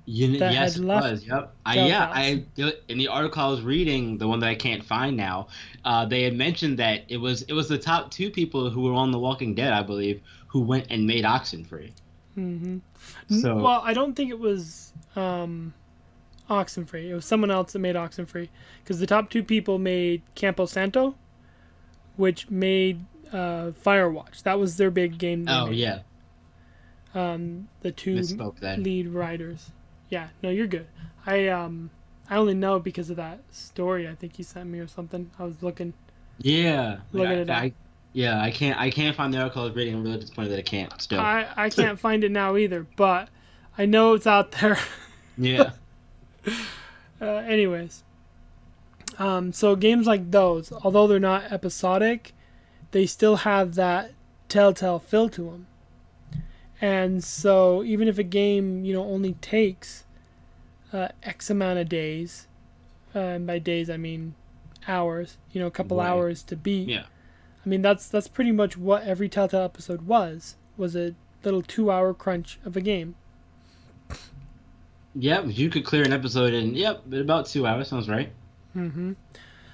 You, 0.07 0.39
that 0.39 0.53
yes, 0.53 0.75
had 0.75 0.83
it 0.83 0.87
left 0.87 1.11
was. 1.11 1.27
Yep. 1.27 1.55
I, 1.65 1.75
yeah. 1.87 2.11
I 2.13 2.45
in 2.89 2.99
the 2.99 3.09
article 3.09 3.43
I 3.43 3.49
was 3.49 3.63
reading, 3.63 4.19
the 4.19 4.29
one 4.29 4.39
that 4.41 4.49
I 4.49 4.55
can't 4.55 4.85
find 4.85 5.17
now, 5.17 5.49
uh, 5.85 6.05
they 6.05 6.23
had 6.23 6.35
mentioned 6.35 6.79
that 6.79 7.05
it 7.09 7.17
was 7.17 7.43
it 7.43 7.53
was 7.53 7.69
the 7.69 7.79
top 7.79 8.11
two 8.11 8.31
people 8.31 8.71
who 8.71 8.83
were 8.83 8.95
on 8.95 9.11
The 9.11 9.19
Walking 9.19 9.55
Dead, 9.55 9.73
I 9.73 9.83
believe, 9.83 10.23
who 10.47 10.61
went 10.61 10.87
and 10.91 11.07
made 11.07 11.25
Oxenfree. 11.25 11.93
Mm-hmm. 12.37 12.79
So- 13.41 13.57
well, 13.57 13.81
I 13.85 13.93
don't 13.93 14.15
think 14.15 14.31
it 14.31 14.39
was 14.39 14.93
um, 15.17 15.75
Oxenfree. 16.49 17.09
It 17.09 17.15
was 17.15 17.25
someone 17.25 17.51
else 17.51 17.73
that 17.73 17.79
made 17.79 17.97
Oxenfree 17.97 18.49
because 18.83 19.01
the 19.01 19.07
top 19.07 19.31
two 19.31 19.43
people 19.43 19.79
made 19.79 20.23
Campo 20.35 20.67
Santo, 20.67 21.15
which 22.17 22.51
made 22.51 23.05
uh, 23.33 23.73
Firewatch. 23.85 24.43
That 24.43 24.59
was 24.59 24.77
their 24.77 24.91
big 24.91 25.19
game. 25.19 25.47
Oh 25.49 25.67
made. 25.67 25.77
yeah, 25.77 26.01
Um, 27.15 27.69
the 27.81 27.93
two 27.93 28.21
lead 28.61 29.09
writers. 29.09 29.71
Yeah, 30.11 30.29
no, 30.43 30.51
you're 30.51 30.67
good. 30.67 30.87
I 31.27 31.49
um, 31.49 31.91
I 32.29 32.37
only 32.37 32.55
know 32.55 32.79
because 32.79 33.11
of 33.11 33.17
that 33.17 33.41
story. 33.51 34.09
I 34.09 34.15
think 34.15 34.39
you 34.39 34.45
sent 34.45 34.69
me 34.69 34.79
or 34.79 34.87
something. 34.87 35.31
I 35.39 35.45
was 35.45 35.63
looking. 35.63 35.95
Yeah, 36.39 36.99
Look 37.13 37.29
I, 37.29 37.33
at 37.33 37.39
it 37.39 37.51
up. 37.51 37.57
I, 37.57 37.73
yeah, 38.13 38.41
I 38.41 38.51
can't 38.51 38.79
I 38.79 38.91
can't 38.91 39.17
find 39.17 39.33
the 39.33 39.39
article 39.39 39.63
I 39.63 39.67
was 39.67 39.75
reading. 39.75 39.95
I'm 39.95 40.03
really 40.05 40.19
disappointed 40.19 40.51
that 40.51 40.59
I 40.59 40.63
can't 40.63 41.01
still. 41.01 41.21
I 41.21 41.49
I 41.57 41.71
can't 41.71 41.99
find 41.99 42.23
it 42.25 42.31
now 42.31 42.57
either, 42.57 42.87
but 42.97 43.29
I 43.77 43.87
know 43.87 44.15
it's 44.15 44.27
out 44.27 44.53
there. 44.53 44.79
yeah. 45.37 45.73
Uh, 47.21 47.27
anyways, 47.47 48.03
um, 49.19 49.53
so 49.53 49.77
games 49.77 50.07
like 50.07 50.31
those, 50.31 50.73
although 50.83 51.07
they're 51.07 51.19
not 51.21 51.45
episodic, 51.51 52.33
they 52.91 53.07
still 53.07 53.37
have 53.37 53.77
that 53.77 54.13
telltale 54.49 54.99
feel 54.99 55.29
to 55.31 55.45
them. 55.45 55.67
And 56.81 57.25
so, 57.25 57.83
even 57.85 58.09
if 58.09 58.19
a 58.19 58.25
game, 58.25 58.85
you 58.85 58.93
know, 58.93 59.05
only 59.05 59.35
takes 59.35 60.05
uh, 60.93 61.09
X 61.23 61.49
amount 61.49 61.79
of 61.79 61.89
days, 61.89 62.47
uh, 63.15 63.21
and 63.21 63.47
by 63.47 63.59
days 63.59 63.89
I 63.89 63.97
mean 63.97 64.35
hours, 64.87 65.39
you 65.53 65.61
know, 65.61 65.69
a 65.69 65.71
couple 65.71 65.97
Right. 65.99 66.09
hours 66.09 66.43
to 66.43 66.57
beat. 66.57 66.89
Yeah. 66.89 67.05
I 67.65 67.69
mean, 67.69 67.81
that's 67.81 68.09
that's 68.09 68.29
pretty 68.29 68.53
much 68.53 68.77
what 68.77 69.05
every 69.05 69.29
Telltale 69.31 69.63
episode 69.63 70.03
was. 70.03 70.57
Was 70.77 70.95
a 70.97 71.15
little 71.45 71.63
two-hour 71.63 72.13
crunch 72.13 72.59
of 72.67 72.77
a 72.77 72.81
game. 72.83 73.15
Yep, 75.17 75.45
you 75.49 75.71
could 75.71 75.85
clear 75.85 76.03
an 76.05 76.13
episode 76.13 76.55
in 76.55 76.75
yep, 76.75 77.03
about 77.13 77.47
two 77.47 77.67
hours 77.67 77.89
sounds 77.89 78.09
right. 78.09 78.33
Mm-hmm. 78.77 79.13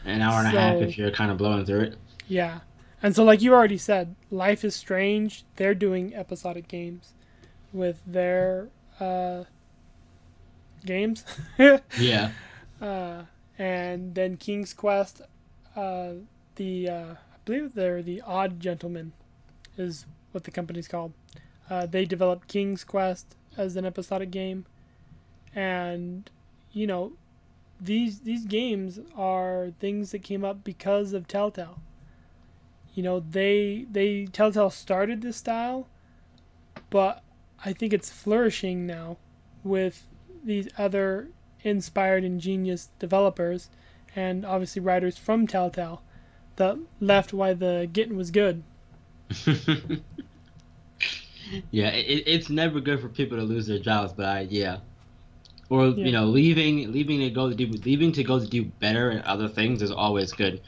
An 0.05 0.23
hour 0.23 0.39
and 0.41 0.57
a 0.57 0.61
half 0.61 0.77
if 0.77 0.99
you're 0.99 1.11
kind 1.11 1.31
of 1.31 1.39
blowing 1.39 1.65
through 1.65 1.81
it. 1.81 1.97
Yeah. 2.29 2.61
And 3.03 3.17
so, 3.17 3.25
like 3.25 3.41
you 3.41 3.55
already 3.55 3.79
said, 3.79 4.15
Life 4.31 4.65
is 4.65 4.77
Strange, 4.77 5.45
they're 5.57 5.75
doing 5.75 6.15
episodic 6.15 6.69
games 6.69 7.15
with 7.73 8.03
their 8.07 8.69
uh, 8.99 9.45
games. 10.85 11.25
Yeah. 11.99 12.33
uh, 12.81 13.23
and 13.59 14.15
then 14.15 14.37
King's 14.37 14.73
Quest, 14.75 15.23
uh, 15.77 16.13
the, 16.57 16.89
uh, 16.89 17.13
I 17.13 17.37
believe 17.45 17.75
they're 17.75 18.03
the 18.03 18.23
Odd 18.23 18.61
Gentlemen, 18.61 19.13
is 19.79 20.07
what 20.33 20.45
the 20.45 20.51
company's 20.51 20.89
called. 20.89 21.13
Uh, 21.69 21.87
they 21.87 22.05
developed 22.05 22.49
King's 22.49 22.85
Quest 22.85 23.37
as 23.57 23.77
an 23.77 23.85
episodic 23.85 24.31
game. 24.31 24.67
And, 25.55 26.31
you 26.73 26.87
know, 26.87 27.13
these 27.81 28.21
these 28.21 28.45
games 28.45 29.01
are 29.17 29.73
things 29.81 30.11
that 30.13 30.23
came 30.23 30.45
up 30.45 30.63
because 30.63 31.13
of 31.13 31.27
Telltale. 31.27 31.81
You 32.95 33.03
know 33.03 33.21
they 33.21 33.87
they 33.91 34.27
telltale 34.27 34.69
started 34.69 35.23
this 35.23 35.37
style 35.37 35.87
but 36.91 37.23
i 37.65 37.73
think 37.73 37.93
it's 37.93 38.11
flourishing 38.11 38.85
now 38.85 39.17
with 39.63 40.07
these 40.45 40.69
other 40.77 41.29
inspired 41.63 42.25
ingenious 42.25 42.91
developers 42.99 43.71
and 44.17 44.45
obviously 44.45 44.83
writers 44.83 45.17
from 45.17 45.47
telltale 45.47 46.03
that 46.57 46.79
left 47.01 47.33
why 47.33 47.55
the 47.55 47.89
getting 47.93 48.17
was 48.17 48.31
good. 48.31 48.63
Yeah, 51.73 51.89
it, 51.89 52.23
it's 52.27 52.49
never 52.49 52.79
good 52.79 53.01
for 53.01 53.09
people 53.09 53.37
to 53.37 53.43
lose 53.43 53.67
their 53.67 53.81
jobs, 53.81 54.13
but 54.13 54.25
I 54.25 54.41
yeah, 54.49 54.79
or 55.71 55.87
Yeah. 55.87 56.05
you 56.07 56.13
know 56.13 56.27
leaving 56.27 56.93
leaving 56.93 57.21
to 57.21 57.31
go 57.31 57.49
to 57.49 57.55
do 57.55 57.67
leaving 57.85 58.13
to 58.13 58.23
go 58.23 58.39
to 58.39 58.47
do 58.47 58.65
better 58.65 59.13
at 59.13 59.25
other 59.25 59.49
things 59.49 59.81
is 59.81 59.91
always 59.91 60.33
good. 60.33 60.61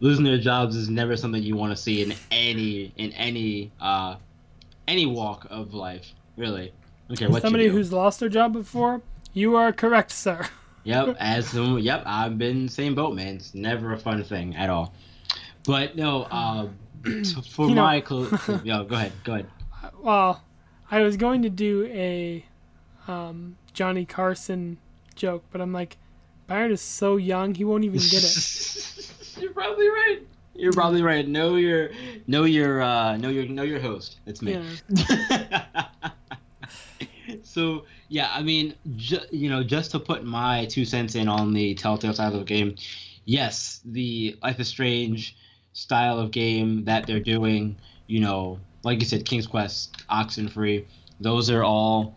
Losing 0.00 0.24
their 0.24 0.38
jobs 0.38 0.74
is 0.76 0.88
never 0.88 1.16
something 1.16 1.42
you 1.42 1.54
want 1.56 1.70
to 1.72 1.76
see 1.76 2.02
in 2.02 2.14
any 2.32 2.92
in 2.96 3.12
any 3.12 3.70
uh 3.80 4.16
any 4.88 5.06
walk 5.06 5.46
of 5.50 5.74
life, 5.74 6.12
really. 6.36 6.72
Okay, 7.12 7.26
what 7.26 7.42
somebody 7.42 7.68
who's 7.68 7.92
lost 7.92 8.20
their 8.20 8.28
job 8.28 8.52
before, 8.52 9.02
you 9.32 9.54
are 9.56 9.72
correct, 9.72 10.10
sir. 10.10 10.48
Yep, 10.84 11.16
as 11.20 11.52
yep, 11.54 12.02
I've 12.06 12.38
been 12.38 12.66
same 12.66 12.94
boat, 12.94 13.14
man. 13.14 13.34
It's 13.36 13.54
never 13.54 13.92
a 13.92 13.98
fun 13.98 14.24
thing 14.24 14.56
at 14.56 14.70
all. 14.70 14.94
But 15.66 15.96
no, 15.96 16.22
uh, 16.30 16.68
for 17.50 17.68
You 17.68 17.74
know- 17.74 17.82
my 17.82 18.00
cl- 18.08 18.30
yo, 18.64 18.84
go 18.84 18.94
ahead, 18.94 19.12
go 19.22 19.34
ahead. 19.34 19.46
Well, 20.00 20.42
I 20.90 21.02
was 21.02 21.18
going 21.18 21.42
to 21.42 21.50
do 21.50 21.84
a 21.92 22.42
um, 23.06 23.57
Johnny 23.72 24.04
Carson 24.04 24.78
joke, 25.14 25.44
but 25.50 25.60
I'm 25.60 25.72
like, 25.72 25.96
Byron 26.46 26.72
is 26.72 26.80
so 26.80 27.16
young, 27.16 27.54
he 27.54 27.64
won't 27.64 27.84
even 27.84 27.98
get 27.98 28.24
it. 28.24 29.12
You're 29.40 29.52
probably 29.52 29.88
right. 29.88 30.20
You're 30.54 30.72
probably 30.72 31.02
right. 31.02 31.28
Know 31.28 31.56
your, 31.56 31.90
know 32.26 32.44
your, 32.44 32.82
uh, 32.82 33.16
know 33.16 33.28
your, 33.28 33.46
know 33.46 33.62
your 33.62 33.78
host. 33.78 34.18
It's 34.26 34.42
me. 34.42 34.60
Yeah. 34.90 35.86
so 37.42 37.84
yeah, 38.08 38.30
I 38.32 38.42
mean, 38.42 38.74
ju- 38.96 39.20
you 39.30 39.50
know, 39.50 39.62
just 39.62 39.90
to 39.92 40.00
put 40.00 40.24
my 40.24 40.64
two 40.66 40.84
cents 40.84 41.14
in 41.14 41.28
on 41.28 41.52
the 41.52 41.74
Telltale 41.74 42.14
side 42.14 42.32
of 42.32 42.38
the 42.38 42.44
game, 42.44 42.74
yes, 43.24 43.80
the 43.84 44.36
Life 44.42 44.58
is 44.58 44.68
Strange 44.68 45.36
style 45.74 46.18
of 46.18 46.30
game 46.30 46.84
that 46.86 47.06
they're 47.06 47.20
doing, 47.20 47.76
you 48.06 48.20
know, 48.20 48.58
like 48.82 49.00
you 49.00 49.06
said, 49.06 49.24
King's 49.24 49.46
Quest, 49.46 49.96
Oxenfree, 50.08 50.86
those 51.20 51.50
are 51.50 51.62
all 51.62 52.16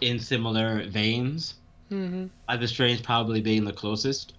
in 0.00 0.18
similar 0.18 0.84
veins. 0.88 1.54
hmm 1.88 2.26
Life 2.48 2.62
is 2.62 2.70
Strange 2.70 3.02
probably 3.02 3.40
being 3.40 3.64
the 3.64 3.72
closest. 3.72 4.34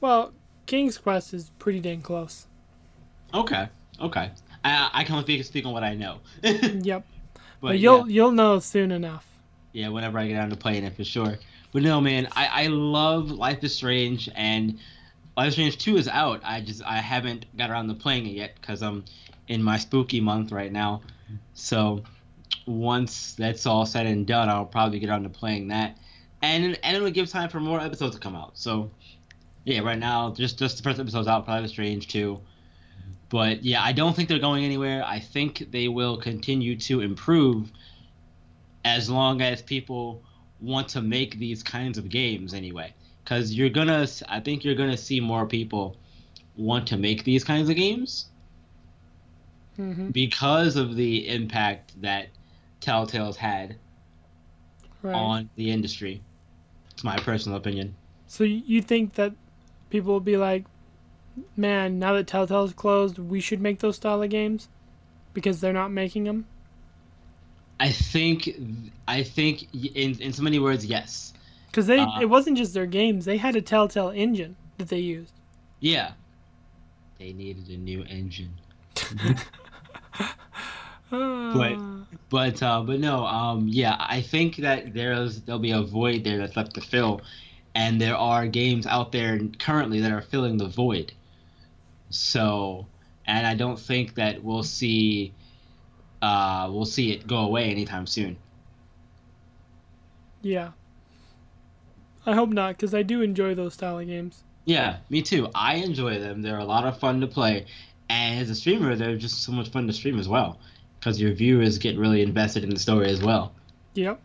Well, 0.00 0.32
King's 0.66 0.98
Quest 0.98 1.34
is 1.34 1.50
pretty 1.58 1.80
dang 1.80 2.02
close. 2.02 2.46
Okay, 3.34 3.68
okay. 4.00 4.30
I 4.64 4.90
I 4.92 5.04
can 5.04 5.16
only 5.16 5.42
speak, 5.42 5.66
on 5.66 5.72
what 5.72 5.84
I 5.84 5.94
know. 5.94 6.18
Yep. 6.42 7.06
but 7.34 7.42
But, 7.60 7.78
you'll 7.78 8.10
you'll 8.10 8.32
know 8.32 8.58
soon 8.58 8.90
enough. 8.90 9.26
Yeah, 9.72 9.88
whenever 9.88 10.18
I 10.18 10.26
get 10.26 10.34
down 10.34 10.50
to 10.50 10.56
playing 10.56 10.84
it 10.84 10.94
for 10.96 11.04
sure. 11.04 11.38
But 11.72 11.82
no, 11.82 12.00
man, 12.00 12.28
I, 12.32 12.64
I 12.64 12.66
love 12.66 13.30
Life 13.30 13.64
is 13.64 13.74
Strange, 13.74 14.28
and 14.34 14.78
Life 15.36 15.48
is 15.48 15.54
Strange 15.54 15.78
2 15.78 15.96
is 15.96 16.08
out. 16.08 16.42
I 16.44 16.60
just 16.60 16.82
I 16.84 16.98
haven't 16.98 17.46
got 17.56 17.70
around 17.70 17.88
to 17.88 17.94
playing 17.94 18.26
it 18.26 18.34
yet 18.34 18.54
because 18.60 18.82
I'm 18.82 19.04
in 19.48 19.62
my 19.62 19.78
spooky 19.78 20.20
month 20.20 20.52
right 20.52 20.70
now. 20.70 21.00
So 21.54 22.02
once 22.66 23.34
that's 23.34 23.66
all 23.66 23.86
said 23.86 24.06
and 24.06 24.26
done, 24.26 24.48
I'll 24.48 24.66
probably 24.66 24.98
get 24.98 25.10
around 25.10 25.24
to 25.24 25.28
playing 25.30 25.68
that, 25.68 25.96
and 26.42 26.78
and 26.82 26.96
it'll 26.96 27.10
give 27.10 27.28
time 27.30 27.48
for 27.48 27.60
more 27.60 27.80
episodes 27.80 28.14
to 28.14 28.20
come 28.20 28.36
out. 28.36 28.58
So 28.58 28.90
yeah, 29.64 29.80
right 29.80 29.98
now 29.98 30.32
just 30.32 30.58
just 30.58 30.76
the 30.76 30.82
first 30.82 31.00
episode's 31.00 31.28
out, 31.28 31.48
is 31.64 31.70
Strange 31.70 32.08
too. 32.08 32.40
But 33.28 33.64
yeah, 33.64 33.82
I 33.82 33.92
don't 33.92 34.14
think 34.14 34.28
they're 34.28 34.38
going 34.38 34.64
anywhere. 34.64 35.04
I 35.04 35.18
think 35.20 35.70
they 35.70 35.88
will 35.88 36.16
continue 36.18 36.76
to 36.80 37.00
improve 37.00 37.72
as 38.84 39.08
long 39.10 39.40
as 39.42 39.62
people 39.62 40.22
want 40.60 40.88
to 40.90 41.02
make 41.02 41.38
these 41.38 41.62
kinds 41.62 41.98
of 41.98 42.08
games 42.08 42.54
anyway 42.54 42.94
because 43.24 43.52
you're 43.54 43.68
gonna 43.70 44.06
i 44.28 44.40
think 44.40 44.64
you're 44.64 44.74
gonna 44.74 44.96
see 44.96 45.20
more 45.20 45.46
people 45.46 45.96
want 46.56 46.86
to 46.86 46.96
make 46.96 47.24
these 47.24 47.44
kinds 47.44 47.68
of 47.68 47.76
games 47.76 48.30
hmm 49.76 50.10
because 50.12 50.76
of 50.76 50.96
the 50.96 51.28
impact 51.28 52.00
that 52.02 52.28
telltale's 52.82 53.36
had 53.38 53.76
Right. 55.00 55.14
on 55.16 55.50
the 55.56 55.70
industry 55.70 56.22
it's 56.92 57.02
my 57.02 57.16
personal 57.16 57.56
opinion 57.58 57.94
So 58.28 58.44
you 58.44 58.82
think 58.82 59.14
that 59.14 59.32
people 59.90 60.12
will 60.12 60.20
be 60.20 60.36
like, 60.36 60.64
man, 61.56 61.98
now 61.98 62.12
that 62.14 62.26
Telltale's 62.26 62.72
closed, 62.72 63.18
we 63.18 63.40
should 63.40 63.60
make 63.60 63.80
those 63.80 63.96
style 63.96 64.22
of 64.22 64.30
games 64.30 64.68
because 65.34 65.60
they're 65.60 65.72
not 65.72 65.90
making 65.90 66.24
them? 66.24 66.46
i 67.80 67.90
think 67.90 68.48
i 69.08 69.22
think 69.24 69.66
in, 69.74 70.14
in 70.20 70.32
so 70.32 70.42
many 70.42 70.58
words 70.60 70.84
yes 70.86 71.32
Because 71.66 71.86
they 71.88 71.98
Uh, 72.00 72.20
it 72.20 72.26
wasn't 72.26 72.56
just 72.58 72.74
their 72.74 72.86
games; 72.86 73.24
they 73.24 73.38
had 73.38 73.56
a 73.56 73.62
Telltale 73.62 74.10
engine 74.10 74.54
that 74.78 74.88
they 74.88 75.00
used. 75.00 75.32
yeah 75.80 76.12
they 77.18 77.32
needed 77.32 77.68
a 77.70 77.76
new 77.76 78.04
engine 78.04 78.52
Ah. 81.12 82.06
But 82.30 82.62
uh, 82.62 82.82
but 82.82 82.98
no, 83.00 83.26
um, 83.26 83.68
yeah, 83.68 83.96
I 83.98 84.22
think 84.22 84.56
that 84.56 84.94
there's 84.94 85.42
there'll 85.42 85.60
be 85.60 85.72
a 85.72 85.82
void 85.82 86.24
there 86.24 86.38
that's 86.38 86.56
left 86.56 86.74
to 86.74 86.80
fill, 86.80 87.20
and 87.74 88.00
there 88.00 88.16
are 88.16 88.46
games 88.46 88.86
out 88.86 89.12
there 89.12 89.38
currently 89.58 90.00
that 90.00 90.10
are 90.12 90.22
filling 90.22 90.56
the 90.56 90.68
void. 90.68 91.12
So, 92.10 92.86
and 93.26 93.46
I 93.46 93.54
don't 93.54 93.78
think 93.78 94.14
that 94.16 94.42
we'll 94.42 94.62
see, 94.62 95.34
uh, 96.22 96.68
we'll 96.72 96.84
see 96.86 97.12
it 97.12 97.26
go 97.26 97.38
away 97.38 97.70
anytime 97.70 98.06
soon. 98.06 98.38
yeah. 100.42 100.72
I 102.24 102.34
hope 102.34 102.50
not, 102.50 102.76
because 102.76 102.94
I 102.94 103.02
do 103.02 103.20
enjoy 103.22 103.54
those 103.54 103.74
style 103.74 103.98
of 103.98 104.06
games. 104.06 104.44
Yeah, 104.64 104.98
me 105.10 105.22
too. 105.22 105.48
I 105.54 105.76
enjoy 105.76 106.18
them. 106.20 106.42
They're 106.42 106.58
a 106.58 106.64
lot 106.64 106.84
of 106.86 106.98
fun 106.98 107.20
to 107.20 107.26
play, 107.26 107.66
and 108.08 108.40
as 108.40 108.50
a 108.50 108.54
streamer, 108.54 108.94
they're 108.94 109.16
just 109.16 109.42
so 109.42 109.52
much 109.52 109.70
fun 109.70 109.86
to 109.88 109.92
stream 109.92 110.18
as 110.18 110.28
well, 110.28 110.58
because 111.02 111.20
your 111.20 111.32
viewers 111.32 111.78
get 111.78 111.98
really 111.98 112.22
invested 112.22 112.62
in 112.62 112.70
the 112.70 112.78
story 112.78 113.10
as 113.10 113.20
well. 113.20 113.52
Yep. 113.94 114.20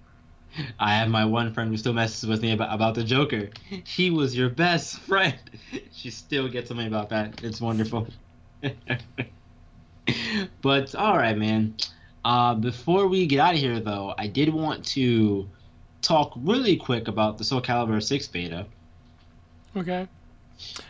I 0.78 0.94
have 0.94 1.08
my 1.08 1.24
one 1.24 1.52
friend 1.52 1.70
who 1.70 1.76
still 1.76 1.92
messes 1.92 2.28
with 2.28 2.40
me 2.40 2.52
about, 2.52 2.72
about 2.72 2.94
the 2.94 3.02
Joker. 3.02 3.50
He 3.84 4.10
was 4.10 4.36
your 4.36 4.48
best 4.48 5.00
friend. 5.00 5.38
She 5.92 6.10
still 6.10 6.48
gets 6.48 6.70
me 6.70 6.86
about 6.86 7.08
that. 7.10 7.42
It's 7.42 7.60
wonderful. 7.60 8.06
but 10.62 10.94
all 10.94 11.16
right, 11.16 11.36
man. 11.36 11.74
Uh, 12.24 12.54
before 12.54 13.08
we 13.08 13.26
get 13.26 13.40
out 13.40 13.54
of 13.54 13.60
here, 13.60 13.80
though, 13.80 14.14
I 14.16 14.28
did 14.28 14.50
want 14.50 14.84
to 14.86 15.48
talk 16.00 16.32
really 16.36 16.76
quick 16.76 17.08
about 17.08 17.38
the 17.38 17.44
Soul 17.44 17.60
Calibur 17.60 18.02
6 18.02 18.28
beta. 18.28 18.66
Okay. 19.76 20.06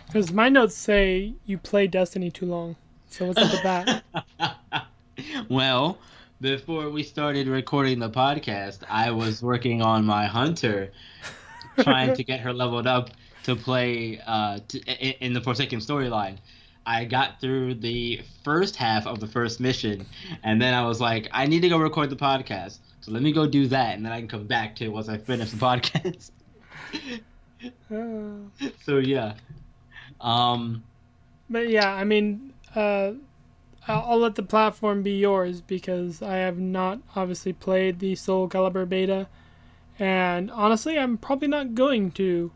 Because 0.07 0.32
my 0.32 0.49
notes 0.49 0.76
say 0.76 1.34
you 1.47 1.57
play 1.57 1.86
Destiny 1.86 2.30
too 2.30 2.47
long. 2.47 2.76
So 3.09 3.26
what's 3.26 3.41
up 3.41 3.51
with 3.51 3.62
that? 3.62 4.86
well, 5.49 5.99
before 6.41 6.91
we 6.91 7.03
started 7.03 7.47
recording 7.49 7.99
the 7.99 8.11
podcast, 8.11 8.81
I 8.89 9.11
was 9.11 9.43
working 9.43 9.83
on 9.83 10.05
my 10.05 10.27
hunter, 10.27 10.93
trying 11.81 12.14
to 12.14 12.25
get 12.25 12.41
her 12.41 12.53
leveled 12.53 12.87
up 12.87 13.11
to 13.45 13.57
play 13.57 14.21
uh, 14.27 14.61
to, 14.68 14.81
in, 15.25 15.33
the 15.33 15.41
Forsaken 15.41 15.81
storyline. 15.81 16.39
I 16.87 17.05
got 17.05 17.41
through 17.41 17.75
the 17.75 18.23
first 18.43 18.77
half 18.77 19.07
of 19.07 19.21
the 19.21 19.27
first 19.27 19.61
mission, 19.61 20.07
and 20.43 20.61
then 20.61 20.75
I 20.75 20.87
was 20.87 21.01
like, 21.01 21.29
I 21.33 21.47
need 21.47 21.61
to 21.61 21.68
go 21.68 21.79
record 21.79 22.11
the 22.11 22.16
podcast. 22.16 22.79
So 23.01 23.12
let 23.12 23.23
me 23.23 23.33
go 23.33 23.47
do 23.47 23.66
that, 23.68 23.97
and 23.97 24.05
then 24.05 24.12
I 24.12 24.18
can 24.18 24.29
come 24.29 24.47
back 24.47 24.77
to 24.77 24.85
it 24.85 24.93
once 24.93 25.09
I 25.09 25.18
finish 25.18 25.51
the 25.51 25.57
podcast. 25.57 26.31
So 28.85 28.99
yeah, 28.99 29.35
um, 30.21 30.83
but 31.51 31.68
yeah, 31.68 31.93
I 31.93 32.05
mean, 32.05 32.53
uh, 32.75 33.12
I'll, 33.89 34.18
let 34.18 34.35
the 34.35 34.43
platform 34.43 35.03
be 35.03 35.18
yours 35.18 35.61
because 35.61 36.22
I 36.22 36.37
have 36.37 36.59
not 36.59 37.01
obviously 37.16 37.53
played 37.53 37.99
the 37.99 38.14
Soul 38.14 38.49
Calibur 38.49 38.89
beta, 38.89 39.28
and 39.99 40.51
honestly, 40.51 40.99
I'm 40.99 41.18
probably 41.18 41.49
not 41.49 41.74
going 41.74 42.11
to. 42.12 42.53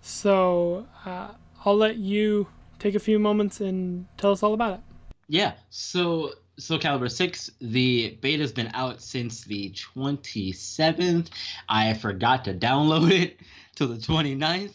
So 0.00 0.86
uh, 1.06 1.28
I'll 1.64 1.76
let 1.76 1.96
you 1.96 2.48
take 2.78 2.94
a 2.94 3.00
few 3.00 3.18
moments 3.18 3.60
and 3.60 4.06
tell 4.16 4.32
us 4.32 4.42
all 4.42 4.52
about 4.52 4.74
it. 4.74 4.80
Yeah, 5.28 5.52
so 5.70 6.32
Soul 6.58 6.78
Calibur 6.78 7.10
6, 7.10 7.52
the 7.60 8.18
beta's 8.20 8.52
been 8.52 8.70
out 8.74 9.00
since 9.00 9.44
the 9.44 9.70
27th. 9.70 11.28
I 11.68 11.94
forgot 11.94 12.44
to 12.44 12.54
download 12.54 13.10
it 13.22 13.40
till 13.74 13.88
the 13.88 13.96
29th. 13.96 14.74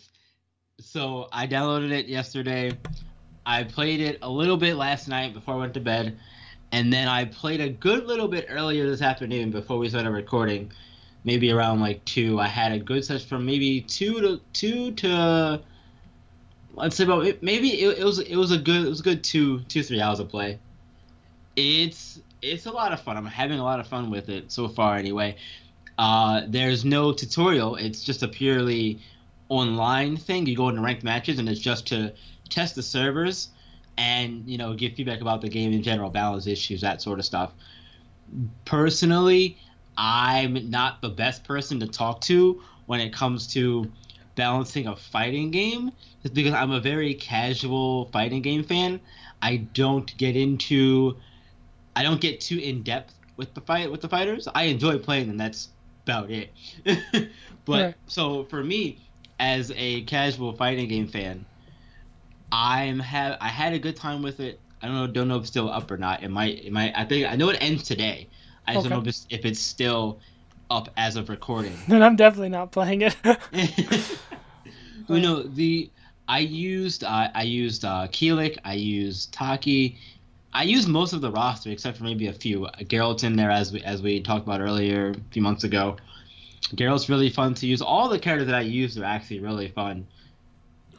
So 0.79 1.27
I 1.31 1.47
downloaded 1.47 1.91
it 1.91 2.07
yesterday. 2.07 2.77
I 3.47 3.63
played 3.63 4.01
it 4.01 4.19
a 4.21 4.29
little 4.29 4.57
bit 4.57 4.75
last 4.75 5.07
night 5.07 5.33
before 5.33 5.55
I 5.55 5.57
went 5.57 5.73
to 5.75 5.79
bed. 5.79 6.19
And 6.71 6.91
then 6.91 7.07
I 7.07 7.25
played 7.25 7.61
a 7.61 7.69
good 7.69 8.05
little 8.05 8.27
bit 8.27 8.47
earlier 8.49 8.87
this 8.89 9.01
afternoon 9.01 9.51
before 9.51 9.77
we 9.77 9.87
started 9.87 10.11
recording. 10.11 10.71
Maybe 11.23 11.51
around 11.51 11.79
like 11.79 12.03
2. 12.05 12.39
I 12.39 12.47
had 12.47 12.73
a 12.73 12.79
good 12.79 13.05
session 13.05 13.27
from 13.27 13.45
maybe 13.45 13.81
2 13.81 14.21
to 14.21 14.41
2 14.53 14.91
to 14.91 15.61
let's 16.77 16.95
say 16.95 17.05
about 17.05 17.41
maybe 17.41 17.69
it, 17.69 17.99
it 17.99 18.03
was 18.03 18.19
it 18.19 18.35
was 18.35 18.51
a 18.51 18.57
good 18.57 18.85
it 18.85 18.89
was 18.89 18.99
a 18.99 19.03
good 19.03 19.23
two 19.23 19.61
two 19.61 19.83
three 19.83 19.99
hours 19.99 20.19
of 20.19 20.29
play. 20.29 20.59
It's 21.55 22.19
it's 22.41 22.67
a 22.67 22.71
lot 22.71 22.93
of 22.93 23.01
fun. 23.01 23.17
I'm 23.17 23.25
having 23.25 23.59
a 23.59 23.63
lot 23.63 23.79
of 23.79 23.87
fun 23.87 24.11
with 24.11 24.29
it 24.29 24.51
so 24.51 24.67
far. 24.67 24.95
Anyway, 24.95 25.37
uh, 25.97 26.43
there's 26.47 26.85
no 26.85 27.11
tutorial. 27.11 27.75
It's 27.75 28.03
just 28.03 28.21
a 28.21 28.27
purely 28.27 28.99
online 29.49 30.17
thing. 30.17 30.45
You 30.45 30.55
go 30.55 30.69
into 30.69 30.81
ranked 30.81 31.03
matches, 31.03 31.39
and 31.39 31.49
it's 31.49 31.59
just 31.59 31.87
to 31.87 32.13
test 32.49 32.75
the 32.75 32.83
servers 32.83 33.49
and 33.97 34.47
you 34.47 34.57
know 34.57 34.73
give 34.73 34.93
feedback 34.93 35.21
about 35.21 35.41
the 35.41 35.49
game 35.49 35.73
in 35.73 35.83
general, 35.83 36.09
balance 36.09 36.47
issues, 36.47 36.81
that 36.81 37.01
sort 37.01 37.19
of 37.19 37.25
stuff. 37.25 37.53
Personally, 38.65 39.57
I'm 39.97 40.69
not 40.69 41.01
the 41.01 41.09
best 41.09 41.43
person 41.43 41.79
to 41.79 41.87
talk 41.87 42.21
to 42.21 42.61
when 42.85 42.99
it 42.99 43.11
comes 43.13 43.47
to 43.53 43.91
balancing 44.35 44.87
a 44.87 44.95
fighting 44.95 45.51
game, 45.51 45.91
just 46.21 46.33
because 46.33 46.53
I'm 46.53 46.71
a 46.71 46.79
very 46.79 47.13
casual 47.15 48.05
fighting 48.13 48.41
game 48.41 48.63
fan. 48.63 48.99
I 49.41 49.57
don't 49.57 50.15
get 50.17 50.35
into, 50.35 51.17
I 51.95 52.03
don't 52.03 52.21
get 52.21 52.39
too 52.39 52.59
in 52.59 52.83
depth 52.83 53.13
with 53.35 53.53
the 53.53 53.61
fight 53.61 53.91
with 53.91 54.01
the 54.01 54.09
fighters. 54.09 54.47
I 54.53 54.63
enjoy 54.63 54.99
playing 54.99 55.27
them. 55.27 55.37
That's 55.37 55.69
about 56.03 56.29
it. 56.29 56.51
but 57.65 57.81
right. 57.81 57.95
so 58.07 58.45
for 58.45 58.63
me, 58.63 58.99
as 59.39 59.71
a 59.75 60.01
casual 60.03 60.53
fighting 60.53 60.87
game 60.87 61.07
fan, 61.07 61.45
I'm 62.51 62.99
have 62.99 63.37
I 63.41 63.49
had 63.49 63.73
a 63.73 63.79
good 63.79 63.95
time 63.95 64.21
with 64.21 64.39
it. 64.39 64.59
I 64.81 64.87
don't 64.87 64.95
know 64.95 65.07
don't 65.07 65.27
know 65.27 65.35
if 65.35 65.41
it's 65.41 65.49
still 65.49 65.69
up 65.69 65.89
or 65.91 65.97
not. 65.97 66.23
It 66.23 66.29
might 66.29 66.63
it 66.63 66.71
might 66.71 66.93
I 66.95 67.05
think 67.05 67.27
I 67.27 67.35
know 67.35 67.49
it 67.49 67.57
ends 67.61 67.83
today. 67.83 68.27
I 68.67 68.73
just 68.73 68.85
okay. 68.85 68.89
don't 68.89 68.97
know 68.97 69.01
if 69.03 69.07
it's, 69.07 69.27
if 69.29 69.45
it's 69.45 69.59
still 69.59 70.19
up 70.69 70.89
as 70.97 71.15
of 71.15 71.29
recording. 71.29 71.77
Then 71.87 72.03
I'm 72.03 72.15
definitely 72.15 72.49
not 72.49 72.71
playing 72.71 73.01
it. 73.01 73.15
you 75.07 75.21
know 75.21 75.43
the 75.43 75.89
I 76.27 76.39
used 76.39 77.03
uh, 77.03 77.29
I 77.33 77.43
used 77.43 77.85
uh, 77.85 78.07
Kilik, 78.09 78.57
I 78.65 78.73
used 78.73 79.31
Taki, 79.33 79.97
I 80.53 80.63
used 80.63 80.87
most 80.87 81.13
of 81.13 81.21
the 81.21 81.31
roster 81.31 81.69
except 81.69 81.97
for 81.97 82.03
maybe 82.03 82.27
a 82.27 82.33
few. 82.33 82.67
Geralt's 82.87 83.23
in 83.23 83.35
there 83.35 83.51
as 83.51 83.71
we 83.71 83.81
as 83.83 84.01
we 84.01 84.21
talked 84.21 84.43
about 84.43 84.59
earlier 84.59 85.11
a 85.11 85.31
few 85.31 85.41
months 85.41 85.63
ago. 85.63 85.97
Geralt's 86.75 87.09
really 87.09 87.29
fun 87.29 87.53
to 87.55 87.67
use. 87.67 87.81
All 87.81 88.09
the 88.09 88.19
characters 88.19 88.47
that 88.47 88.55
I 88.55 88.61
used 88.61 88.97
are 88.97 89.03
actually 89.03 89.39
really 89.39 89.69
fun. 89.69 90.07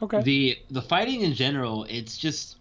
Okay. 0.01 0.21
The 0.21 0.57
the 0.69 0.81
fighting 0.81 1.21
in 1.21 1.33
general, 1.33 1.85
it's 1.89 2.17
just 2.17 2.57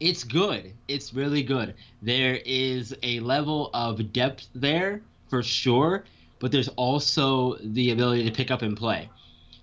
it's 0.00 0.24
good. 0.24 0.72
It's 0.86 1.12
really 1.12 1.42
good. 1.42 1.74
There 2.02 2.40
is 2.44 2.94
a 3.02 3.20
level 3.20 3.70
of 3.74 4.12
depth 4.12 4.48
there 4.54 5.00
for 5.28 5.42
sure, 5.42 6.04
but 6.38 6.52
there's 6.52 6.68
also 6.68 7.56
the 7.56 7.90
ability 7.90 8.24
to 8.24 8.30
pick 8.30 8.50
up 8.50 8.62
and 8.62 8.76
play. 8.76 9.10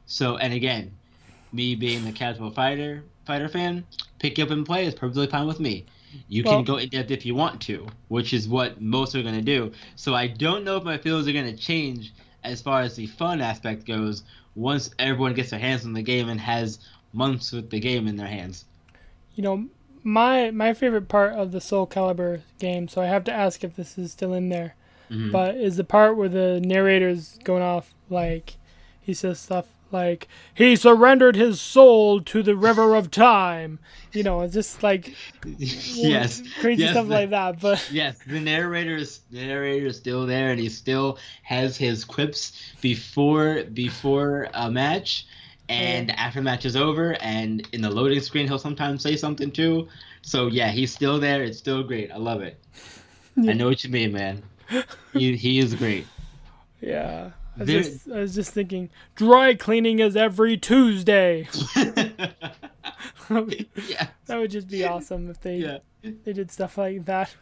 So, 0.06 0.38
and 0.38 0.54
again, 0.54 0.92
me 1.52 1.76
being 1.76 2.04
the 2.04 2.12
casual 2.12 2.52
fighter 2.52 3.04
fighter 3.26 3.48
fan, 3.48 3.86
pick 4.20 4.38
up 4.40 4.52
and 4.52 4.66
play 4.66 4.86
is 4.86 4.94
perfectly 4.94 5.28
fine 5.28 5.48
with 5.48 5.60
me. 5.60 5.86
You 6.28 6.44
well, 6.44 6.58
can 6.58 6.64
go 6.66 6.78
in 6.78 6.90
depth 6.90 7.12
if 7.12 7.26
you 7.26 7.36
want 7.36 7.62
to, 7.64 7.88
which 8.08 8.34
is 8.34 8.48
what 8.48 8.82
most 8.82 9.16
are 9.16 9.24
going 9.24 9.36
to 9.36 9.42
do. 9.42 9.72
So 9.96 10.14
I 10.14 10.28
don't 10.28 10.64
know 10.64 10.78
if 10.78 10.84
my 10.84 10.98
feelings 10.98 11.28
are 11.28 11.34
going 11.34 11.54
to 11.54 11.62
change 11.62 12.14
as 12.44 12.62
far 12.62 12.82
as 12.82 12.96
the 12.96 13.08
fun 13.08 13.42
aspect 13.42 13.86
goes 13.86 14.24
once 14.56 14.92
everyone 15.00 15.34
gets 15.34 15.50
their 15.50 15.60
hands 15.60 15.86
on 15.86 15.94
the 15.94 16.02
game 16.02 16.30
and 16.30 16.40
has 16.40 16.80
months 17.14 17.52
with 17.52 17.70
the 17.70 17.80
game 17.80 18.08
in 18.08 18.16
their 18.16 18.28
hands. 18.28 18.66
You 19.36 19.44
know, 19.44 19.66
my 20.04 20.52
my 20.52 20.74
favorite 20.74 21.10
part 21.10 21.34
of 21.34 21.52
the 21.52 21.62
Soul 21.62 21.88
Calibur 21.88 22.42
game, 22.60 22.88
so 22.88 23.02
I 23.02 23.06
have 23.06 23.24
to 23.26 23.34
ask 23.34 23.64
if 23.64 23.76
this 23.76 23.98
is 23.98 24.12
still 24.12 24.34
in 24.34 24.50
there, 24.50 24.76
mm-hmm. 25.10 25.32
but 25.32 25.56
is 25.56 25.78
the 25.78 25.84
part 25.84 26.16
where 26.16 26.30
the 26.30 26.62
narrator's 26.64 27.38
going 27.44 27.64
off 27.64 27.94
like 28.10 28.56
he 29.02 29.14
says 29.14 29.40
stuff 29.40 29.68
like 29.96 30.28
he 30.54 30.76
surrendered 30.76 31.36
his 31.36 31.62
soul 31.62 32.22
to 32.22 32.44
the 32.44 32.56
river 32.56 32.96
of 32.96 33.10
time. 33.10 33.80
You 34.12 34.24
know 34.24 34.42
it's 34.42 34.54
just 34.54 34.84
like 34.84 35.16
yes. 35.58 36.44
crazy 36.60 36.84
yes, 36.84 36.92
stuff 36.92 37.08
the, 37.08 37.14
like 37.14 37.30
that 37.32 37.60
but 37.60 37.90
yes 37.92 38.20
the 38.28 38.40
narrator 38.40 38.96
is 38.98 39.22
the 39.32 39.46
narrator 39.46 39.88
is 39.88 39.98
still 39.98 40.26
there 40.26 40.52
and 40.52 40.60
he 40.60 40.70
still 40.70 41.18
has 41.44 41.78
his 41.78 42.04
quips 42.04 42.74
before 42.82 43.64
before 43.74 44.50
a 44.54 44.70
match. 44.70 45.26
And 45.68 46.10
yeah. 46.10 46.16
after 46.16 46.44
match 46.44 46.66
is 46.66 46.76
over 46.76 47.18
and 47.22 47.68
in 47.72 47.82
the 47.82 47.90
loading 47.90 48.20
screen 48.20 48.48
he'll 48.48 48.60
sometimes 48.60 49.02
say 49.02 49.16
something 49.16 49.50
too. 49.50 49.88
So 50.22 50.48
yeah 50.48 50.70
he's 50.70 50.94
still 50.94 51.20
there. 51.20 51.42
It's 51.44 51.58
still 51.58 51.84
great. 51.84 52.12
I 52.12 52.18
love 52.18 52.42
it. 52.42 52.60
Yeah. 53.36 53.52
i 53.52 53.54
know 53.54 53.68
what 53.68 53.84
you 53.84 53.90
mean 53.90 54.12
man. 54.12 54.44
He, 55.14 55.38
he 55.38 55.60
is 55.60 55.74
great. 55.74 56.06
Yeah 56.82 57.32
I 57.58 57.60
was, 57.60 57.70
just, 57.70 58.12
I 58.12 58.20
was 58.20 58.36
just 58.36 58.52
thinking, 58.52 58.90
dry 59.16 59.56
cleaning 59.56 60.00
is 60.00 60.16
every 60.16 60.58
Tuesday. 60.58 61.48
yeah. 63.30 64.08
That 64.26 64.38
would 64.38 64.52
just 64.52 64.68
be 64.68 64.84
awesome 64.84 65.30
if 65.30 65.40
they 65.40 65.58
yeah. 65.58 65.78
they 66.02 66.34
did 66.34 66.52
stuff 66.52 66.78
like 66.78 67.06
that. 67.06 67.34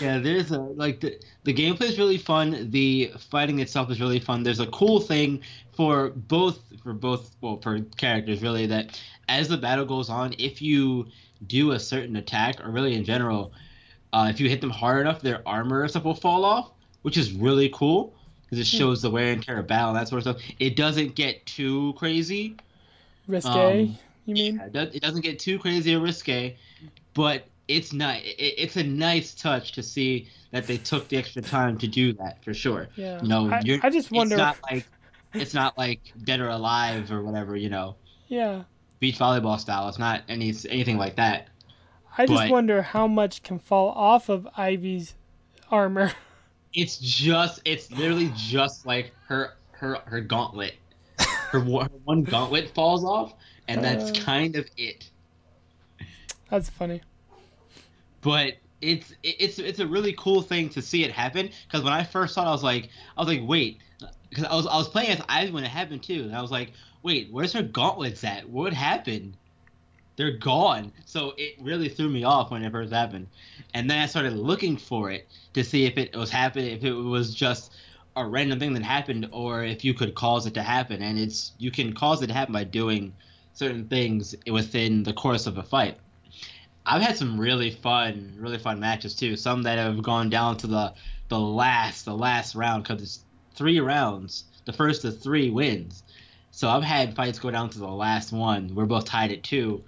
Yeah, 0.00 0.18
there's 0.18 0.50
a 0.50 0.60
like 0.60 1.00
the 1.00 1.18
the 1.44 1.52
gameplay 1.52 1.82
is 1.82 1.98
really 1.98 2.18
fun. 2.18 2.70
The 2.70 3.12
fighting 3.30 3.58
itself 3.60 3.90
is 3.90 4.00
really 4.00 4.20
fun. 4.20 4.42
There's 4.42 4.60
a 4.60 4.66
cool 4.68 5.00
thing 5.00 5.42
for 5.76 6.10
both 6.10 6.60
for 6.82 6.92
both 6.92 7.34
well 7.40 7.58
for 7.60 7.80
characters 7.96 8.42
really 8.42 8.66
that 8.66 9.00
as 9.28 9.48
the 9.48 9.56
battle 9.56 9.84
goes 9.84 10.08
on, 10.08 10.34
if 10.38 10.62
you 10.62 11.06
do 11.46 11.72
a 11.72 11.80
certain 11.80 12.16
attack 12.16 12.64
or 12.64 12.70
really 12.70 12.94
in 12.94 13.04
general, 13.04 13.52
uh, 14.12 14.28
if 14.30 14.40
you 14.40 14.48
hit 14.48 14.60
them 14.60 14.70
hard 14.70 15.00
enough, 15.02 15.20
their 15.20 15.46
armor 15.46 15.82
or 15.82 15.88
stuff 15.88 16.04
will 16.04 16.14
fall 16.14 16.44
off, 16.44 16.70
which 17.02 17.16
is 17.16 17.32
really 17.32 17.70
cool 17.70 18.14
because 18.54 18.68
it 18.68 18.76
hmm. 18.76 18.78
shows 18.82 19.02
the 19.02 19.10
wear 19.10 19.32
and 19.32 19.42
tear 19.42 19.58
of 19.58 19.66
battle 19.66 19.90
and 19.90 19.98
that 19.98 20.08
sort 20.08 20.26
of 20.26 20.36
stuff. 20.36 20.54
It 20.58 20.76
doesn't 20.76 21.14
get 21.14 21.44
too 21.46 21.94
crazy. 21.94 22.56
Risque, 23.26 23.82
um, 23.82 23.98
you 24.26 24.34
mean? 24.34 24.62
Yeah, 24.72 24.82
it 24.82 25.00
doesn't 25.00 25.22
get 25.22 25.38
too 25.38 25.58
crazy 25.58 25.94
or 25.94 26.00
risque, 26.00 26.56
but 27.14 27.46
it's 27.68 27.92
not. 27.92 28.18
it's 28.22 28.76
a 28.76 28.82
nice 28.82 29.34
touch 29.34 29.72
to 29.72 29.82
see 29.82 30.28
that 30.50 30.66
they 30.66 30.76
took 30.76 31.08
the 31.08 31.16
extra 31.16 31.42
time 31.42 31.78
to 31.78 31.88
do 31.88 32.12
that 32.14 32.42
for 32.44 32.52
sure. 32.52 32.88
Yeah. 32.96 33.20
You 33.22 33.28
know, 33.28 33.50
I, 33.50 33.62
I 33.82 33.90
just 33.90 34.10
wonder. 34.10 34.34
It's 34.34 34.38
not 34.38 34.58
like 34.70 34.86
it's 35.32 35.54
not 35.54 35.78
like 35.78 36.00
Dead 36.24 36.40
or 36.40 36.48
Alive 36.48 37.10
or 37.10 37.22
whatever. 37.22 37.56
You 37.56 37.70
know. 37.70 37.96
Yeah. 38.28 38.64
Beach 39.00 39.18
volleyball 39.18 39.58
style. 39.58 39.88
It's 39.88 39.98
not 39.98 40.22
any 40.28 40.54
anything 40.68 40.98
like 40.98 41.16
that. 41.16 41.48
I 42.16 42.26
just 42.26 42.44
but, 42.44 42.50
wonder 42.50 42.82
how 42.82 43.08
much 43.08 43.42
can 43.42 43.58
fall 43.58 43.88
off 43.88 44.28
of 44.28 44.46
Ivy's 44.56 45.14
armor. 45.70 46.12
it's 46.74 46.98
just 46.98 47.60
it's 47.64 47.90
literally 47.90 48.32
just 48.36 48.86
like 48.86 49.12
her 49.28 49.54
her 49.72 49.98
her 50.04 50.20
gauntlet. 50.20 50.74
Her, 51.50 51.60
one 51.60 52.24
gauntlet 52.24 52.70
falls 52.74 53.04
off, 53.04 53.34
and 53.68 53.82
that's 53.84 54.10
uh, 54.10 54.24
kind 54.24 54.56
of 54.56 54.68
it. 54.76 55.08
That's 56.50 56.68
funny. 56.68 57.00
But 58.22 58.54
it's 58.80 59.14
it's 59.22 59.58
it's 59.58 59.78
a 59.78 59.86
really 59.86 60.14
cool 60.14 60.42
thing 60.42 60.68
to 60.70 60.82
see 60.82 61.04
it 61.04 61.12
happen 61.12 61.50
because 61.66 61.84
when 61.84 61.92
I 61.92 62.02
first 62.02 62.34
saw 62.34 62.42
it, 62.42 62.48
I 62.48 62.50
was 62.50 62.64
like 62.64 62.90
I 63.16 63.20
was 63.20 63.28
like 63.28 63.42
wait 63.44 63.78
because 64.28 64.44
I 64.44 64.54
was 64.54 64.66
I 64.66 64.76
was 64.76 64.88
playing 64.88 65.10
as 65.10 65.22
Ivy 65.28 65.52
when 65.52 65.64
it 65.64 65.70
happened 65.70 66.02
too, 66.02 66.22
and 66.22 66.34
I 66.34 66.42
was 66.42 66.50
like 66.50 66.72
wait 67.02 67.28
where's 67.30 67.52
her 67.52 67.62
gauntlets 67.62 68.24
at? 68.24 68.48
What 68.48 68.72
happened? 68.72 69.36
They're 70.16 70.36
gone. 70.36 70.92
So 71.06 71.34
it 71.36 71.56
really 71.60 71.88
threw 71.88 72.08
me 72.08 72.24
off 72.24 72.50
when 72.50 72.62
it 72.62 72.70
first 72.70 72.92
happened, 72.92 73.26
and 73.74 73.90
then 73.90 73.98
I 73.98 74.06
started 74.06 74.34
looking 74.34 74.76
for 74.76 75.10
it 75.10 75.28
to 75.54 75.64
see 75.64 75.86
if 75.86 75.98
it 75.98 76.14
was 76.16 76.30
happening, 76.30 76.72
if 76.72 76.84
it 76.84 76.92
was 76.92 77.34
just 77.34 77.72
a 78.16 78.24
random 78.24 78.60
thing 78.60 78.74
that 78.74 78.82
happened, 78.82 79.28
or 79.32 79.64
if 79.64 79.84
you 79.84 79.92
could 79.92 80.14
cause 80.14 80.46
it 80.46 80.54
to 80.54 80.62
happen. 80.62 81.02
And 81.02 81.18
it's 81.18 81.52
you 81.58 81.70
can 81.70 81.92
cause 81.92 82.22
it 82.22 82.28
to 82.28 82.32
happen 82.32 82.52
by 82.52 82.64
doing 82.64 83.12
certain 83.54 83.88
things 83.88 84.34
within 84.50 85.02
the 85.02 85.12
course 85.12 85.46
of 85.46 85.58
a 85.58 85.62
fight. 85.62 85.98
I've 86.86 87.02
had 87.02 87.16
some 87.16 87.40
really 87.40 87.70
fun, 87.70 88.36
really 88.38 88.58
fun 88.58 88.78
matches 88.78 89.14
too. 89.14 89.36
Some 89.36 89.62
that 89.62 89.78
have 89.78 90.02
gone 90.02 90.28
down 90.30 90.56
to 90.58 90.66
the 90.66 90.94
the 91.28 91.38
last, 91.38 92.04
the 92.04 92.16
last 92.16 92.54
round 92.54 92.84
because 92.84 93.02
it's 93.02 93.24
three 93.54 93.80
rounds. 93.80 94.44
The 94.66 94.72
first 94.72 95.04
of 95.04 95.20
three 95.20 95.50
wins. 95.50 96.02
So 96.50 96.68
I've 96.68 96.82
had 96.84 97.16
fights 97.16 97.38
go 97.38 97.50
down 97.50 97.70
to 97.70 97.78
the 97.78 97.88
last 97.88 98.32
one. 98.32 98.74
We're 98.74 98.86
both 98.86 99.06
tied 99.06 99.32
at 99.32 99.42
two. 99.42 99.82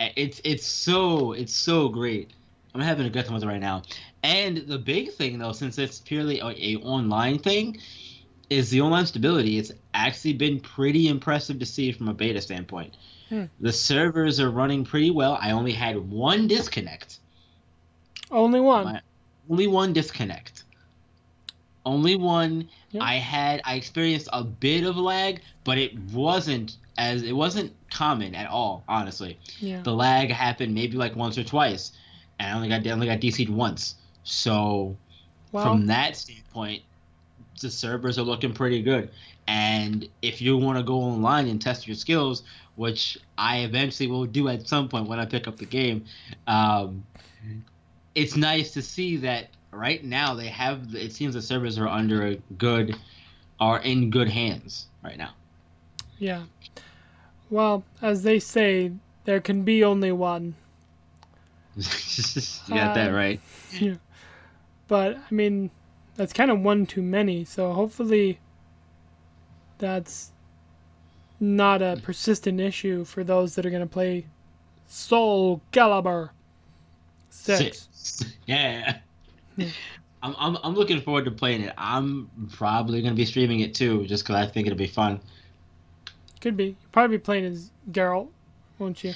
It's 0.00 0.40
it's 0.44 0.66
so 0.66 1.32
it's 1.32 1.54
so 1.54 1.88
great. 1.88 2.30
I'm 2.74 2.80
having 2.80 3.06
a 3.06 3.10
good 3.10 3.24
time 3.24 3.34
with 3.34 3.42
it 3.42 3.46
right 3.46 3.60
now. 3.60 3.82
And 4.22 4.58
the 4.58 4.78
big 4.78 5.12
thing, 5.12 5.38
though, 5.38 5.52
since 5.52 5.78
it's 5.78 5.98
purely 6.00 6.40
a, 6.40 6.46
a 6.46 6.76
online 6.82 7.38
thing, 7.38 7.78
is 8.48 8.70
the 8.70 8.80
online 8.80 9.06
stability. 9.06 9.58
It's 9.58 9.72
actually 9.92 10.34
been 10.34 10.60
pretty 10.60 11.08
impressive 11.08 11.58
to 11.58 11.66
see 11.66 11.92
from 11.92 12.08
a 12.08 12.14
beta 12.14 12.40
standpoint. 12.40 12.96
Hmm. 13.28 13.44
The 13.60 13.72
servers 13.72 14.40
are 14.40 14.50
running 14.50 14.84
pretty 14.84 15.10
well. 15.10 15.38
I 15.40 15.50
only 15.52 15.72
had 15.72 15.96
one 15.96 16.48
disconnect. 16.48 17.18
Only 18.30 18.60
one. 18.60 18.84
My, 18.84 19.00
only 19.48 19.66
one 19.66 19.92
disconnect. 19.92 20.59
Only 21.86 22.16
one. 22.16 22.68
Yep. 22.90 23.02
I 23.02 23.14
had 23.14 23.60
I 23.64 23.74
experienced 23.74 24.28
a 24.32 24.44
bit 24.44 24.84
of 24.84 24.96
lag, 24.96 25.40
but 25.64 25.78
it 25.78 25.98
wasn't 26.12 26.76
as 26.98 27.22
it 27.22 27.32
wasn't 27.32 27.72
common 27.90 28.34
at 28.34 28.48
all. 28.48 28.84
Honestly, 28.88 29.38
yeah. 29.58 29.82
the 29.82 29.92
lag 29.92 30.30
happened 30.30 30.74
maybe 30.74 30.96
like 30.96 31.16
once 31.16 31.38
or 31.38 31.44
twice 31.44 31.92
and 32.40 32.48
I 32.48 32.56
only 32.56 32.68
got 32.68 32.86
I 32.86 32.90
only 32.90 33.06
got 33.06 33.20
DC'd 33.20 33.50
once. 33.50 33.96
So 34.24 34.96
from 35.52 35.86
that 35.86 36.16
standpoint, 36.16 36.82
the 37.60 37.70
servers 37.70 38.18
are 38.18 38.22
looking 38.22 38.54
pretty 38.54 38.82
good. 38.82 39.10
And 39.46 40.08
if 40.22 40.40
you 40.40 40.56
want 40.56 40.78
to 40.78 40.84
go 40.84 40.94
online 41.00 41.48
and 41.48 41.60
test 41.60 41.86
your 41.86 41.96
skills, 41.96 42.42
which 42.76 43.18
I 43.36 43.58
eventually 43.58 44.08
will 44.08 44.26
do 44.26 44.48
at 44.48 44.66
some 44.68 44.88
point 44.88 45.08
when 45.08 45.18
I 45.18 45.26
pick 45.26 45.48
up 45.48 45.56
the 45.56 45.66
game, 45.66 46.04
um, 46.46 47.04
it's 48.14 48.36
nice 48.36 48.72
to 48.72 48.82
see 48.82 49.16
that 49.18 49.48
right 49.72 50.02
now 50.04 50.34
they 50.34 50.48
have. 50.48 50.94
It 50.94 51.12
seems 51.12 51.34
the 51.34 51.42
servers 51.42 51.78
are 51.78 51.88
under 51.88 52.26
a 52.26 52.36
good, 52.58 52.96
are 53.58 53.80
in 53.80 54.10
good 54.10 54.28
hands 54.28 54.86
right 55.02 55.18
now. 55.18 55.30
Yeah. 56.18 56.44
Well, 57.48 57.84
as 58.00 58.22
they 58.22 58.38
say, 58.38 58.92
there 59.24 59.40
can 59.40 59.62
be 59.62 59.82
only 59.82 60.12
one. 60.12 60.54
you 61.76 61.82
got 62.68 62.94
that 62.94 63.08
um, 63.10 63.14
right. 63.14 63.40
Yeah. 63.72 63.94
But 64.88 65.16
I 65.18 65.34
mean, 65.34 65.70
that's 66.16 66.32
kind 66.32 66.50
of 66.50 66.60
one 66.60 66.84
too 66.84 67.02
many. 67.02 67.44
So 67.44 67.72
hopefully, 67.72 68.40
that's 69.78 70.32
not 71.38 71.80
a 71.80 71.98
persistent 72.02 72.60
issue 72.60 73.04
for 73.04 73.24
those 73.24 73.54
that 73.54 73.64
are 73.64 73.70
going 73.70 73.82
to 73.82 73.88
play 73.88 74.26
Soul 74.86 75.62
Calibur 75.72 76.30
Six. 77.30 77.88
Six. 77.92 78.32
Yeah. 78.46 78.98
I'm, 80.22 80.34
I'm, 80.38 80.58
I'm 80.62 80.74
looking 80.74 81.00
forward 81.00 81.24
to 81.24 81.30
playing 81.30 81.62
it. 81.62 81.72
I'm 81.78 82.30
probably 82.52 83.00
going 83.00 83.14
to 83.14 83.16
be 83.16 83.24
streaming 83.24 83.60
it 83.60 83.74
too, 83.74 84.06
just 84.06 84.22
because 84.24 84.36
I 84.36 84.46
think 84.46 84.66
it'll 84.66 84.78
be 84.78 84.86
fun. 84.86 85.20
Could 86.40 86.56
be. 86.56 86.64
You'll 86.64 86.76
probably 86.92 87.16
be 87.16 87.22
playing 87.22 87.44
as 87.46 87.70
Geralt, 87.90 88.28
won't 88.78 89.02
you? 89.02 89.14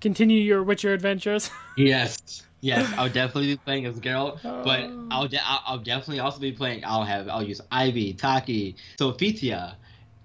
Continue 0.00 0.40
your 0.40 0.62
Witcher 0.62 0.92
adventures. 0.92 1.50
yes. 1.76 2.42
Yes, 2.62 2.92
I'll 2.98 3.08
definitely 3.08 3.46
be 3.54 3.56
playing 3.56 3.86
as 3.86 3.98
Geralt, 3.98 4.42
but 4.42 4.80
Oh. 4.84 5.06
I'll 5.10 5.28
de- 5.28 5.40
I'll 5.42 5.78
definitely 5.78 6.20
also 6.20 6.40
be 6.40 6.52
playing. 6.52 6.84
I'll 6.84 7.04
have 7.04 7.26
I'll 7.28 7.42
use 7.42 7.60
Ivy, 7.72 8.12
Taki, 8.12 8.76
Sophitia, 8.98 9.76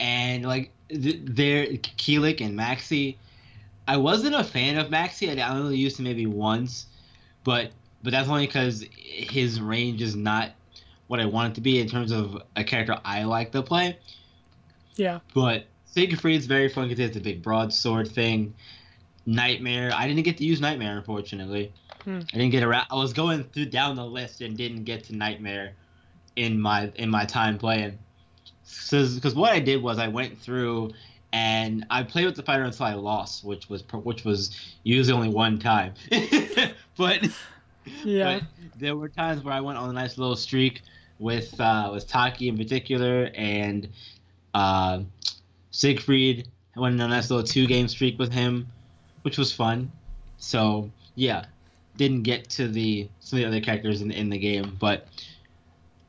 and 0.01 0.45
like 0.45 0.71
th- 0.89 1.21
they're 1.23 1.65
Kilik 1.67 2.41
and 2.41 2.57
Maxi. 2.59 3.15
I 3.87 3.95
wasn't 3.95 4.35
a 4.35 4.43
fan 4.43 4.77
of 4.77 4.87
Maxi. 4.87 5.39
I 5.41 5.49
only 5.57 5.77
used 5.77 5.97
him 5.97 6.03
maybe 6.03 6.25
once, 6.25 6.87
but 7.45 7.71
but 8.05 8.11
that's 8.11 8.29
only 8.29 8.45
because 8.45 8.85
his 8.93 9.59
range 9.59 10.01
is 10.01 10.15
not 10.15 10.51
what 11.07 11.19
I 11.19 11.25
want 11.25 11.51
it 11.51 11.55
to 11.55 11.61
be 11.61 11.79
in 11.79 11.89
terms 11.89 12.11
of 12.11 12.41
a 12.55 12.63
character 12.63 12.97
I 13.03 13.23
like 13.23 13.51
to 13.51 13.63
play. 13.63 13.97
yeah. 14.95 15.19
But 15.33 15.65
Siegfried's 15.85 16.45
very 16.45 16.69
fun 16.69 16.87
because 16.87 17.03
it's 17.03 17.17
a 17.17 17.21
big 17.21 17.41
broadsword 17.41 18.07
thing. 18.09 18.53
Nightmare. 19.25 19.91
I 19.93 20.07
didn't 20.07 20.23
get 20.23 20.37
to 20.37 20.45
use 20.45 20.61
Nightmare, 20.61 20.97
unfortunately. 20.97 21.73
Hmm. 22.03 22.19
I 22.31 22.37
didn't 22.37 22.51
get 22.51 22.63
around. 22.63 22.85
I 22.91 22.95
was 22.95 23.11
going 23.11 23.43
through 23.43 23.67
down 23.67 23.95
the 23.95 24.05
list 24.05 24.41
and 24.41 24.55
didn't 24.55 24.83
get 24.83 25.05
to 25.05 25.15
Nightmare 25.15 25.73
in 26.35 26.59
my 26.59 26.91
in 26.95 27.09
my 27.09 27.25
time 27.25 27.57
playing. 27.57 27.97
Because 28.91 29.33
what 29.33 29.51
I 29.51 29.59
did 29.59 29.81
was 29.81 29.97
I 29.97 30.09
went 30.09 30.37
through 30.37 30.91
and 31.33 31.85
I 31.89 32.03
played 32.03 32.25
with 32.25 32.35
the 32.35 32.43
fighter 32.43 32.63
until 32.63 32.85
I 32.85 32.93
lost, 32.93 33.43
which 33.43 33.67
was 33.67 33.83
which 33.91 34.23
was 34.23 34.55
usually 34.83 35.17
only 35.17 35.29
one 35.29 35.57
time. 35.57 35.93
but 36.97 37.27
Yeah. 38.03 38.39
but 38.39 38.79
there 38.79 38.95
were 38.95 39.09
times 39.09 39.43
where 39.43 39.53
I 39.53 39.61
went 39.61 39.77
on 39.77 39.89
a 39.89 39.93
nice 39.93 40.17
little 40.17 40.35
streak 40.35 40.81
with 41.19 41.59
uh, 41.59 41.89
with 41.93 42.07
Taki 42.07 42.47
in 42.49 42.57
particular 42.57 43.29
and 43.35 43.87
uh, 44.53 45.01
Siegfried. 45.71 46.47
I 46.75 46.79
went 46.79 46.99
on 47.01 47.11
a 47.11 47.13
nice 47.15 47.29
little 47.29 47.45
two 47.45 47.67
game 47.67 47.87
streak 47.87 48.17
with 48.19 48.31
him, 48.31 48.67
which 49.21 49.37
was 49.37 49.51
fun. 49.53 49.91
So 50.37 50.89
yeah, 51.15 51.45
didn't 51.97 52.23
get 52.23 52.49
to 52.51 52.67
the 52.67 53.07
some 53.19 53.37
of 53.37 53.43
the 53.43 53.47
other 53.47 53.61
characters 53.61 54.01
in 54.01 54.11
in 54.11 54.29
the 54.29 54.37
game, 54.37 54.75
but 54.79 55.07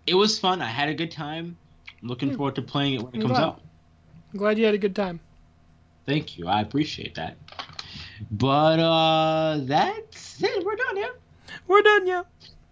it 0.07 0.15
was 0.15 0.39
fun. 0.39 0.61
I 0.63 0.67
had 0.67 0.89
a 0.89 0.95
good 0.95 1.11
time. 1.11 1.57
I'm 2.03 2.09
looking 2.09 2.31
Hmm. 2.31 2.37
forward 2.37 2.55
to 2.57 2.63
playing 2.63 2.95
it 2.95 3.03
when 3.03 3.13
it 3.13 3.17
I'm 3.17 3.23
comes 3.23 3.33
glad. 3.39 3.43
out. 3.45 3.61
I'm 4.33 4.39
glad 4.39 4.59
you 4.59 4.65
had 4.65 4.75
a 4.75 4.79
good 4.79 4.95
time. 4.97 5.21
Thank 6.07 6.39
you. 6.39 6.47
I 6.49 6.61
appreciate 6.61 7.15
that. 7.17 7.37
But 8.31 8.79
uh 8.81 9.59
that's 9.63 10.43
it. 10.43 10.65
We're 10.65 10.77
done 10.77 10.97
here. 10.97 11.15
We're 11.69 11.83
done, 11.83 12.07
yeah. 12.07 12.23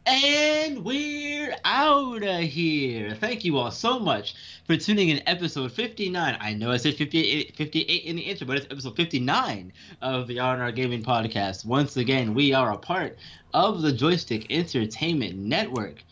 And 0.06 0.84
we're 0.84 1.56
out 1.64 2.22
of 2.22 2.40
here. 2.42 3.14
Thank 3.14 3.44
you 3.44 3.56
all 3.58 3.70
so 3.70 3.98
much 3.98 4.34
for 4.66 4.76
tuning 4.76 5.08
in 5.08 5.26
episode 5.26 5.72
59. 5.72 6.36
I 6.38 6.54
know 6.54 6.70
I 6.70 6.76
said 6.76 6.94
58, 6.94 7.56
58 7.56 8.04
in 8.04 8.16
the 8.16 8.22
intro, 8.22 8.46
but 8.46 8.56
it's 8.58 8.66
episode 8.70 8.94
59 8.94 9.72
of 10.02 10.28
the 10.28 10.38
R&R 10.38 10.70
Gaming 10.72 11.02
Podcast. 11.02 11.64
Once 11.64 11.96
again, 11.96 12.34
we 12.34 12.52
are 12.52 12.72
a 12.72 12.78
part 12.78 13.16
of 13.52 13.82
the 13.82 13.92
Joystick 13.92 14.46
Entertainment 14.50 15.36
Network. 15.36 16.04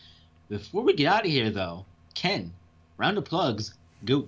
Before 0.49 0.83
we 0.83 0.93
get 0.93 1.07
out 1.07 1.25
of 1.25 1.31
here, 1.31 1.51
though, 1.51 1.85
Ken, 2.15 2.51
round 2.97 3.17
of 3.17 3.25
plugs, 3.25 3.75
go. 4.03 4.27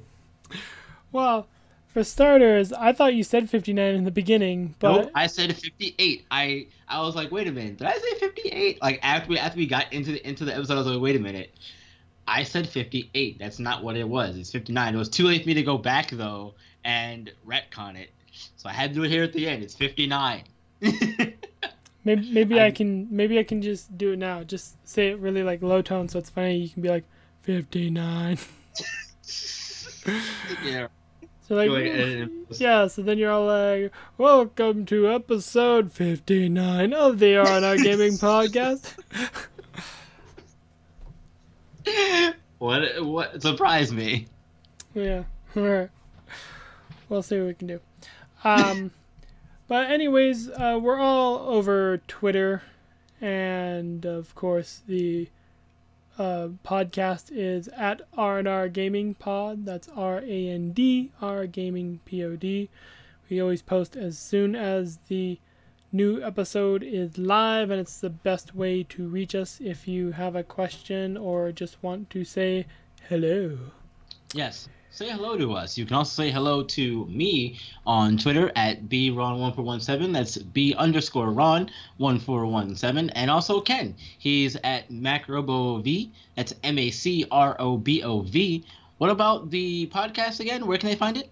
Well, 1.12 1.48
for 1.96 2.04
starters, 2.04 2.74
I 2.74 2.92
thought 2.92 3.16
you 3.16 3.24
said 3.24 3.50
59 3.50 3.96
in 3.96 4.04
the 4.04 4.12
beginning, 4.12 4.76
but 4.80 5.04
Nope, 5.04 5.12
I 5.16 5.28
said 5.28 5.56
58. 5.56 6.26
I 6.30 6.68
I 6.90 7.02
was 7.02 7.16
like, 7.16 7.32
wait 7.32 7.48
a 7.48 7.54
minute, 7.54 7.78
did 7.78 7.88
I 7.88 7.94
say 7.98 8.16
58? 8.20 8.82
Like 8.82 9.00
after 9.02 9.30
we 9.30 9.40
after 9.40 9.58
we 9.58 9.66
got 9.66 9.94
into 9.94 10.12
the 10.12 10.28
into 10.28 10.44
the 10.44 10.54
episode, 10.54 10.74
I 10.74 10.78
was 10.80 10.88
like, 10.88 11.00
wait 11.02 11.16
a 11.16 11.20
minute. 11.20 11.56
I 12.28 12.44
said 12.44 12.68
58. 12.68 13.40
That's 13.40 13.60
not 13.60 13.82
what 13.82 13.96
it 13.96 14.10
was. 14.10 14.36
It's 14.36 14.52
59. 14.52 14.94
It 14.94 14.98
was 14.98 15.08
too 15.08 15.26
late 15.26 15.44
for 15.44 15.48
me 15.48 15.54
to 15.54 15.64
go 15.64 15.78
back 15.78 16.10
though 16.12 16.56
and 16.84 17.32
retcon 17.48 17.96
it. 17.96 18.10
So 18.58 18.68
I 18.68 18.74
had 18.74 18.90
to 18.90 18.96
do 18.96 19.04
it 19.04 19.10
here 19.10 19.24
at 19.24 19.32
the 19.32 19.48
end. 19.48 19.64
It's 19.64 19.76
59. 19.76 20.44
maybe 20.82 21.38
maybe 22.04 22.60
I 22.60 22.64
I'm- 22.66 22.74
can 22.74 23.08
maybe 23.10 23.40
I 23.40 23.44
can 23.44 23.62
just 23.62 23.98
do 23.98 24.12
it 24.12 24.20
now. 24.20 24.44
Just 24.44 24.76
say 24.86 25.12
it 25.12 25.20
really 25.20 25.44
like 25.44 25.62
low 25.62 25.82
tone 25.82 26.10
so 26.10 26.20
it's 26.20 26.30
funny. 26.30 26.58
You 26.58 26.68
can 26.68 26.82
be 26.82 26.90
like 26.90 27.06
59. 27.44 28.38
yeah. 30.66 30.88
So 31.48 31.54
like 31.54 31.70
ahead. 31.70 32.32
yeah, 32.58 32.88
so 32.88 33.04
then 33.04 33.20
you're 33.20 33.30
all 33.30 33.46
like, 33.46 33.92
"Welcome 34.18 34.84
to 34.88 35.12
episode 35.12 35.92
59 35.92 36.92
of 36.92 37.20
the 37.20 37.38
R&R 37.38 37.78
Gaming 37.84 38.14
Podcast." 38.14 38.96
what 42.58 43.06
what 43.06 43.40
surprised 43.44 43.94
me? 43.94 44.26
Yeah. 44.96 45.26
Alright. 45.56 45.92
We'll 47.10 47.22
see 47.22 47.38
what 47.38 47.48
we 47.48 47.54
can 47.54 47.68
do. 47.68 47.80
Um, 48.44 48.90
but 49.68 49.92
anyways, 49.92 50.50
uh, 50.50 50.80
we're 50.82 50.98
all 50.98 51.48
over 51.48 52.02
Twitter, 52.08 52.64
and 53.22 54.04
of 54.04 54.34
course 54.34 54.82
the 54.88 55.30
uh, 56.18 56.50
podcast 56.66 57.26
is 57.32 57.68
at 57.70 58.02
R 58.18 58.40
and 58.40 58.48
R 58.48 58.70
Gaming 58.70 59.14
Pod. 59.16 59.66
That's 59.66 59.90
R 59.96 60.20
A 60.20 60.50
N 60.50 60.72
D 60.72 61.12
R 61.22 61.48
Gaming 61.48 62.00
P 62.06 62.24
O 62.24 62.36
D. 62.36 62.70
We 63.30 63.42
always 63.42 63.62
post 63.62 63.96
as 63.96 64.18
soon 64.18 64.56
as 64.56 64.98
the 65.08 65.40
new 65.92 66.22
episode 66.22 66.84
is 66.84 67.18
live, 67.18 67.70
and 67.70 67.80
it's 67.80 68.00
the 68.00 68.10
best 68.10 68.56
way 68.56 68.84
to 68.84 69.08
reach 69.08 69.34
us 69.34 69.60
if 69.62 69.88
you 69.88 70.12
have 70.12 70.36
a 70.36 70.44
question 70.44 71.18
or 71.18 71.52
just 71.52 71.82
want 71.82 72.10
to 72.12 72.24
say 72.24 72.66
hello. 73.10 73.58
Yes. 74.34 74.68
Say 74.96 75.10
hello 75.10 75.38
to 75.38 75.52
us. 75.52 75.78
You 75.78 75.86
can 75.86 75.98
also 75.98 76.24
say 76.24 76.32
hello 76.32 76.64
to 76.64 77.06
me 77.08 77.60
on 77.86 78.18
Twitter 78.18 78.50
at 78.56 78.88
bron1417. 78.88 80.14
That's 80.14 80.38
b 80.38 80.74
underscore 80.74 81.34
ron1417. 81.34 83.12
And 83.14 83.30
also 83.30 83.60
Ken. 83.60 83.94
He's 84.18 84.56
at 84.64 84.90
macrobov. 84.90 86.10
That's 86.38 86.56
M 86.64 86.80
A 86.80 86.92
C 86.92 87.26
R 87.30 87.58
O 87.60 87.76
B 87.76 88.04
O 88.04 88.22
V. 88.22 88.64
What 88.98 89.10
about 89.10 89.50
the 89.50 89.88
podcast 89.88 90.40
again? 90.40 90.66
Where 90.66 90.78
can 90.78 90.88
they 90.88 90.96
find 90.96 91.18
it? 91.18 91.30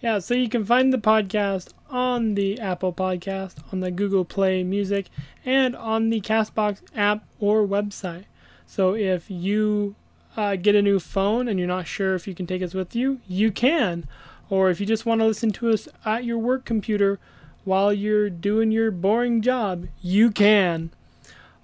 Yeah, 0.00 0.18
so 0.18 0.32
you 0.32 0.48
can 0.48 0.64
find 0.64 0.90
the 0.90 0.96
podcast 0.96 1.74
on 1.90 2.34
the 2.34 2.58
Apple 2.58 2.94
Podcast, 2.94 3.56
on 3.74 3.80
the 3.80 3.90
Google 3.90 4.24
Play 4.24 4.64
Music, 4.64 5.10
and 5.44 5.76
on 5.76 6.08
the 6.08 6.22
Castbox 6.22 6.80
app 6.96 7.26
or 7.40 7.66
website. 7.66 8.24
So 8.64 8.94
if 8.94 9.30
you 9.30 9.96
uh, 10.36 10.56
get 10.56 10.74
a 10.74 10.82
new 10.82 11.00
phone 11.00 11.48
and 11.48 11.58
you're 11.58 11.68
not 11.68 11.86
sure 11.86 12.14
if 12.14 12.28
you 12.28 12.34
can 12.34 12.46
take 12.46 12.62
us 12.62 12.74
with 12.74 12.94
you, 12.94 13.20
you 13.26 13.50
can. 13.50 14.06
Or 14.48 14.70
if 14.70 14.80
you 14.80 14.86
just 14.86 15.06
want 15.06 15.20
to 15.20 15.26
listen 15.26 15.50
to 15.52 15.70
us 15.70 15.88
at 16.04 16.24
your 16.24 16.38
work 16.38 16.64
computer 16.64 17.18
while 17.64 17.92
you're 17.92 18.30
doing 18.30 18.70
your 18.70 18.90
boring 18.90 19.42
job, 19.42 19.88
you 20.00 20.30
can. 20.30 20.90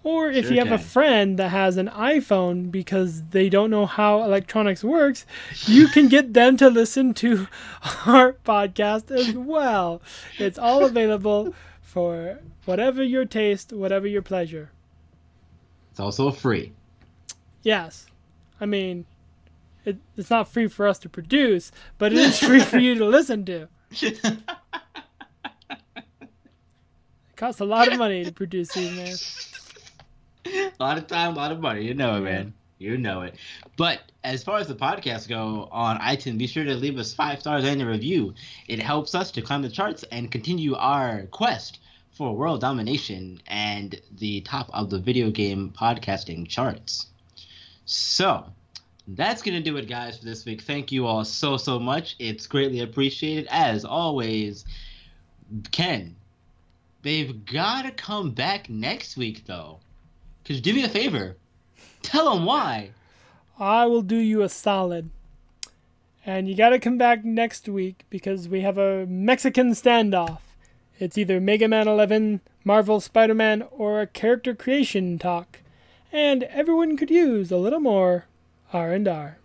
Or 0.04 0.28
if 0.28 0.46
Sure 0.46 0.54
you 0.54 0.58
have 0.64 0.72
a 0.72 0.82
friend 0.82 1.38
that 1.38 1.50
has 1.50 1.76
an 1.76 1.88
iPhone 1.88 2.72
because 2.72 3.22
they 3.30 3.48
don't 3.48 3.70
know 3.70 3.86
how 3.86 4.24
electronics 4.24 4.82
works, 4.82 5.24
you 5.66 5.86
can 5.86 6.08
get 6.08 6.34
them 6.34 6.56
to 6.56 6.68
listen 6.68 7.14
to 7.14 7.46
our 8.06 8.32
podcast 8.44 9.12
as 9.12 9.32
well. 9.32 10.02
It's 10.38 10.58
all 10.58 10.84
available 10.92 11.54
for 11.80 12.40
whatever 12.64 13.02
your 13.02 13.24
taste, 13.24 13.72
whatever 13.72 14.08
your 14.08 14.22
pleasure. 14.22 14.72
It's 15.92 16.00
also 16.00 16.32
free. 16.32 16.72
Yes. 17.62 18.06
I 18.62 18.66
mean, 18.66 19.06
it, 19.84 19.96
it's 20.16 20.30
not 20.30 20.46
free 20.46 20.68
for 20.68 20.86
us 20.86 21.00
to 21.00 21.08
produce, 21.08 21.72
but 21.98 22.12
it 22.12 22.18
is 22.18 22.38
free 22.38 22.60
for 22.60 22.78
you 22.78 22.94
to 22.94 23.04
listen 23.04 23.44
to. 23.46 23.68
It 27.32 27.36
costs 27.36 27.60
a 27.60 27.64
lot 27.64 27.88
of 27.88 27.98
money 27.98 28.24
to 28.24 28.30
produce 28.30 28.68
these, 28.68 29.32
man. 30.46 30.68
a 30.70 30.82
lot 30.82 30.96
of 30.96 31.08
time, 31.08 31.32
a 31.32 31.36
lot 31.36 31.50
of 31.50 31.58
money. 31.58 31.84
You 31.84 31.94
know 31.94 32.16
it, 32.16 32.20
man. 32.20 32.54
You 32.78 32.96
know 32.96 33.22
it. 33.22 33.34
But 33.76 34.00
as 34.22 34.44
far 34.44 34.58
as 34.58 34.68
the 34.68 34.76
podcast 34.76 35.28
go 35.28 35.68
on 35.72 35.98
iTunes, 35.98 36.38
be 36.38 36.46
sure 36.46 36.62
to 36.62 36.74
leave 36.76 36.98
us 36.98 37.12
five 37.12 37.40
stars 37.40 37.64
and 37.64 37.82
a 37.82 37.86
review. 37.86 38.34
It 38.68 38.78
helps 38.78 39.16
us 39.16 39.32
to 39.32 39.42
climb 39.42 39.62
the 39.62 39.70
charts 39.70 40.04
and 40.12 40.30
continue 40.30 40.76
our 40.76 41.22
quest 41.32 41.80
for 42.12 42.36
world 42.36 42.60
domination 42.60 43.40
and 43.48 44.00
the 44.18 44.42
top 44.42 44.70
of 44.72 44.90
the 44.90 45.00
video 45.00 45.30
game 45.30 45.72
podcasting 45.76 46.46
charts. 46.46 47.11
So 47.84 48.44
that's 49.08 49.42
gonna 49.42 49.60
do 49.60 49.76
it, 49.76 49.88
guys, 49.88 50.18
for 50.18 50.24
this 50.24 50.44
week. 50.44 50.62
Thank 50.62 50.92
you 50.92 51.06
all 51.06 51.24
so 51.24 51.56
so 51.56 51.78
much. 51.78 52.16
It's 52.18 52.46
greatly 52.46 52.80
appreciated. 52.80 53.46
As 53.50 53.84
always, 53.84 54.64
Ken, 55.70 56.14
they've 57.02 57.44
gotta 57.44 57.90
come 57.90 58.30
back 58.30 58.70
next 58.70 59.16
week 59.16 59.44
though. 59.46 59.78
Cause 60.44 60.60
do 60.60 60.74
me 60.74 60.84
a 60.84 60.88
favor, 60.88 61.36
Tell 62.02 62.34
them 62.34 62.44
why. 62.44 62.90
I 63.58 63.86
will 63.86 64.02
do 64.02 64.16
you 64.16 64.42
a 64.42 64.48
solid. 64.48 65.10
And 66.26 66.48
you 66.48 66.56
gotta 66.56 66.78
come 66.78 66.98
back 66.98 67.24
next 67.24 67.68
week 67.68 68.04
because 68.10 68.48
we 68.48 68.60
have 68.60 68.78
a 68.78 69.06
Mexican 69.06 69.70
standoff. 69.70 70.38
It's 70.98 71.18
either 71.18 71.40
Mega 71.40 71.66
Man 71.66 71.88
11, 71.88 72.40
Marvel 72.64 73.00
Spider 73.00 73.34
Man, 73.34 73.62
or 73.70 74.00
a 74.00 74.06
character 74.06 74.54
creation 74.54 75.18
talk. 75.18 75.60
And 76.12 76.42
everyone 76.44 76.98
could 76.98 77.10
use 77.10 77.50
a 77.50 77.56
little 77.56 77.80
more 77.80 78.26
R&R. 78.70 79.38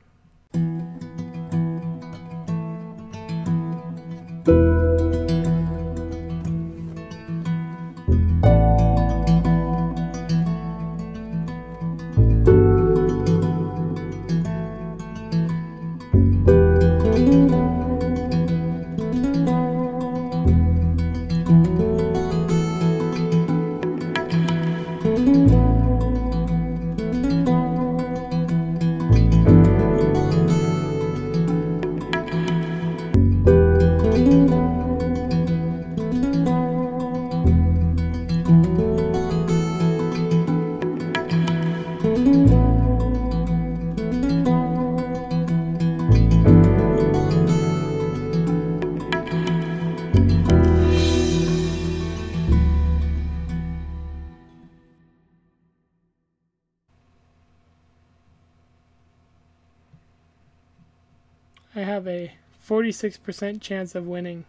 46% 62.68 63.62
chance 63.62 63.96
of 63.96 64.08
winning. 64.08 64.46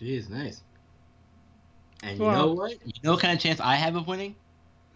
Jeez, 0.00 0.28
nice. 0.30 0.62
And 2.02 2.18
you 2.18 2.24
Well- 2.24 2.46
know 2.46 2.52
what? 2.54 2.72
You 2.86 2.92
know 3.02 3.12
what 3.12 3.20
kind 3.20 3.34
of 3.34 3.40
chance 3.40 3.60
I 3.60 3.74
have 3.74 3.96
of 3.96 4.06
winning? 4.06 4.34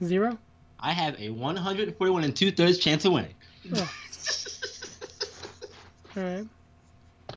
Zero? 0.03 0.39
I 0.81 0.93
have 0.93 1.19
a 1.21 1.31
141 1.31 2.25
and 2.25 2.37
two 2.37 2.51
thirds 2.53 2.79
chance 2.79 3.05
of 3.05 3.13
winning. 3.13 3.35
Oh. 3.75 3.91
Alright. 6.17 6.47